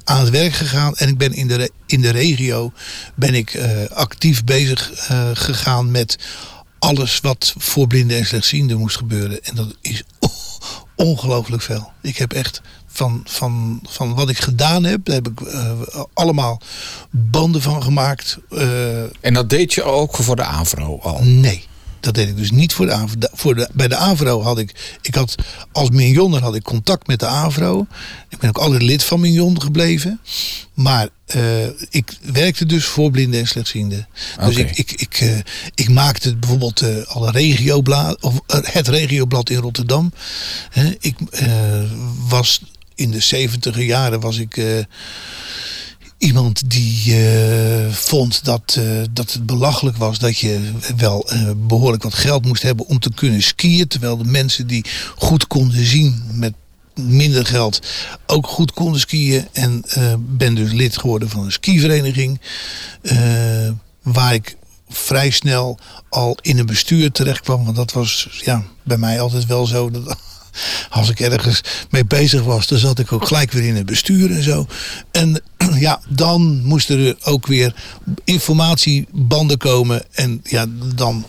aan 0.05 0.21
het 0.21 0.31
werk 0.31 0.53
gegaan 0.53 0.95
en 0.95 1.09
ik 1.09 1.19
ben 1.19 1.33
in 1.33 1.49
de, 1.49 1.71
in 1.87 2.01
de 2.01 2.11
regio 2.11 2.73
ben 3.15 3.35
ik 3.35 3.55
uh, 3.55 3.67
actief 3.91 4.45
bezig 4.45 5.11
uh, 5.11 5.31
gegaan 5.33 5.91
met 5.91 6.19
alles 6.79 7.21
wat 7.21 7.55
voor 7.59 7.87
blinden 7.87 8.17
en 8.17 8.27
slechtzienden 8.27 8.79
moest 8.79 8.97
gebeuren. 8.97 9.45
En 9.45 9.55
dat 9.55 9.77
is 9.81 10.03
ongelooflijk 10.97 11.63
veel. 11.63 11.93
Ik 12.03 12.17
heb 12.17 12.33
echt 12.33 12.61
van, 12.87 13.23
van, 13.25 13.81
van 13.89 14.15
wat 14.15 14.29
ik 14.29 14.39
gedaan 14.39 14.85
heb. 14.85 15.05
Daar 15.05 15.15
heb 15.15 15.29
ik 15.29 15.41
uh, 15.41 15.73
allemaal 16.15 16.61
banden 17.11 17.63
van 17.63 17.83
gemaakt. 17.83 18.39
Uh, 18.51 19.03
en 19.21 19.35
dat 19.35 19.51
deed 19.51 19.75
je 19.75 19.83
ook 19.83 20.17
voor 20.17 20.37
de 20.37 20.45
AVRO 20.45 20.99
al? 21.03 21.23
Nee. 21.23 21.65
Dat 22.05 22.15
deed 22.15 22.29
ik 22.29 22.37
dus 22.37 22.51
niet 22.51 22.73
voor 22.73 22.87
de 22.87 22.93
AVRO. 22.93 23.29
Voor 23.33 23.55
de, 23.55 23.69
bij 23.73 23.89
de 23.89 23.97
AVRO 23.97 24.43
had 24.43 24.59
ik, 24.59 24.97
ik 25.03 25.15
had, 25.15 25.35
als 25.73 25.91
minionner 25.91 26.43
had 26.43 26.55
ik 26.55 26.63
contact 26.63 27.07
met 27.07 27.21
de 27.21 27.27
AVRO. 27.27 27.87
Ik 28.29 28.39
ben 28.39 28.49
ook 28.49 28.59
altijd 28.59 28.83
lid 28.83 29.05
van 29.05 29.21
Mignon 29.21 29.63
gebleven. 29.63 30.21
Maar 30.75 31.09
uh, 31.37 31.67
ik 31.91 32.13
werkte 32.33 32.67
dus 32.67 32.85
voor 32.85 33.11
blinden 33.11 33.41
en 33.41 33.47
slechtzienden. 33.47 34.09
Dus 34.45 34.57
ik, 34.57 34.71
ik, 34.77 34.93
ik, 34.93 35.21
uh, 35.21 35.39
ik 35.75 35.89
maakte 35.89 36.37
bijvoorbeeld 36.37 36.83
uh, 36.83 37.05
al 37.07 37.27
een 37.27 37.33
regioblad, 37.33 38.21
of 38.21 38.41
het 38.47 38.89
regioblad 38.89 39.51
in 39.51 39.59
Rotterdam. 39.59 40.13
ik 41.01 41.17
was 42.29 42.63
in 42.95 43.11
de 43.11 43.21
zeventiger 43.21 43.83
jaren 43.83 44.21
was 44.21 44.39
ik 44.39 44.87
iemand 46.25 46.71
die 46.71 47.05
uh, 47.07 47.91
vond 47.91 48.45
dat, 48.45 48.77
uh, 48.79 49.03
dat 49.11 49.33
het 49.33 49.47
belachelijk 49.47 49.97
was 49.97 50.19
dat 50.19 50.39
je 50.39 50.71
wel 50.97 51.33
uh, 51.33 51.51
behoorlijk 51.57 52.03
wat 52.03 52.15
geld 52.15 52.45
moest 52.47 52.63
hebben 52.63 52.87
om 52.87 52.99
te 52.99 53.11
kunnen 53.15 53.43
skiën. 53.43 53.89
Terwijl 53.89 54.17
de 54.17 54.25
mensen 54.25 54.67
die 54.67 54.85
goed 55.17 55.47
konden 55.47 55.85
zien 55.85 56.23
met 56.33 56.53
minder 56.95 57.47
geld 57.47 57.81
ook 58.27 58.47
goed 58.47 58.73
konden 58.73 59.01
skiën. 59.01 59.49
En 59.53 59.85
ben 60.19 60.55
dus 60.55 60.73
lid 60.73 60.99
geworden 60.99 61.29
van 61.29 61.45
een 61.45 61.53
skivereniging. 61.53 62.41
waar 64.03 64.35
ik 64.35 64.57
vrij 64.89 65.31
snel 65.31 65.79
al 66.09 66.37
in 66.41 66.59
een 66.59 66.67
bestuur 66.67 67.13
terecht 67.13 67.41
kwam. 67.41 67.65
Want 67.65 67.77
dat 67.77 67.93
was 67.93 68.29
ja, 68.45 68.63
bij 68.83 68.99
mij 68.99 69.21
altijd 69.21 69.47
wel 69.47 69.67
zo. 69.67 69.91
Dat, 69.91 70.17
als 70.91 71.11
ik 71.11 71.21
ergens 71.21 71.61
mee 71.91 72.05
bezig 72.05 72.43
was, 72.43 72.67
dan 72.67 72.79
zat 72.79 72.99
ik 72.99 73.13
ook 73.13 73.27
gelijk 73.27 73.53
weer 73.53 73.67
in 73.67 73.77
het 73.77 73.87
bestuur 73.87 74.31
en 74.31 74.43
zo. 74.43 74.67
En 75.11 75.41
ja, 75.87 76.01
dan 76.09 76.63
moesten 76.65 77.07
er 77.07 77.17
ook 77.23 77.47
weer 77.47 77.75
informatiebanden 78.25 79.59
komen. 79.59 80.03
En 80.13 80.41
ja, 80.45 80.67
dan. 80.95 81.27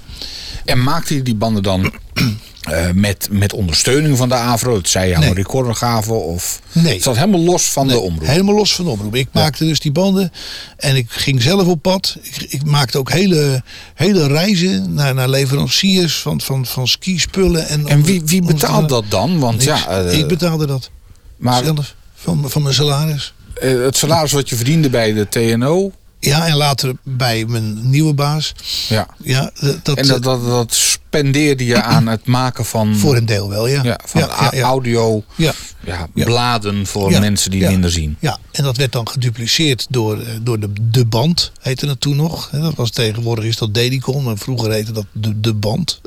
En 0.66 0.84
maakte 0.84 1.16
je 1.16 1.22
die 1.22 1.36
banden 1.36 1.64
dan 1.64 1.94
uh, 2.70 2.92
met, 2.94 3.28
met 3.32 3.54
ondersteuning 3.54 4.18
van 4.18 4.30
de 4.30 4.36
AVRO? 4.36 4.74
Dat 4.74 4.88
zei 4.88 5.10
je 5.10 5.18
nee. 5.18 5.34
recordergaven 5.34 6.24
of... 6.24 6.60
Nee. 6.72 6.94
Het 6.94 7.04
zat 7.04 7.16
helemaal 7.16 7.40
los 7.40 7.64
van 7.64 7.86
nee, 7.86 7.96
de 7.96 8.02
omroep? 8.02 8.28
helemaal 8.28 8.56
los 8.56 8.76
van 8.76 8.86
de 8.86 8.92
omroep. 8.92 9.16
Ik 9.16 9.28
maakte 9.32 9.66
dus 9.66 9.80
die 9.80 9.92
banden 9.92 10.32
en 10.78 10.96
ik 10.96 11.06
ging 11.10 11.42
zelf 11.42 11.68
op 11.68 11.82
pad. 11.82 12.18
Ik, 12.22 12.42
ik 12.50 12.64
maakte 12.64 12.98
ook 12.98 13.12
hele, 13.12 13.64
hele 13.94 14.28
reizen 14.28 14.94
naar, 14.94 15.14
naar 15.14 15.30
leveranciers 15.30 16.18
van, 16.18 16.42
van, 16.42 16.66
van 16.66 16.88
skispullen. 16.88 17.68
En, 17.68 17.88
en 17.88 18.04
wie, 18.04 18.22
wie 18.26 18.42
betaalt 18.42 18.90
dat 18.90 19.06
dan? 19.10 19.40
Want 19.40 19.66
niks. 19.66 19.84
ja, 19.84 20.04
uh, 20.04 20.18
ik 20.18 20.28
betaalde 20.28 20.66
dat. 20.66 20.90
Maar, 21.38 21.64
zelf, 21.64 21.96
van, 22.16 22.50
van 22.50 22.62
mijn 22.62 22.76
salaris. 22.76 23.34
Uh, 23.64 23.84
het 23.84 23.98
salaris 23.98 24.32
wat 24.32 24.50
je 24.50 24.56
verdiende 24.56 24.90
bij 24.90 25.14
de 25.14 25.30
TNO... 25.30 25.92
Ja, 26.20 26.48
en 26.48 26.56
later 26.56 26.94
bij 27.04 27.46
mijn 27.48 27.90
nieuwe 27.90 28.14
baas. 28.14 28.54
Ja. 28.88 29.08
ja 29.24 29.52
dat, 29.84 29.98
en 29.98 30.08
dat, 30.08 30.24
dat, 30.24 30.46
dat 30.46 31.00
spendeerde 31.18 31.66
je 31.66 31.82
aan 31.82 32.08
het 32.08 32.26
maken 32.26 32.66
van... 32.66 32.96
Voor 32.96 33.16
een 33.16 33.26
deel 33.26 33.50
wel, 33.50 33.68
ja. 33.68 33.84
ja 33.84 34.00
van 34.06 34.22
ja, 34.22 34.62
audio, 34.62 35.24
ja. 35.36 35.54
Ja, 35.86 36.08
bladen 36.14 36.86
voor 36.86 37.12
mensen 37.12 37.52
die 37.52 37.68
minder 37.68 37.92
zien. 37.92 38.18
Ja, 38.20 38.38
en 38.52 38.64
dat 38.64 38.78
werd 38.78 38.92
dan 38.92 39.08
gedupliceerd 39.08 39.88
door, 39.90 40.24
door 40.42 40.60
de, 40.60 40.70
de 40.82 41.06
band, 41.06 41.52
heette 41.62 41.88
het 41.88 42.02
toen 42.02 42.16
nog. 42.16 42.50
Dat 42.50 42.76
was 42.76 42.90
tegenwoordig 42.90 43.46
is 43.46 43.58
dat 43.58 43.74
Dedicon, 43.74 44.24
maar 44.24 44.38
vroeger 44.38 44.72
heette 44.72 44.92
dat 44.92 45.06
de, 45.12 45.40
de 45.40 45.54
band. 45.54 46.02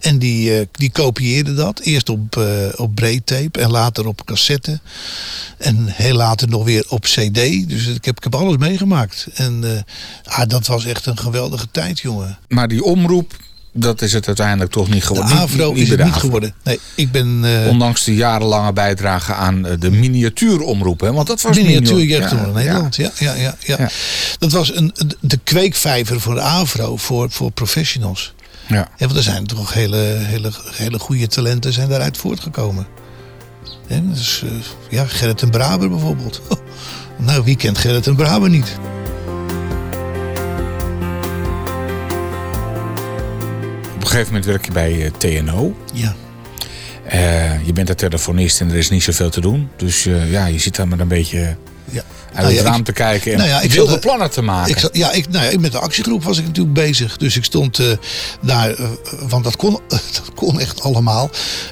En 0.00 0.18
die, 0.18 0.68
die 0.72 0.90
kopieerde 0.90 1.54
dat, 1.54 1.80
eerst 1.80 2.08
op, 2.08 2.46
op 2.76 2.94
breedtape 2.94 3.60
en 3.60 3.70
later 3.70 4.06
op 4.06 4.24
cassette. 4.24 4.80
En 5.58 5.86
heel 5.86 6.16
later 6.16 6.48
nog 6.48 6.64
weer 6.64 6.84
op 6.88 7.02
cd. 7.02 7.68
Dus 7.68 7.86
ik 7.86 8.04
heb, 8.04 8.16
ik 8.16 8.24
heb 8.24 8.34
alles 8.34 8.56
meegemaakt. 8.56 9.26
En 9.34 9.84
ah, 10.24 10.48
dat 10.48 10.66
was 10.66 10.84
echt 10.84 11.06
een 11.06 11.18
geweldige 11.18 11.66
tijd, 11.70 12.00
jongen. 12.00 12.38
Maar 12.48 12.68
die 12.68 12.84
omroep, 12.84 13.32
dat 13.76 14.02
is 14.02 14.12
het 14.12 14.26
uiteindelijk 14.26 14.70
toch 14.70 14.88
niet 14.88 15.04
geworden. 15.04 15.36
De 15.36 15.42
AVRO 15.42 15.66
niet, 15.66 15.74
niet, 15.74 15.82
is 15.82 15.90
het 15.90 16.04
niet 16.04 16.14
geworden. 16.14 16.54
Nee, 16.62 16.80
ik 16.94 17.10
ben... 17.10 17.44
Uh, 17.44 17.68
Ondanks 17.68 18.04
de 18.04 18.14
jarenlange 18.14 18.72
bijdrage 18.72 19.34
aan 19.34 19.62
de 19.78 19.90
miniatuuromroep. 19.90 21.00
Hè? 21.00 21.12
Want 21.12 21.26
dat 21.26 21.42
was 21.42 21.56
Miniatuur 21.56 22.04
Jeugdomroep 22.04 22.46
ja, 22.46 22.52
Nederland. 22.52 22.96
Ja. 22.96 23.10
Ja, 23.18 23.34
ja, 23.34 23.56
ja, 23.60 23.76
ja. 23.78 23.88
Dat 24.38 24.52
was 24.52 24.76
een, 24.76 24.94
de 25.20 25.38
kweekvijver 25.44 26.20
voor 26.20 26.34
de 26.34 26.40
AVRO, 26.40 26.96
voor, 26.96 27.30
voor 27.30 27.50
professionals. 27.50 28.34
Ja. 28.68 28.76
ja. 28.76 28.88
Want 28.98 29.16
er 29.16 29.22
zijn 29.22 29.46
toch 29.46 29.72
hele, 29.72 29.96
hele, 30.20 30.50
hele 30.72 30.98
goede 30.98 31.26
talenten 31.26 31.72
zijn 31.72 31.88
daaruit 31.88 32.16
voortgekomen. 32.16 32.86
Ja, 33.88 34.00
dus, 34.00 34.42
uh, 34.44 34.50
ja, 34.90 35.04
Gerrit 35.06 35.42
en 35.42 35.50
Braber 35.50 35.88
bijvoorbeeld. 35.88 36.42
nou, 37.26 37.44
wie 37.44 37.56
kent 37.56 37.78
Gerrit 37.78 38.06
en 38.06 38.16
Braber 38.16 38.50
niet? 38.50 38.76
Een 44.04 44.10
gegeven 44.10 44.26
moment 44.32 44.44
werk 44.44 44.64
je 44.64 44.72
bij 44.72 44.92
uh, 44.92 45.10
TNO. 45.18 45.76
Ja. 45.92 46.14
je 47.64 47.72
bent 47.72 47.88
een 47.88 47.94
telefonist 47.96 48.60
en 48.60 48.70
er 48.70 48.76
is 48.76 48.90
niet 48.90 49.02
zoveel 49.02 49.30
te 49.30 49.40
doen. 49.40 49.68
Dus 49.76 50.02
ja, 50.30 50.46
je 50.46 50.58
zit 50.58 50.76
daar 50.76 50.88
maar 50.88 51.00
een 51.00 51.08
beetje 51.08 51.56
Ja. 51.90 52.02
uit 52.32 52.42
Nou 52.42 52.48
ja, 52.50 52.56
het 52.56 52.66
raam 52.66 52.78
ik- 52.78 52.84
te 52.84 52.92
kijken 52.92 53.32
en 53.32 53.38
nou 53.38 53.50
ja, 53.50 53.60
ik 53.60 53.72
wilde 53.72 53.90
zat- 53.90 54.00
plannen 54.00 54.30
te 54.30 54.42
maken. 54.42 54.70
Ik 54.70 54.78
zat, 54.78 54.96
ja, 54.96 55.12
ik, 55.12 55.28
nou 55.30 55.52
ja, 55.52 55.58
met 55.60 55.72
de 55.72 55.78
actiegroep 55.78 56.22
was 56.24 56.38
ik 56.38 56.44
natuurlijk 56.46 56.74
bezig. 56.74 57.16
Dus 57.16 57.36
ik 57.36 57.44
stond 57.44 57.78
eh, 57.78 57.86
daar, 58.40 58.70
eh, 58.70 58.88
want 59.28 59.44
dat 59.44 59.56
kon, 59.56 59.80
dat 59.88 60.22
kon 60.34 60.60
echt 60.60 60.82
allemaal. 60.82 61.30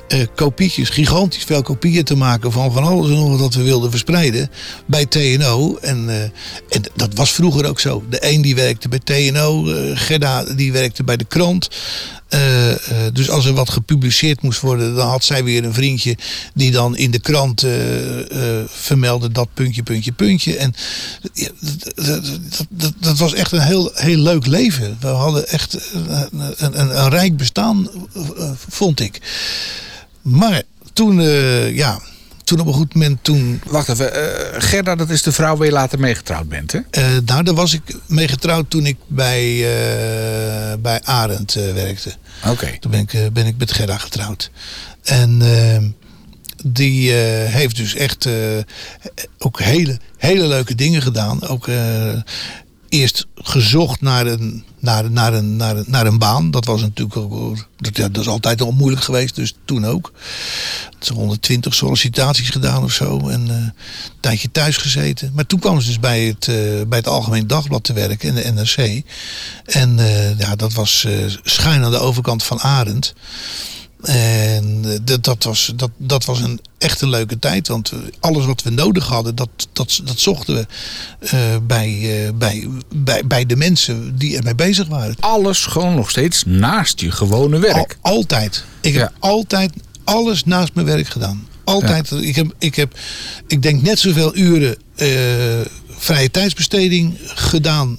eh 0.08 0.20
kopietjes, 0.34 0.88
gigantisch 0.88 1.44
veel 1.44 1.62
kopieën 1.62 2.04
te 2.04 2.16
maken 2.16 2.52
van 2.52 2.72
van 2.72 2.84
alles 2.84 3.08
en 3.10 3.14
nog 3.16 3.28
wat 3.30 3.38
dat 3.38 3.54
we 3.54 3.62
wilden 3.62 3.90
verspreiden 3.90 4.50
bij 4.86 5.06
TNO. 5.06 5.76
En, 5.80 6.08
eh, 6.08 6.22
en 6.68 6.82
dat 6.94 7.14
was 7.14 7.32
vroeger 7.32 7.68
ook 7.68 7.80
zo. 7.80 8.02
De 8.10 8.30
een 8.32 8.42
die 8.42 8.54
werkte 8.54 8.88
bij 8.88 8.98
TNO, 9.04 9.68
eh 9.72 9.90
Gerda 9.94 10.44
die 10.44 10.72
werkte 10.72 11.04
bij 11.04 11.16
de 11.16 11.24
krant. 11.24 11.68
Eh, 12.32 12.72
eh, 12.72 13.12
dus 13.12 13.30
als 13.30 13.46
er 13.46 13.52
wat 13.52 13.70
gepubliceerd 13.70 14.42
moest 14.42 14.60
worden, 14.60 14.94
dan 14.94 15.08
had 15.08 15.24
zij 15.24 15.44
weer 15.44 15.64
een 15.64 15.74
vriendje 15.74 16.16
die 16.54 16.70
dan 16.70 16.96
in 16.96 17.10
de 17.10 17.20
krant 17.20 17.62
eh, 17.62 17.72
vermeldde 18.66 19.32
dat 19.32 19.48
puntje, 19.54 19.82
puntje, 19.82 20.12
puntje. 20.12 20.56
En 20.56 20.74
dat, 22.68 22.92
dat, 22.98 23.18
was 23.18 23.34
echt 23.34 23.52
een 23.52 23.60
heel, 23.60 23.90
heel 23.94 24.18
leuk 24.18 24.46
leven. 24.46 24.96
We 25.00 25.06
hadden 25.06 25.48
echt 25.48 25.78
een, 25.92 26.10
een, 26.40 26.80
een, 26.80 26.98
een 26.98 27.08
rijk 27.08 27.36
bestaan, 27.36 27.88
vond 28.68 29.00
ik. 29.00 29.20
Maar 30.22 30.62
toen, 30.92 31.22
ja, 31.74 32.00
toen 32.44 32.60
op 32.60 32.66
een 32.66 32.72
goed 32.72 32.94
moment, 32.94 33.18
toen 33.22 33.60
Wacht 33.66 33.88
even, 33.88 34.14
eh, 34.14 34.62
Gerda, 34.62 34.94
dat 34.94 35.10
is 35.10 35.22
de 35.22 35.32
vrouw 35.32 35.56
waar 35.56 35.66
je 35.66 35.72
later 35.72 35.98
mee 35.98 36.14
getrouwd 36.14 36.48
bent, 36.48 36.72
hè? 36.72 36.78
Eh, 36.90 37.04
nou, 37.24 37.42
daar 37.42 37.54
was 37.54 37.72
ik 37.72 37.82
mee 38.06 38.28
getrouwd 38.28 38.70
toen 38.70 38.86
ik 38.86 38.96
bij, 39.06 39.50
eh, 39.50 40.78
bij 40.78 41.00
Arend 41.02 41.52
werkte. 41.52 42.12
Oké. 42.46 42.78
Toen 42.80 42.90
ben 42.90 43.00
ik, 43.00 43.32
ben 43.32 43.46
ik 43.46 43.58
met 43.58 43.72
Gerda 43.72 43.98
getrouwd. 43.98 44.50
En 45.02 45.42
die 46.64 47.12
heeft 47.12 47.76
dus 47.76 47.94
echt 47.94 48.28
ook 49.38 49.60
hele, 49.60 49.98
hele 50.16 50.46
leuke 50.46 50.74
dingen 50.74 51.02
gedaan. 51.02 51.46
Ook 51.46 51.68
eerst 52.92 53.26
gezocht 53.34 54.00
naar 54.00 54.26
een, 54.26 54.64
naar, 54.78 55.10
naar, 55.10 55.34
een, 55.34 55.56
naar, 55.56 55.76
een, 55.76 55.84
naar 55.86 56.06
een 56.06 56.18
baan. 56.18 56.50
Dat 56.50 56.64
was 56.64 56.80
natuurlijk 56.80 57.16
ook, 57.16 57.66
dat, 57.76 57.96
ja, 57.96 58.08
dat 58.08 58.22
is 58.22 58.28
altijd 58.28 58.60
al 58.60 58.72
moeilijk 58.72 59.02
geweest, 59.02 59.34
dus 59.34 59.54
toen 59.64 59.84
ook. 59.86 60.12
Zo'n 61.04 61.16
120 61.16 61.74
sollicitaties 61.74 62.50
gedaan 62.50 62.82
of 62.82 62.92
zo. 62.92 63.28
En 63.28 63.48
eh, 63.48 63.54
een 63.56 63.72
tijdje 64.20 64.50
thuis 64.50 64.76
gezeten. 64.76 65.32
Maar 65.34 65.46
toen 65.46 65.58
kwam 65.58 65.80
ze 65.80 65.86
dus 65.86 66.00
bij 66.00 66.24
het, 66.24 66.48
eh, 66.48 66.54
bij 66.86 66.98
het 66.98 67.08
Algemeen 67.08 67.46
Dagblad 67.46 67.84
te 67.84 67.92
werken 67.92 68.28
in 68.28 68.34
de 68.34 68.52
NRC. 68.52 69.02
En 69.64 69.98
eh, 69.98 70.38
ja, 70.38 70.56
dat 70.56 70.72
was 70.72 71.06
schuin 71.42 71.84
aan 71.84 71.90
de 71.90 71.98
overkant 71.98 72.42
van 72.42 72.60
Arend. 72.60 73.14
En 74.02 74.82
dat, 75.04 75.24
dat, 75.24 75.44
was, 75.44 75.72
dat, 75.76 75.90
dat 75.96 76.24
was 76.24 76.40
een 76.40 76.60
echt 76.78 77.00
een 77.00 77.08
leuke 77.08 77.38
tijd. 77.38 77.68
Want 77.68 77.92
alles 78.20 78.44
wat 78.44 78.62
we 78.62 78.70
nodig 78.70 79.06
hadden, 79.06 79.34
dat, 79.34 79.48
dat, 79.72 80.00
dat 80.04 80.18
zochten 80.18 80.54
we 80.54 81.60
bij, 81.66 82.30
bij, 82.34 82.68
bij, 82.94 83.26
bij 83.26 83.46
de 83.46 83.56
mensen 83.56 84.16
die 84.16 84.36
ermee 84.36 84.54
bezig 84.54 84.88
waren. 84.88 85.16
Alles 85.20 85.64
gewoon 85.64 85.94
nog 85.94 86.10
steeds 86.10 86.42
naast 86.46 87.00
je 87.00 87.10
gewone 87.10 87.58
werk. 87.58 87.96
Al- 88.00 88.14
altijd. 88.14 88.64
Ik 88.80 88.94
heb 88.94 89.12
altijd 89.18 89.72
alles 90.04 90.44
naast 90.44 90.74
mijn 90.74 90.86
werk 90.86 91.06
gedaan. 91.06 91.46
Altijd. 91.64 92.10
Ik, 92.10 92.34
heb, 92.34 92.54
ik 92.58 92.74
heb, 92.74 92.98
ik 93.46 93.62
denk 93.62 93.82
net 93.82 93.98
zoveel 93.98 94.36
uren 94.36 94.76
eh, 94.94 95.08
vrije 95.88 96.30
tijdsbesteding 96.30 97.18
gedaan 97.24 97.98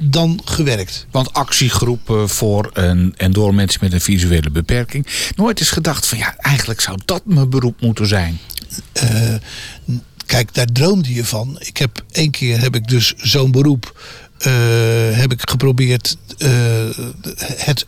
dan 0.00 0.40
gewerkt. 0.44 1.06
Want 1.10 1.32
actiegroepen 1.32 2.28
voor 2.28 2.70
en, 2.74 3.14
en 3.16 3.32
door 3.32 3.54
mensen 3.54 3.80
met 3.82 3.92
een 3.92 4.00
visuele 4.00 4.50
beperking. 4.50 5.06
Nooit 5.36 5.60
is 5.60 5.70
gedacht 5.70 6.06
van 6.06 6.18
ja, 6.18 6.36
eigenlijk 6.36 6.80
zou 6.80 6.98
dat 7.04 7.22
mijn 7.24 7.50
beroep 7.50 7.80
moeten 7.80 8.06
zijn. 8.06 8.38
Eh, 8.92 9.34
kijk, 10.26 10.54
daar 10.54 10.66
droomde 10.72 11.14
je 11.14 11.24
van. 11.24 11.56
Ik 11.60 11.76
heb 11.76 12.04
één 12.10 12.30
keer 12.30 12.60
heb 12.60 12.74
ik 12.74 12.88
dus 12.88 13.14
zo'n 13.16 13.50
beroep 13.50 14.00
eh, 14.38 14.52
heb 15.10 15.32
ik 15.32 15.50
geprobeerd 15.50 16.16
het, 17.56 17.86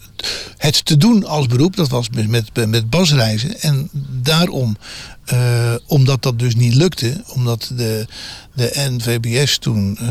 het 0.57 0.85
te 0.85 0.97
doen 0.97 1.27
als 1.27 1.47
beroep. 1.47 1.77
Dat 1.77 1.89
was 1.89 2.09
met, 2.11 2.29
met, 2.29 2.67
met 2.69 2.91
basreizen. 2.91 3.61
En 3.61 3.89
daarom, 4.23 4.77
eh, 5.25 5.75
omdat 5.87 6.23
dat 6.23 6.39
dus 6.39 6.55
niet 6.55 6.75
lukte, 6.75 7.23
omdat 7.35 7.73
de, 7.77 8.07
de 8.55 8.89
NVBS 8.91 9.59
toen 9.59 9.99
eh, 10.01 10.07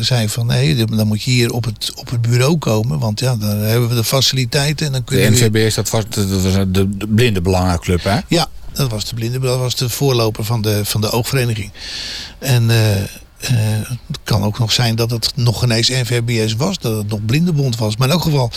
zei 0.00 0.28
van 0.28 0.46
nee, 0.46 0.84
dan 0.84 1.06
moet 1.06 1.22
je 1.22 1.30
hier 1.30 1.52
op 1.52 1.64
het, 1.64 1.92
op 1.94 2.10
het 2.10 2.20
bureau 2.20 2.58
komen. 2.58 2.98
Want 2.98 3.20
ja, 3.20 3.36
dan 3.36 3.56
hebben 3.56 3.88
we 3.88 3.94
de 3.94 4.04
faciliteiten 4.04 4.86
en 4.86 4.92
dan 4.92 5.04
kun 5.04 5.16
De. 5.16 5.30
NVBS, 5.30 5.74
dat 5.74 5.90
was 5.90 6.04
de, 6.08 6.28
dat 6.28 6.42
was 6.42 6.52
de, 6.52 6.96
de 6.96 7.08
blinde 7.08 7.40
belangenclub, 7.40 8.04
hè? 8.04 8.18
Ja, 8.28 8.48
dat 8.72 8.90
was 8.90 9.04
de 9.04 9.14
blinde, 9.14 9.38
dat 9.38 9.58
was 9.58 9.76
de 9.76 9.88
voorloper 9.88 10.44
van 10.44 10.62
de, 10.62 10.84
van 10.84 11.00
de 11.00 11.10
oogvereniging. 11.10 11.70
En 12.38 12.70
eh, 12.70 13.88
het 14.06 14.18
kan 14.24 14.42
ook 14.42 14.58
nog 14.58 14.72
zijn 14.72 14.94
dat 14.94 15.10
het 15.10 15.32
nog 15.34 15.64
ineens 15.64 15.88
NVBS 15.88 16.54
was, 16.54 16.78
dat 16.78 16.96
het 16.96 17.08
nog 17.08 17.24
blindenbond 17.24 17.76
was. 17.76 17.96
Maar 17.96 18.08
in 18.08 18.14
elk 18.14 18.22
geval, 18.22 18.50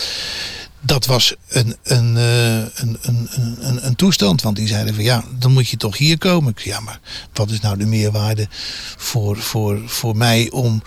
dat 0.80 1.06
was 1.06 1.34
een, 1.48 1.76
een, 1.82 2.16
eh, 2.16 2.56
een, 2.56 2.98
een, 3.02 3.28
een, 3.60 3.86
een 3.86 3.96
toestand. 3.96 4.42
Want 4.42 4.56
die 4.56 4.68
zeiden 4.68 4.94
van 4.94 5.04
ja, 5.04 5.24
dan 5.38 5.52
moet 5.52 5.68
je 5.68 5.76
toch 5.76 5.96
hier 5.98 6.18
komen. 6.18 6.50
Ik 6.50 6.58
zei, 6.58 6.74
ja, 6.74 6.80
maar 6.80 7.00
wat 7.32 7.50
is 7.50 7.60
nou 7.60 7.78
de 7.78 7.86
meerwaarde 7.86 8.48
voor, 8.96 9.36
voor, 9.36 9.80
voor 9.86 10.16
mij 10.16 10.50
om 10.50 10.82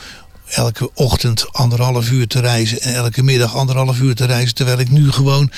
elke 0.46 0.92
ochtend 0.94 1.54
anderhalf 1.54 2.10
uur 2.10 2.28
te 2.28 2.40
reizen 2.40 2.82
en 2.82 2.94
elke 2.94 3.24
middag 3.24 3.56
anderhalf 3.56 4.00
uur 4.00 4.16
te 4.16 4.26
reizen. 4.26 4.56
Terwijl 4.56 4.80
ik 4.80 4.90
nu 4.90 5.12
gewoon, 5.12 5.52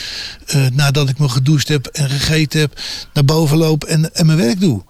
eh, 0.45 0.65
nadat 0.71 1.09
ik 1.09 1.17
me 1.17 1.29
gedoucht 1.29 1.67
heb 1.67 1.85
en 1.85 2.09
gegeten 2.09 2.59
heb, 2.59 2.79
naar 3.13 3.25
boven 3.25 3.57
loop 3.57 3.83
en, 3.83 4.15
en 4.15 4.25
mijn 4.25 4.37
werk 4.37 4.59
doe. 4.59 4.83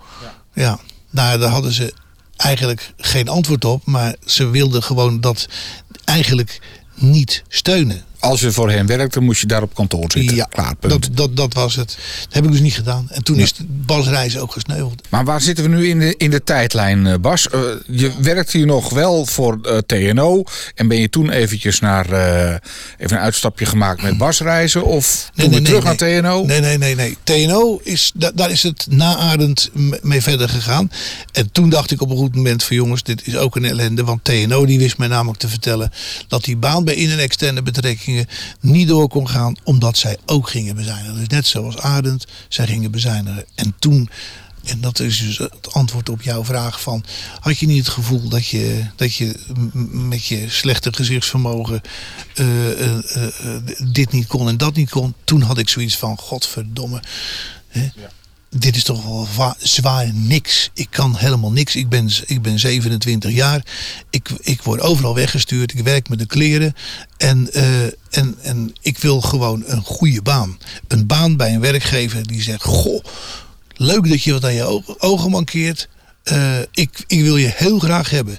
Ja. 0.54 0.80
nou 1.10 1.40
daar 1.40 1.50
hadden 1.50 1.72
ze 1.72 1.94
eigenlijk 2.38 2.94
geen 2.98 3.28
antwoord 3.28 3.66
op, 3.66 3.86
maar 3.86 4.16
ze 4.26 4.48
wilden 4.50 4.84
gewoon 4.84 5.22
dat 5.22 5.48
eigenlijk 6.06 6.62
niet 6.96 7.44
steunen. 7.48 8.04
Als 8.24 8.40
je 8.42 8.52
voor 8.52 8.72
hen 8.72 8.86
werkte, 8.86 9.20
moest 9.20 9.42
je 9.42 9.48
daar 9.48 9.62
op 9.62 9.74
kantoor 9.74 10.06
zitten. 10.12 10.36
Ja, 10.36 10.46
Klaar, 10.46 10.76
punt. 10.76 10.92
dat, 10.94 11.10
dat, 11.18 11.36
dat 11.36 11.54
was 11.54 11.76
het. 11.76 11.98
Dat 12.24 12.34
heb 12.34 12.44
ik 12.46 12.52
dus 12.52 12.60
niet 12.60 12.74
gedaan. 12.74 13.08
En 13.10 13.24
toen 13.24 13.40
is 13.40 13.54
de 13.54 13.64
basreizen 13.68 14.42
ook 14.42 14.52
gesneuveld. 14.52 15.02
Maar 15.10 15.26
waar 15.26 15.42
zitten 15.42 15.64
we 15.64 15.70
nu 15.76 15.88
in 15.88 16.00
de, 16.00 16.16
in 16.18 16.30
de 16.32 16.44
tijdlijn, 16.44 17.08
eh, 17.08 17.14
Bas? 17.22 17.50
Eh, 17.50 17.60
je 17.88 18.12
werkt 18.22 18.52
hier 18.52 18.66
nog 18.66 18.90
wel 18.90 19.26
voor 19.26 19.60
eh, 19.62 19.78
TNO. 19.78 20.44
En 20.76 20.88
ben 20.88 20.98
je 21.00 21.10
toen 21.10 21.30
eventjes 21.30 21.80
naar, 21.80 22.06
even 22.98 23.18
een 23.18 23.24
uitstapje 23.24 23.66
gemaakt 23.66 24.02
met 24.02 24.18
basreizen? 24.18 24.84
Of 24.84 25.30
toen 25.36 25.50
weer 25.50 25.64
terug 25.64 25.84
naar 25.84 25.96
TNO? 25.96 26.44
Nee, 26.46 26.60
nee, 26.60 26.78
nee, 26.78 26.96
nee. 26.96 27.18
TNO 27.24 27.80
is, 27.84 28.12
da- 28.16 28.32
daar 28.36 28.52
is 28.52 28.64
het 28.64 28.88
naadend 28.90 29.70
m- 29.74 29.94
mee 30.02 30.22
verder 30.22 30.50
gegaan. 30.50 30.92
En 31.32 31.52
toen 31.52 31.70
dacht 31.70 31.92
ik 31.92 32.02
op 32.02 32.10
een 32.10 32.18
goed 32.18 32.36
moment 32.36 32.64
van 32.64 32.76
jongens, 32.76 33.04
dit 33.04 33.28
is 33.28 33.36
ook 33.38 33.56
een 33.56 33.66
ellende. 33.66 34.04
Want 34.04 34.24
TNO 34.24 34.66
die 34.66 34.80
wist 34.80 34.98
mij 34.98 35.08
namelijk 35.08 35.40
te 35.40 35.48
vertellen 35.48 35.92
dat 36.28 36.44
die 36.44 36.58
baan 36.58 36.84
bij 36.84 36.96
in- 36.96 37.10
en 37.12 37.20
externe 37.20 37.62
niet 38.60 38.88
door 38.88 39.08
kon 39.08 39.30
gaan. 39.30 39.56
Omdat 39.64 39.98
zij 39.98 40.18
ook 40.26 40.50
gingen 40.50 40.76
bezuinigen. 40.76 41.16
Dus 41.16 41.28
net 41.28 41.48
zoals 41.48 41.78
Arend, 41.78 42.26
zij 42.48 42.68
gingen 42.68 42.92
bezuinigen. 42.92 43.46
En 43.56 43.74
toen... 43.80 44.10
En 44.64 44.82
dat 44.82 45.00
is 45.00 45.20
dus 45.20 45.38
het 45.38 45.74
antwoord 45.74 46.10
op 46.10 46.22
jouw 46.22 46.44
vraag 46.44 46.82
van... 46.82 47.04
had 47.40 47.58
je 47.60 47.66
niet 47.66 47.86
het 47.86 47.94
gevoel 47.94 48.30
dat 48.30 48.48
je, 48.48 48.86
dat 48.96 49.16
je 49.16 49.40
met 49.92 50.26
je 50.26 50.50
slechte 50.50 50.94
gezichtsvermogen... 50.94 51.82
eh, 52.34 52.72
eh, 52.72 52.98
eh, 53.16 53.62
dit 53.92 54.12
niet 54.12 54.28
kon 54.28 54.48
en 54.48 54.58
dat 54.58 54.76
niet 54.76 54.90
kon? 54.90 55.14
Toen 55.24 55.42
had 55.42 55.58
ik 55.58 55.70
zoiets 55.70 55.98
van, 55.98 56.18
godverdomme... 56.18 57.02
Hè? 57.68 57.90
Dit 58.56 58.76
is 58.76 58.84
toch 58.84 59.04
wel 59.04 59.28
wa- 59.36 59.56
zwaar 59.60 60.14
niks. 60.14 60.70
Ik 60.74 60.88
kan 60.90 61.16
helemaal 61.16 61.52
niks. 61.52 61.76
Ik 61.76 61.90
ben, 61.90 62.10
ik 62.26 62.42
ben 62.42 62.60
27 62.60 63.32
jaar. 63.32 63.66
Ik, 64.10 64.30
ik 64.42 64.62
word 64.62 64.82
overal 64.82 65.16
weggestuurd. 65.16 65.74
Ik 65.74 65.84
werk 65.84 66.10
met 66.10 66.20
de 66.20 66.26
kleren. 66.26 66.76
En, 67.18 67.54
eh, 67.54 67.84
en, 68.10 68.36
en 68.42 68.74
ik 68.82 68.98
wil 68.98 69.22
gewoon 69.22 69.64
een 69.66 69.82
goede 69.84 70.22
baan. 70.22 70.58
Een 70.88 71.08
baan 71.08 71.38
bij 71.38 71.54
een 71.54 71.60
werkgever 71.60 72.28
die 72.28 72.42
zegt... 72.42 72.64
Goh, 72.64 73.04
leuk 73.76 74.10
dat 74.10 74.24
je 74.24 74.32
wat 74.32 74.44
aan 74.46 74.54
je 74.54 74.84
ogen, 74.98 75.32
mankeert. 75.32 75.90
Eh, 76.24 76.60
ik, 76.72 77.04
ik 77.08 77.22
wil 77.22 77.38
je 77.38 77.52
heel 77.56 77.80
graag 77.80 78.10
hebben. 78.10 78.38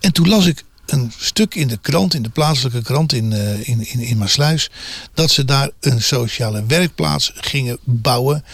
En 0.00 0.12
toen 0.12 0.28
las 0.28 0.46
ik 0.46 0.64
een 0.86 1.12
stuk 1.18 1.54
in 1.54 1.68
de 1.68 1.78
krant, 1.78 2.14
in 2.14 2.22
de 2.22 2.28
plaatselijke 2.28 2.82
krant 2.82 3.12
in, 3.12 3.32
eh, 3.32 3.68
in, 3.68 3.86
in, 3.86 4.00
in 4.00 4.16
Maasluis... 4.18 4.70
dat 5.14 5.30
ze 5.30 5.44
daar 5.44 5.70
een 5.80 6.02
sociale 6.02 6.64
werkplaats 6.66 7.32
gingen 7.34 7.78
bouwen... 7.84 8.44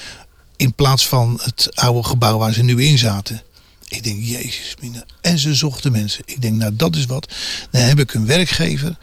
in 0.62 0.74
plaats 0.74 1.06
van 1.06 1.40
het 1.42 1.68
oude 1.74 2.02
gebouw 2.02 2.38
waar 2.38 2.52
ze 2.52 2.62
nu 2.62 2.84
in 2.84 2.98
zaten. 2.98 3.42
Ik 3.88 4.02
denk, 4.04 4.22
jezus. 4.24 4.74
En 5.20 5.38
ze 5.38 5.54
zochten 5.54 5.92
mensen. 5.92 6.22
Ik 6.26 6.42
denk, 6.42 6.56
nou 6.56 6.76
dat 6.76 6.96
is 6.96 7.06
wat. 7.06 7.32
Dan 7.70 7.82
heb 7.82 7.98
ik 7.98 8.14
een 8.14 8.26
werkgever 8.26 8.96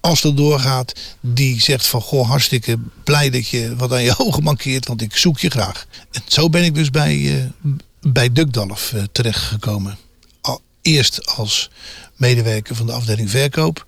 als 0.00 0.20
dat 0.20 0.36
doorgaat, 0.36 0.92
die 1.20 1.60
zegt 1.60 1.86
van 1.86 2.00
goh, 2.00 2.28
hartstikke 2.28 2.78
blij 3.04 3.30
dat 3.30 3.48
je 3.48 3.76
wat 3.76 3.92
aan 3.92 4.02
je 4.02 4.18
ogen 4.26 4.42
mankeert, 4.42 4.86
want 4.86 5.02
ik 5.02 5.16
zoek 5.16 5.38
je 5.38 5.50
graag. 5.50 5.86
En 6.10 6.22
zo 6.26 6.48
ben 6.48 6.64
ik 6.64 6.74
dus 6.74 6.90
bij, 6.90 7.38
eh, 7.38 7.72
bij 8.00 8.32
Dukdalf 8.32 8.92
eh, 8.92 9.02
terechtgekomen. 9.12 9.98
Al, 10.40 10.60
eerst 10.82 11.26
als 11.36 11.70
medewerker 12.16 12.76
van 12.76 12.86
de 12.86 12.92
afdeling 12.92 13.30
verkoop. 13.30 13.86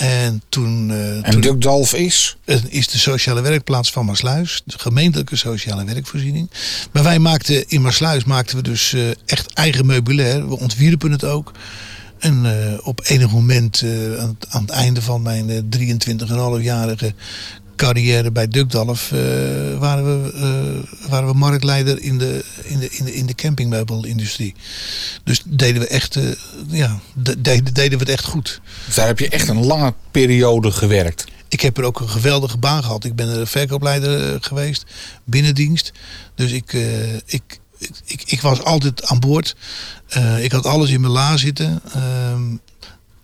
En 0.00 0.42
toen... 0.48 0.90
eh, 0.90 1.16
En 1.16 1.30
toen 1.30 1.40
Dukdalf 1.40 1.94
is? 1.94 2.36
het 2.44 2.64
is 2.68 2.88
de 2.88 2.98
sociale 2.98 3.40
werkplaats 3.40 3.90
van 3.92 4.04
Maasluis. 4.04 4.62
De 4.64 4.78
gemeentelijke 4.78 5.36
sociale 5.36 5.84
werkvoorziening. 5.84 6.50
Maar 6.92 7.02
wij 7.02 7.18
maakten 7.18 7.68
in 7.68 7.80
Maasluis 7.82 8.24
maakten 8.24 8.56
we 8.56 8.62
dus 8.62 8.92
eh, 8.92 9.08
echt 9.26 9.52
eigen 9.52 9.86
meubilair. 9.86 10.48
We 10.48 10.58
ontwierpen 10.58 11.10
het 11.10 11.24
ook. 11.24 11.52
En 12.18 12.44
eh, 12.44 12.78
op 12.86 13.00
enig 13.04 13.30
moment 13.30 13.82
aan, 14.18 14.36
het, 14.38 14.46
aan 14.50 14.60
het 14.62 14.70
einde 14.70 15.02
van 15.02 15.22
mijn 15.22 15.50
eh 15.50 15.78
23,5-jarige 16.58 17.14
carrière 17.84 18.30
bij 18.30 18.48
Dukdalf... 18.48 19.12
eh, 19.12 19.18
waren, 19.78 20.22
we, 20.22 20.32
eh, 20.32 21.08
waren 21.10 21.28
we 21.28 21.34
marktleider 21.34 22.00
in 22.02 22.18
de, 22.18 22.44
in 22.64 22.78
de, 22.78 22.90
in 22.90 23.04
de, 23.04 23.14
in 23.14 23.26
de 23.26 23.34
campingmeubelindustrie. 23.34 24.54
Dus 25.24 25.42
deden 25.46 25.80
we, 25.82 25.88
echt, 25.88 26.16
eh, 26.16 26.22
ja, 26.68 26.98
de- 27.14 27.40
deden, 27.40 27.74
deden 27.74 27.98
we 27.98 28.04
het 28.04 28.12
echt 28.12 28.24
goed. 28.24 28.60
Dus 28.86 28.94
daar 28.94 29.06
heb 29.06 29.18
je 29.18 29.28
echt 29.28 29.48
een 29.48 29.64
lange 29.66 29.94
periode 30.10 30.70
gewerkt. 30.70 31.24
Ik 31.48 31.60
heb 31.60 31.78
er 31.78 31.84
ook 31.84 32.00
een 32.00 32.08
geweldige 32.08 32.58
baan 32.58 32.82
gehad. 32.82 33.04
Ik 33.04 33.14
ben 33.16 33.28
er 33.28 33.46
verkoopleider 33.46 34.38
geweest, 34.42 34.84
binnendienst. 35.24 35.92
Dus 36.34 36.50
ik, 36.52 36.72
ik, 37.26 37.60
ik, 38.04 38.22
ik, 38.26 38.40
was 38.40 38.62
altijd 38.62 39.04
aan 39.04 39.20
boord. 39.20 39.56
Ik 40.40 40.52
had 40.52 40.66
alles 40.66 40.90
in 40.90 41.00
mijn 41.00 41.12
la 41.12 41.36
zitten. 41.36 41.82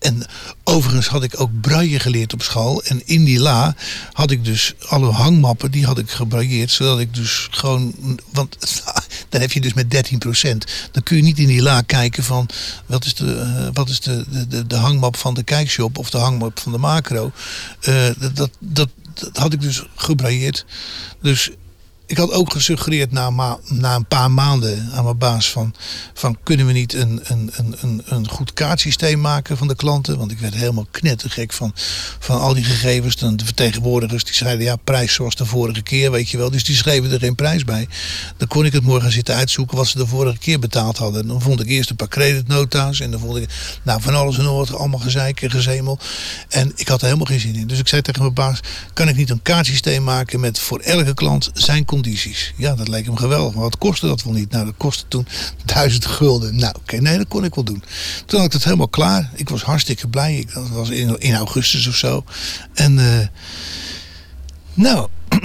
En 0.07 0.23
overigens 0.65 1.07
had 1.07 1.23
ik 1.23 1.41
ook 1.41 1.61
braille 1.61 1.99
geleerd 1.99 2.33
op 2.33 2.43
school. 2.43 2.83
En 2.83 3.03
in 3.05 3.25
die 3.25 3.39
la 3.39 3.75
had 4.13 4.31
ik 4.31 4.45
dus 4.45 4.75
alle 4.89 5.11
hangmappen, 5.11 5.71
die 5.71 5.87
had 5.87 5.99
ik 5.99 6.11
gebrailleerd. 6.11 6.71
Zodat 6.71 6.99
ik 6.99 7.15
dus 7.15 7.49
gewoon, 7.51 7.95
want 8.33 8.57
dan 9.29 9.41
heb 9.41 9.53
je 9.53 9.61
dus 9.61 9.75
met 9.75 9.95
13%. 9.95 10.59
Dan 10.93 11.03
kun 11.03 11.17
je 11.17 11.23
niet 11.23 11.39
in 11.39 11.47
die 11.47 11.63
la 11.63 11.81
kijken 11.81 12.25
van 12.25 12.49
wat 12.87 13.05
is 13.05 13.15
de, 13.15 13.37
eh, 13.37 13.69
wat 13.73 13.89
is 13.89 14.01
de, 14.01 14.25
de, 14.49 14.67
de, 14.67 14.77
hangmap 14.77 15.17
van 15.17 15.35
de 15.35 15.43
kijkshop 15.43 15.99
of 15.99 16.11
de 16.11 16.19
hangmap 16.19 16.59
van 16.59 16.73
de 16.73 16.79
macro. 16.79 17.33
Eh, 17.81 18.07
dat, 18.19 18.37
dat, 18.37 18.51
dat, 18.59 18.89
dat 19.15 19.37
had 19.37 19.53
ik 19.53 19.61
dus 19.61 19.83
gebrailleerd. 19.95 20.65
Dus 21.23 21.51
ik 22.07 22.17
had 22.17 22.33
ook 22.33 22.53
gesuggereerd 22.53 23.13
na, 23.13 23.59
na 23.69 23.95
een 23.95 24.07
paar 24.07 24.31
maanden 24.31 24.91
aan 24.93 25.05
mijn 25.05 25.19
baas 25.19 25.51
van, 25.51 25.75
van 26.15 26.39
kunnen 26.43 26.67
we 26.67 26.73
niet 26.73 26.95
een, 26.95 27.21
een, 27.23 27.51
een, 27.57 27.77
een, 27.81 28.03
een 28.05 28.29
goed 28.29 28.53
kaartsysteem 28.53 29.21
maken 29.21 29.57
van 29.57 29.69
de 29.69 29.75
klanten. 29.77 30.19
Want 30.19 30.31
ik 30.31 30.39
werd 30.39 30.55
helemaal 30.55 30.87
knettergek 30.91 31.53
van, 31.53 31.73
van 32.19 32.41
al 32.41 32.55
die 32.55 32.65
gegevens. 32.65 33.17
Dan 33.17 33.37
de 33.37 33.45
vertegenwoordigers 33.45 34.25
die 34.25 34.35
zeiden 34.35 34.65
ja 34.65 34.77
prijs 34.77 35.15
zoals 35.15 35.35
de 35.35 35.45
vorige 35.45 35.83
keer 35.83 36.11
weet 36.11 36.31
je 36.31 36.37
wel. 36.37 36.51
Dus 36.51 36.65
die 36.65 36.77
schreven 36.77 37.13
er 37.13 37.19
geen 37.19 37.35
prijs 37.35 37.65
bij. 37.65 37.89
Dan 38.37 38.49
kon 38.49 38.65
ik 38.65 38.73
het 38.73 38.83
morgen 38.83 39.13
zitten 39.13 39.35
uitzoeken 39.35 39.77
wat 39.77 39.87
ze 39.87 39.99
de 39.99 40.07
vorige 40.07 40.39
keer 40.39 40.59
betaald 40.59 40.97
hadden. 40.97 41.27
Dan 41.27 41.41
vond 41.43 41.61
ik 41.61 41.67
eerst 41.67 41.91
een 41.91 41.97
paar 41.97 42.09
creditnota's 42.09 43.01
en 43.01 43.11
dan 43.11 43.21
vond 43.21 43.37
ik 43.37 43.51
nou, 43.83 44.03
van 44.03 44.15
alles 44.15 44.39
en 44.39 44.45
nog 44.45 44.69
wat 44.69 44.79
allemaal 44.79 45.01
gezeik 45.01 45.43
en 45.43 45.51
gezemel. 45.51 45.99
En 46.49 46.73
ik 46.75 46.89
had 46.89 46.99
er 46.99 47.07
helemaal 47.07 47.27
geen 47.27 47.41
zin 47.41 47.55
in. 47.55 47.67
Dus 47.67 47.79
ik 47.79 47.89
zei 47.89 48.03
tegen 48.03 48.23
mijn 48.23 48.35
baas, 48.35 48.61
kan 48.93 49.09
ik 49.09 49.17
niet 49.17 49.31
een 49.31 49.43
kaartsysteem 49.43 50.05
maken 50.05 50.41
met 50.41 50.59
voor 50.59 50.81
elke 50.81 51.15
klant 51.15 51.51
zijn 51.55 51.85
condities? 52.03 52.53
Ja, 52.57 52.74
dat 52.74 52.88
leek 52.88 53.05
hem 53.05 53.16
geweldig. 53.16 53.55
Maar 53.55 53.62
wat 53.62 53.78
kostte 53.78 54.07
dat 54.07 54.22
wel 54.22 54.32
niet? 54.32 54.51
Nou, 54.51 54.64
dat 54.64 54.74
kostte 54.76 55.05
toen 55.09 55.26
duizend 55.64 56.07
gulden. 56.07 56.57
Nou, 56.57 56.74
oké, 56.76 56.97
nee, 56.97 57.16
dat 57.16 57.28
kon 57.28 57.44
ik 57.44 57.55
wel 57.55 57.64
doen. 57.64 57.82
Toen 58.26 58.38
had 58.38 58.49
ik 58.49 58.53
het 58.53 58.64
helemaal 58.64 58.88
klaar. 58.88 59.30
Ik 59.34 59.49
was 59.49 59.62
hartstikke 59.62 60.09
blij. 60.09 60.36
Ik, 60.36 60.55
dat 60.55 60.68
was 60.68 60.88
in, 60.88 61.18
in 61.18 61.34
augustus 61.34 61.86
of 61.86 61.97
zo. 61.97 62.24
En 62.74 62.99
eh, 62.99 63.26
nou, 64.74 65.09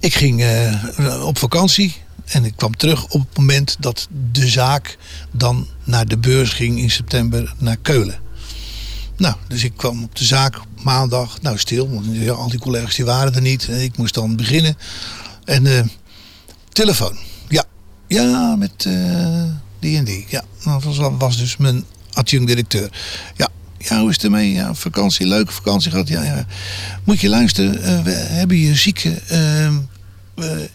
ik 0.00 0.14
ging 0.14 0.42
eh, 0.42 1.24
op 1.26 1.38
vakantie. 1.38 1.94
En 2.26 2.44
ik 2.44 2.56
kwam 2.56 2.76
terug 2.76 3.04
op 3.04 3.20
het 3.20 3.38
moment 3.38 3.76
dat 3.78 4.08
de 4.32 4.48
zaak 4.48 4.98
dan 5.30 5.66
naar 5.84 6.06
de 6.06 6.18
beurs 6.18 6.52
ging 6.52 6.78
in 6.78 6.90
september 6.90 7.54
naar 7.58 7.76
Keulen. 7.76 8.18
Nou, 9.16 9.34
dus 9.48 9.64
ik 9.64 9.72
kwam 9.76 10.02
op 10.04 10.16
de 10.16 10.24
zaak 10.24 10.56
maandag, 10.82 11.40
nou 11.42 11.58
stil, 11.58 11.90
want 11.90 12.28
al 12.30 12.48
die 12.48 12.58
collega's 12.58 12.94
die 12.94 13.04
waren 13.04 13.34
er 13.34 13.40
niet. 13.40 13.68
Ik 13.68 13.96
moest 13.96 14.14
dan 14.14 14.36
beginnen. 14.36 14.76
En 15.44 15.66
eh, 15.66 15.82
telefoon, 16.72 17.16
ja, 17.48 17.64
ja, 18.08 18.56
met 18.56 18.84
eh, 18.86 19.42
die 19.78 19.96
en 19.98 20.04
die. 20.04 20.24
Ja, 20.28 20.42
dat 20.64 20.84
was, 20.84 20.98
was 21.18 21.36
dus 21.36 21.56
mijn 21.56 21.84
adjunct-directeur. 22.12 22.90
Ja, 23.36 23.48
ja, 23.78 24.00
hoe 24.00 24.08
is 24.08 24.14
het 24.14 24.24
ermee? 24.24 24.52
Ja, 24.52 24.74
vakantie, 24.74 25.26
leuke 25.26 25.52
vakantie 25.52 25.90
gehad. 25.90 26.08
Ja, 26.08 26.22
ja. 26.22 26.46
Moet 27.04 27.20
je 27.20 27.28
luisteren, 27.28 27.82
eh, 27.82 28.02
we 28.02 28.10
hebben 28.10 28.56
je 28.56 28.74
zieke. 28.74 29.20
we- 30.34 30.70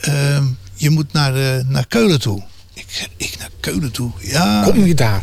ehm, 0.00 0.44
je 0.74 0.90
moet 0.90 1.12
naar, 1.12 1.64
naar 1.66 1.86
Keulen 1.86 2.20
toe. 2.20 2.42
Ik, 2.74 3.08
ik 3.16 3.36
naar 3.38 3.50
Keulen 3.60 3.90
toe? 3.92 4.10
Ja. 4.20 4.62
Kom 4.64 4.84
je 4.86 4.94
daar? 4.94 5.22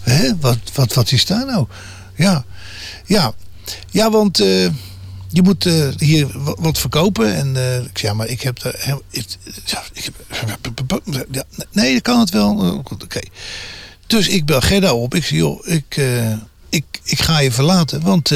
Hè? 0.00 0.36
Wat, 0.40 0.58
wat, 0.74 0.94
wat 0.94 1.12
is 1.12 1.26
daar 1.26 1.46
nou? 1.46 1.66
Ja, 2.16 2.44
ja, 3.06 3.32
ja 3.90 4.10
want 4.10 4.40
eh, 4.40 4.64
je 5.28 5.42
moet 5.42 5.66
eh, 5.66 5.88
hier 5.98 6.42
wa- 6.42 6.54
wat 6.58 6.78
verkopen. 6.78 7.34
En 7.34 7.56
eh, 7.56 7.76
ik 7.76 7.98
zei, 7.98 8.12
ja, 8.12 8.14
maar 8.14 8.26
ik 8.26 8.40
heb 8.40 8.60
daar... 8.60 8.94
Ik, 9.10 9.26
ik 9.92 10.10
nee, 11.72 11.92
dat 11.92 12.02
kan 12.02 12.20
het 12.20 12.30
wel. 12.30 12.80
Goed, 12.84 13.02
Oké. 13.04 13.20
Dus 14.06 14.28
ik 14.28 14.44
bel 14.44 14.60
Gerda 14.60 14.94
op. 14.94 15.14
Ik 15.14 15.24
zeg, 15.24 15.38
joh, 15.38 15.66
ik, 15.66 16.00
ik, 16.68 16.84
ik 17.04 17.22
ga 17.22 17.38
je 17.40 17.52
verlaten. 17.52 18.00
Want 18.00 18.30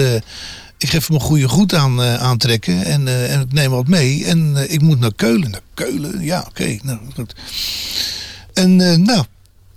ik 0.78 0.88
ga 0.90 0.96
even 0.96 1.12
mijn 1.14 1.24
goede 1.24 1.48
goed 1.48 1.74
aan, 1.74 2.00
aantrekken. 2.02 2.84
En, 2.84 3.28
en 3.28 3.40
ik 3.40 3.52
neem 3.52 3.70
wat 3.70 3.88
mee. 3.88 4.24
En 4.24 4.56
ik 4.68 4.80
moet 4.80 5.00
naar 5.00 5.14
Keulen. 5.14 5.50
Naar 5.50 5.60
Keulen? 5.74 6.20
Ja, 6.20 6.44
oké. 6.48 6.78
nou, 6.82 6.98
goed. 7.14 7.34
En 8.52 8.80
eh, 8.80 8.96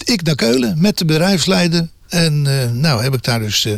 ik 0.07 0.23
naar 0.23 0.35
Keulen 0.35 0.81
met 0.81 0.97
de 0.97 1.05
bedrijfsleider. 1.05 1.89
En 2.07 2.61
eh, 2.61 2.71
nou 2.71 3.03
heb 3.03 3.13
ik 3.13 3.23
daar 3.23 3.39
dus 3.39 3.65
eh, 3.65 3.73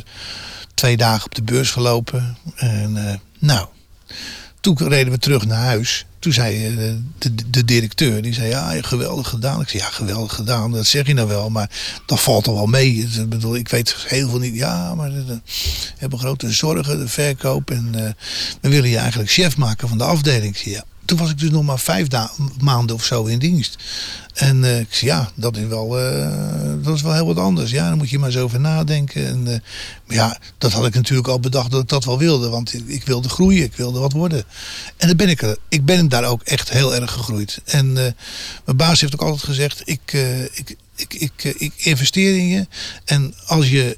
twee 0.74 0.98
dagen 0.98 1.26
op 1.26 1.36
de 1.36 1.42
beurs 1.42 1.72
gelopen. 1.72 2.38
En 2.56 3.08
eh, 3.08 3.14
nou, 3.40 3.68
toen 4.60 4.78
reden 4.78 5.14
we 5.14 5.20
terug 5.20 5.46
naar 5.46 5.64
huis. 5.64 6.06
Toen 6.20 6.34
zei 6.34 6.76
de, 7.18 7.36
de, 7.50 7.66
directeur, 7.66 8.22
die 8.22 8.34
zei, 8.34 8.50
ja, 8.50 8.82
geweldig 8.82 9.28
gedaan. 9.28 9.62
Ik 9.62 9.70
zei, 9.70 9.84
ja, 9.84 9.90
geweldig 9.90 10.34
gedaan, 10.34 10.72
dat 10.72 10.86
zeg 10.86 11.08
je 11.08 11.14
nou 11.14 11.28
wel. 11.28 11.50
Maar 11.50 11.70
dat 12.06 12.22
valt 12.22 12.48
er 12.48 12.54
wel 12.54 12.66
mee. 12.66 12.94
Ik, 12.94 13.30
bedoel, 13.30 13.56
ik 13.56 13.70
weet 13.70 13.96
heel 14.08 14.30
veel 14.30 14.40
niet. 14.40 14.56
Ja, 14.56 14.96
maar 14.96 15.12
we 15.12 15.40
hebben 15.98 16.20
grote 16.20 16.52
zorgen, 16.52 17.00
de 17.00 17.08
verkoop. 17.08 17.72
En 17.72 18.16
we 18.62 18.70
willen 18.70 18.90
je 18.90 18.98
eigenlijk 18.98 19.32
chef 19.32 19.58
maken 19.58 19.88
van 19.88 19.98
de 19.98 20.04
afdeling. 20.04 20.58
Ik 20.58 20.64
ja. 20.64 20.84
Toen 21.10 21.18
was 21.18 21.30
ik 21.30 21.40
dus 21.40 21.50
nog 21.50 21.64
maar 21.64 21.80
vijf 21.80 22.08
maanden 22.60 22.96
of 22.96 23.06
zo 23.06 23.26
in 23.26 23.40
dienst. 23.40 23.78
En 24.34 24.64
eh, 24.64 24.80
ik 24.80 24.94
zei, 24.94 25.12
ja, 25.12 25.32
dat 25.36 25.58
is, 25.58 25.66
wel, 25.66 26.00
eh, 26.00 26.74
dat 26.84 26.96
is 26.96 27.02
wel 27.02 27.14
heel 27.14 27.26
wat 27.26 27.38
anders. 27.38 27.72
Ja, 27.72 27.88
daar 27.88 27.98
moet 27.98 28.10
je 28.10 28.20
maar 28.20 28.30
eens 28.30 28.38
over 28.38 28.60
nadenken. 28.60 29.28
En, 29.28 29.48
eh, 29.48 29.60
maar 30.06 30.16
ja, 30.16 30.40
dat 30.58 30.72
had 30.72 30.86
ik 30.86 30.94
natuurlijk 30.94 31.28
al 31.28 31.40
bedacht 31.40 31.72
dat 31.72 31.82
ik 31.82 31.88
dat 31.88 32.06
wel 32.06 32.18
wilde. 32.18 32.50
Want 32.50 32.74
ik, 32.88 33.04
wilde 33.04 33.30
groeien, 33.30 33.64
ik 33.64 33.76
wilde 33.76 34.00
wat 34.00 34.12
worden. 34.12 34.44
En 34.98 35.08
dan 35.08 35.18
ben 35.18 35.30
ik 35.30 35.42
er. 35.42 35.58
Ik 35.70 35.86
ben 35.86 36.10
daar 36.10 36.24
ook 36.24 36.44
echt 36.44 36.70
heel 36.70 36.96
erg 36.96 37.12
gegroeid. 37.12 37.62
En 37.66 37.94
mijn 37.94 38.16
baas 38.76 39.02
heeft 39.02 39.14
ook 39.14 39.22
altijd 39.22 39.44
gezegd, 39.44 39.82
ik, 39.86 40.14
ik, 40.54 40.76
ik, 40.96 41.14
ik, 41.14 41.44
ik 41.58 41.74
investeer 41.78 42.38
in 42.38 42.48
je. 42.48 42.68
En 43.06 43.34
als 43.46 43.70
je 43.70 43.98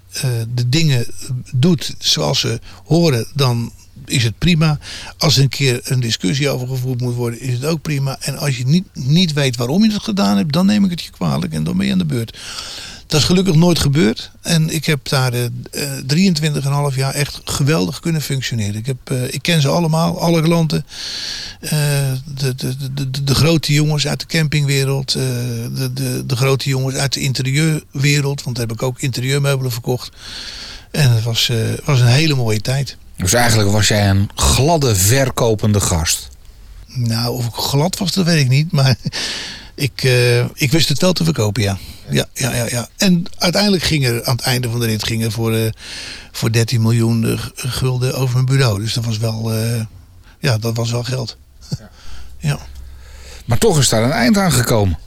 de 0.54 0.70
dingen 0.70 1.06
doet 1.52 1.94
zoals 2.00 2.40
ze 2.40 2.60
horen, 2.86 3.28
dan 3.34 3.72
is 4.12 4.24
het 4.24 4.38
prima. 4.38 4.80
Als 5.18 5.38
er 5.38 5.44
een 5.44 5.50
keer 5.50 5.80
een 5.84 6.00
discussie 6.00 6.50
over 6.50 6.68
gevoerd 6.68 7.02
moet 7.02 7.16
worden, 7.16 7.42
is 7.42 7.54
het 7.54 7.66
ook 7.66 7.82
prima. 7.82 8.18
En 8.20 8.38
als 8.38 8.58
je 8.58 8.66
niet, 8.66 8.86
niet 8.94 9.34
weet 9.34 9.56
waarom 9.56 9.84
je 9.84 9.92
het 9.92 10.04
gedaan 10.04 10.38
hebt, 10.38 10.54
dan 10.54 10.66
neem 10.66 10.84
ik 10.84 10.90
het 10.90 11.02
je 11.02 11.12
kwalijk 11.12 11.54
en 11.54 11.64
dan 11.64 11.78
ben 11.78 11.86
je 11.86 11.92
aan 11.92 11.98
de 11.98 12.06
beurt. 12.06 12.38
Dat 13.12 13.20
is 13.20 13.26
gelukkig 13.26 13.56
nooit 13.56 13.80
gebeurd. 13.80 14.32
En 14.42 14.70
ik 14.70 14.86
heb 14.86 15.10
daar 15.10 15.34
eh, 15.34 15.42
23,5 16.92 16.96
jaar 16.96 17.14
echt 17.14 17.42
geweldig 17.44 18.00
kunnen 18.00 18.22
functioneren. 18.22 18.76
Ik, 18.76 18.86
heb, 18.86 18.98
eh, 19.04 19.34
ik 19.34 19.42
ken 19.42 19.62
ze 19.62 19.68
allemaal, 19.68 20.20
alle 20.20 20.42
klanten. 20.42 20.86
Eh, 21.60 21.70
de, 22.36 22.56
de, 22.56 22.94
de, 22.94 23.24
de, 23.24 23.36
grote 23.36 23.74
jongens 23.74 24.08
uit 24.08 24.20
de 24.20 24.26
campingwereld. 24.26 25.12
de, 25.12 25.90
de, 25.94 26.24
de 26.26 26.36
grote 26.36 26.70
jongens 26.70 26.96
uit 26.96 27.14
de 27.14 27.20
interieurwereld. 27.20 28.44
Want 28.44 28.56
daar 28.56 28.68
heb 28.68 28.76
ik 28.76 28.84
ook 28.84 29.02
interieurmeubelen 29.02 29.72
verkocht. 29.72 30.12
En 30.92 31.12
het 31.12 31.24
was, 31.24 31.52
was 31.86 32.00
een 32.00 32.08
hele 32.08 32.36
mooie 32.36 32.62
tijd. 32.62 32.98
Dus 33.22 33.34
eigenlijk 33.34 33.70
was 33.70 33.88
jij 33.88 34.10
een 34.10 34.30
gladde 34.36 34.96
verkopende 34.96 35.80
gast. 35.80 36.30
Nou, 36.88 37.34
of 37.34 37.46
ik 37.46 37.54
glad 37.54 37.98
was, 37.98 38.12
dat 38.12 38.26
weet 38.26 38.42
ik 38.42 38.50
niet. 38.50 38.72
Maar 38.72 38.96
ik, 39.76 40.04
eh, 40.04 40.40
ik 40.40 40.72
wist 40.72 40.90
het 40.90 41.02
wel 41.02 41.14
te 41.14 41.24
verkopen, 41.24 41.64
ja. 41.64 41.78
Ja, 42.10 42.26
ja, 42.34 42.56
ja, 42.56 42.66
ja. 42.70 42.88
En 42.98 43.26
uiteindelijk 43.38 43.84
ging 43.84 44.06
er 44.06 44.24
aan 44.24 44.36
het 44.36 44.46
einde 44.46 44.70
van 44.70 44.80
de 44.80 44.86
rit 44.86 45.04
ging 45.04 45.24
er 45.24 45.32
voor, 45.32 45.54
eh, 45.54 45.72
voor 46.32 46.52
13 46.52 46.82
miljoen 46.82 47.28
eh, 47.28 47.40
gulden 47.56 48.14
over 48.16 48.34
mijn 48.34 48.46
bureau. 48.46 48.80
Dus 48.80 48.94
dat 48.94 49.06
was 49.06 49.18
wel, 49.18 49.54
ja, 50.40 50.58
dat 50.58 50.76
was 50.76 50.92
wel 50.92 51.04
geld. 51.04 51.38
ja. 52.38 52.60
Maar 53.46 53.58
toch 53.58 53.80
is 53.80 53.90
daar 53.90 54.04
een 54.04 54.12
eind 54.12 54.38
aan 54.38 54.52
gekomen. 54.52 54.98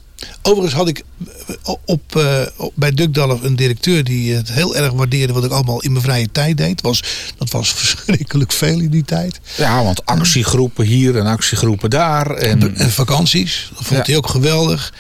Overigens 0.43 0.75
had 0.75 0.89
ik 0.89 1.03
eh, 1.47 1.75
op, 1.85 2.17
eh, 2.17 2.41
op, 2.57 2.73
bij 2.77 2.91
Dukdalf 2.91 3.43
een 3.43 3.57
directeur 3.57 4.05
die 4.05 4.35
het 4.35 4.53
heel 4.53 4.77
erg 4.77 4.93
waardeerde 4.93 5.33
wat 5.33 5.45
ik 5.45 5.51
allemaal 5.51 5.81
in 5.83 5.93
mijn 5.93 6.05
vrije 6.05 6.29
tijd 6.33 6.57
deed. 6.57 6.81
Was, 6.81 7.03
dat 7.39 7.51
was 7.51 7.73
verschrikkelijk 7.83 8.53
veel 8.53 8.81
in 8.81 8.91
die 8.91 9.05
tijd. 9.05 9.41
Ja, 9.57 9.83
want 9.83 10.05
actiegroepen 10.07 10.85
hier 10.87 11.17
en 11.19 11.27
actiegroepen 11.27 11.91
daar. 11.91 12.31
En 12.31 12.77
En 12.77 12.91
vakanties, 12.91 13.71
dat 13.75 13.85
vond 13.87 13.99
Ja. 14.01 14.07
hij 14.07 14.17
ook 14.17 14.29
geweldig. 14.29 14.93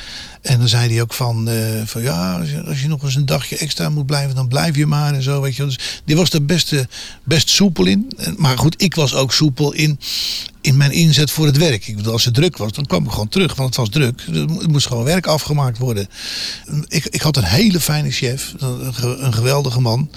En 0.45 0.59
dan 0.59 0.68
zei 0.68 0.92
hij 0.92 1.03
ook 1.03 1.14
van, 1.14 1.49
eh, 1.49 1.82
van 1.84 2.03
ja, 2.03 2.38
als 2.66 2.80
je, 2.80 2.88
nog 2.88 3.03
eens 3.03 3.14
een 3.14 3.26
dagje 3.26 3.57
extra 3.57 3.88
moet 3.88 4.07
blijven, 4.07 4.34
dan 4.34 4.49
blijf 4.49 4.76
je 4.76 4.86
maar 4.86 5.14
en 5.14 5.22
zo. 5.22 5.40
Weet 5.40 5.57
je. 5.57 5.64
Dus 5.64 5.78
die 6.05 6.16
was 6.16 6.32
er 6.32 6.45
best, 6.45 6.74
best 7.22 7.49
soepel 7.49 7.86
in. 7.86 8.12
Maar 8.36 8.59
goed, 8.59 8.82
ik 8.82 8.95
was 8.95 9.14
ook 9.14 9.32
soepel 9.32 9.72
in, 9.72 9.99
in 10.61 10.76
mijn 10.76 10.90
inzet 10.92 11.30
voor 11.30 11.47
het 11.47 11.57
werk. 11.57 11.86
Ik 11.86 11.97
bedoel, 11.97 12.12
als 12.12 12.24
het 12.24 12.34
druk 12.34 12.57
was, 12.57 12.72
dan 12.72 12.86
kwam 12.86 13.05
ik 13.05 13.11
gewoon 13.11 13.28
terug, 13.28 13.55
want 13.55 13.68
het 13.68 13.78
was 13.78 13.88
druk. 13.88 14.20
Er 14.32 14.47
mo- 14.49 14.62
moest 14.66 14.86
gewoon 14.86 15.05
werk 15.05 15.26
afgemaakt 15.26 15.78
worden. 15.78 16.09
Ik, 16.88 17.05
ik 17.05 17.20
had 17.22 17.36
een 17.36 17.45
hele 17.45 17.80
fijne 17.80 18.11
chef, 18.11 18.55
een 18.59 19.34
geweldige 19.34 19.80
man. 19.80 20.11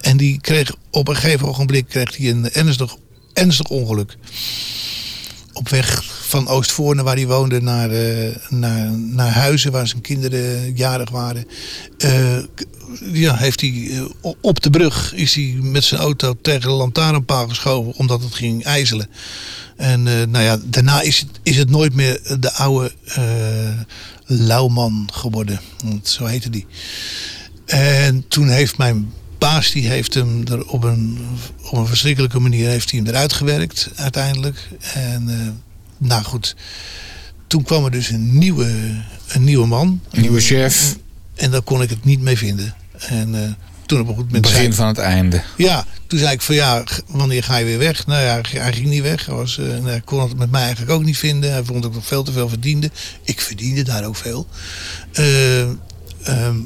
En 0.00 0.16
die 0.16 0.40
kreeg 0.40 0.74
op 0.90 1.08
een 1.08 1.16
gegeven 1.16 1.48
ogenblik 1.48 1.88
kreeg 1.88 2.16
hij 2.16 2.30
een 2.30 2.50
ernstig, 2.50 2.96
ernstig 3.32 3.66
ongeluk. 3.68 4.16
Op 5.54 5.68
weg 5.68 6.04
van 6.04 6.48
Oostvoorne, 6.48 7.02
waar 7.02 7.16
hij 7.16 7.26
woonde, 7.26 7.60
naar, 7.60 7.90
eh, 7.90 8.36
naar, 8.48 8.90
naar 8.90 9.32
Huizen, 9.32 9.72
waar 9.72 9.88
zijn 9.88 10.00
kinderen 10.00 10.76
jarig 10.76 11.10
waren. 11.10 11.46
Eh, 11.98 12.38
ja, 13.12 13.36
heeft 13.36 13.60
hij, 13.60 13.88
eh, 13.90 14.32
op 14.40 14.62
de 14.62 14.70
brug 14.70 15.14
is 15.14 15.34
hij 15.34 15.58
met 15.60 15.84
zijn 15.84 16.00
auto 16.00 16.34
tegen 16.42 16.68
de 16.68 16.76
lantaarnpaal 16.76 17.48
geschoven, 17.48 17.92
omdat 17.96 18.22
het 18.22 18.34
ging 18.34 18.64
ijzelen. 18.64 19.08
En 19.76 20.02
nou 20.02 20.40
ja, 20.44 20.58
daarna 20.64 21.00
is 21.00 21.18
het, 21.18 21.28
is 21.42 21.56
het 21.56 21.70
nooit 21.70 21.94
meer 21.94 22.20
de 22.40 22.52
oude 22.52 22.92
Lauwman 24.26 25.08
geworden. 25.12 25.60
Want 25.84 26.08
Zo 26.08 26.24
heette 26.24 26.50
die. 26.50 26.66
En 27.66 28.24
toen 28.28 28.48
heeft 28.48 28.78
mijn 28.78 29.12
baas, 29.44 29.70
die 29.70 29.88
heeft 29.88 30.14
hem 30.14 30.42
er 30.50 30.66
op 30.66 30.84
een, 30.84 31.18
op 31.62 31.78
een 31.78 31.86
verschrikkelijke 31.86 32.38
manier 32.38 32.68
heeft 32.68 32.90
hij 32.90 33.00
hem 33.00 33.08
eruit 33.08 33.32
gewerkt 33.32 33.90
uiteindelijk. 33.94 34.68
En 34.94 35.28
eh, 35.28 36.06
nou 36.08 36.24
goed, 36.24 36.56
toen 37.46 37.62
kwam 37.62 37.84
er 37.84 37.90
dus 37.90 38.08
een 38.08 38.38
nieuwe, 38.38 38.66
een 39.28 39.44
nieuwe 39.44 39.66
man. 39.66 40.00
Een 40.10 40.20
nieuwe 40.20 40.40
chef. 40.40 40.96
En 41.34 41.50
daar 41.50 41.62
kon 41.62 41.82
ik 41.82 41.90
het 41.90 42.04
niet 42.04 42.20
mee 42.20 42.38
vinden. 42.38 42.74
En 42.98 43.44
eh, 43.44 43.50
toen 43.86 44.00
op 44.00 44.08
een 44.08 44.14
goed 44.14 44.24
moment 44.24 44.46
zei 44.46 44.58
Begin 44.58 44.74
van 44.74 44.86
het 44.86 44.98
einde. 44.98 45.42
ja, 45.56 45.86
toen 46.06 46.18
zei 46.18 46.32
ik 46.32 46.42
van 46.42 46.54
ja, 46.54 46.84
wanneer 47.06 47.42
ga 47.42 47.56
je 47.56 47.64
weer 47.64 47.78
weg? 47.78 48.06
Nou 48.06 48.22
ja, 48.22 48.40
hij 48.60 48.72
ging 48.72 48.86
niet 48.86 49.02
weg. 49.02 49.26
Hij, 49.26 49.34
was, 49.34 49.58
eh, 49.58 49.66
nou, 49.66 49.88
hij 49.88 50.00
kon 50.00 50.20
het 50.20 50.38
met 50.38 50.50
mij 50.50 50.62
eigenlijk 50.62 50.92
ook 50.92 51.04
niet 51.04 51.18
vinden. 51.18 51.52
Hij 51.52 51.64
vond 51.64 51.82
dat 51.82 51.90
ik 51.90 51.96
nog 51.96 52.06
veel 52.06 52.22
te 52.22 52.32
veel 52.32 52.48
verdiende. 52.48 52.90
Ik 53.22 53.40
verdiende 53.40 53.82
daar 53.82 54.04
ook 54.04 54.16
veel. 54.16 54.46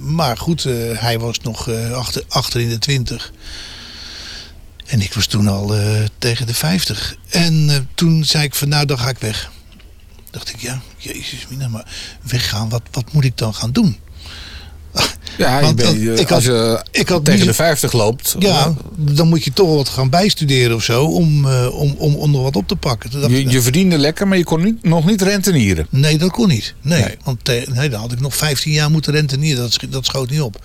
Maar 0.01 0.37
goed, 0.37 0.65
eh, 0.65 0.75
hij 1.01 1.19
was 1.19 1.41
nog 1.41 1.69
eh, 1.69 1.93
achter, 1.93 2.25
achter 2.29 2.61
in 2.61 2.69
de 2.69 2.79
twintig. 2.79 3.33
En 4.87 5.01
ik 5.01 5.15
was 5.15 5.27
toen 5.27 5.49
al 5.49 5.75
eh, 5.75 6.05
tegen 6.19 6.47
de 6.47 6.55
50. 6.55 7.17
En 7.29 7.89
toen 7.95 8.25
zei 8.25 8.45
ik 8.45 8.55
van 8.55 8.69
nou, 8.69 8.87
dan 8.87 8.99
ga 8.99 9.09
ik 9.09 9.19
weg. 9.19 9.51
Dacht 10.31 10.49
ik, 10.49 10.61
ja, 10.61 10.81
jezus 10.97 11.47
mina, 11.49 11.69
maar 11.69 11.87
weggaan, 12.23 12.69
wat, 12.69 12.83
wat 12.91 13.13
moet 13.13 13.25
ik 13.25 13.37
dan 13.37 13.55
gaan 13.55 13.73
doen? 13.73 13.97
Ja, 15.39 15.57
je 15.59 15.65
Want 15.65 15.77
bent- 15.77 16.01
je- 16.01 16.15
ik 16.15 16.31
als 16.31 16.47
had- 16.47 16.55
je 16.55 16.85
ik 16.91 17.09
had 17.09 17.25
tegen 17.25 17.47
de 17.47 17.55
50 17.55 17.93
loopt. 17.93 18.37
Ja, 18.39 18.75
dan 18.97 19.29
moet 19.29 19.45
je 19.45 19.53
toch 19.53 19.75
wat 19.75 19.89
gaan 19.89 20.11
bijstuderen 20.11 20.77
of 20.77 20.83
zo 20.85 21.05
om, 21.05 21.47
eh, 21.49 21.69
om, 21.81 21.95
om, 21.99 22.15
om 22.15 22.31
nog 22.31 22.43
wat 22.43 22.57
op 22.57 22.69
te 22.69 22.77
pakken. 22.77 23.23
Ik, 23.23 23.31
Je, 23.31 23.49
je 23.49 23.63
verdiende 23.63 23.99
lekker, 23.99 24.29
maar 24.29 24.39
je 24.39 24.45
kon 24.45 24.63
niet, 24.65 24.83
nog 24.83 25.07
niet 25.07 25.23
rentenieren. 25.23 25.87
Nee, 25.91 26.19
dat 26.19 26.31
kon 26.31 26.49
niet. 26.49 26.75
Nee, 26.83 27.03
Nee. 27.03 27.17
want 27.25 27.45
nee, 27.47 27.89
dan 27.89 28.01
had 28.01 28.13
ik 28.13 28.21
nog 28.21 28.37
15 28.37 28.73
jaar 28.73 28.91
moeten 28.91 29.13
rentenieren. 29.13 29.63
Dat, 29.63 29.79
dat 29.91 30.05
schoot 30.07 30.31
niet 30.31 30.41
op. 30.41 30.65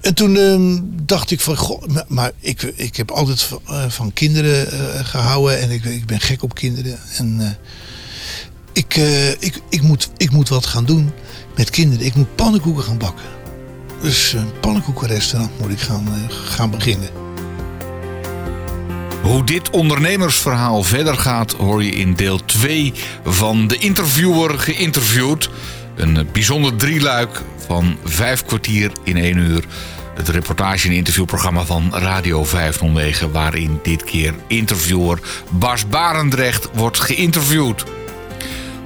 En 0.00 0.14
toen 0.14 0.36
ehm, 0.36 0.78
dacht 1.06 1.30
ik 1.30 1.40
van, 1.40 1.56
goh, 1.56 1.82
maar, 2.08 2.30
ik, 2.40 2.62
ik 2.62 2.96
heb 2.96 3.10
altijd 3.10 3.42
van, 3.42 3.60
eh, 3.66 3.84
van 3.88 4.12
kinderen 4.12 4.72
eh, 4.72 5.04
gehouden 5.04 5.60
en 5.60 5.70
ik, 5.70 5.84
ik 5.84 6.06
ben 6.06 6.20
gek 6.20 6.42
op 6.42 6.54
kinderen. 6.54 6.98
En 7.18 7.36
eh, 7.40 7.46
ik, 8.72 8.96
eh, 8.96 9.28
ik, 9.30 9.60
ik, 9.70 9.82
moet, 9.82 10.08
ik 10.16 10.30
moet 10.30 10.48
wat 10.48 10.66
gaan 10.66 10.84
doen 10.84 11.10
met 11.56 11.70
kinderen. 11.70 12.06
Ik 12.06 12.14
moet 12.14 12.34
pannenkoeken 12.34 12.84
gaan 12.84 12.98
bakken. 12.98 13.24
Dus 14.02 14.32
een 14.32 14.60
pannenkoekenrestaurant 14.60 15.60
moet 15.60 15.70
ik 15.70 15.80
gaan, 15.80 16.06
eh, 16.06 16.36
gaan 16.36 16.70
beginnen. 16.70 17.08
Hoe 19.22 19.44
dit 19.44 19.70
ondernemersverhaal 19.70 20.82
verder 20.82 21.16
gaat, 21.16 21.52
hoor 21.52 21.84
je 21.84 21.90
in 21.90 22.14
deel 22.14 22.44
2 22.44 22.92
van 23.24 23.66
de 23.66 23.78
interviewer 23.78 24.58
geïnterviewd. 24.58 25.50
Een 25.94 26.16
eh, 26.16 26.24
bijzonder 26.32 26.76
drieluik 26.76 27.42
van 27.66 27.96
vijf 28.04 28.44
kwartier 28.44 28.92
in 29.02 29.16
één 29.16 29.36
uur. 29.36 29.64
Het 30.14 30.28
reportage- 30.28 30.88
en 30.88 30.94
interviewprogramma 30.94 31.64
van 31.64 31.94
Radio 31.94 32.44
509, 32.44 33.32
waarin 33.32 33.80
dit 33.82 34.04
keer 34.04 34.34
interviewer 34.46 35.18
Bas 35.50 35.88
Barendrecht 35.88 36.68
wordt 36.72 37.00
geïnterviewd. 37.00 37.84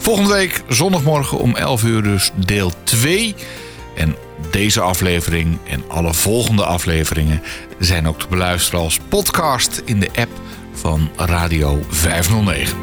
Volgende 0.01 0.33
week 0.33 0.63
zondagmorgen 0.69 1.39
om 1.39 1.57
11 1.57 1.85
uur 1.85 2.03
dus 2.03 2.31
deel 2.35 2.73
2. 2.85 3.35
En 3.97 4.17
deze 4.51 4.81
aflevering 4.81 5.59
en 5.69 5.85
alle 5.89 6.15
volgende 6.15 6.65
afleveringen 6.65 7.43
zijn 7.79 8.09
ook 8.09 8.19
te 8.19 8.27
beluisteren 8.29 8.81
als 8.81 8.99
podcast 9.09 9.83
in 9.85 10.01
de 10.01 10.09
app 10.15 10.31
van 10.73 11.11
Radio 11.17 11.83
509. 11.89 12.77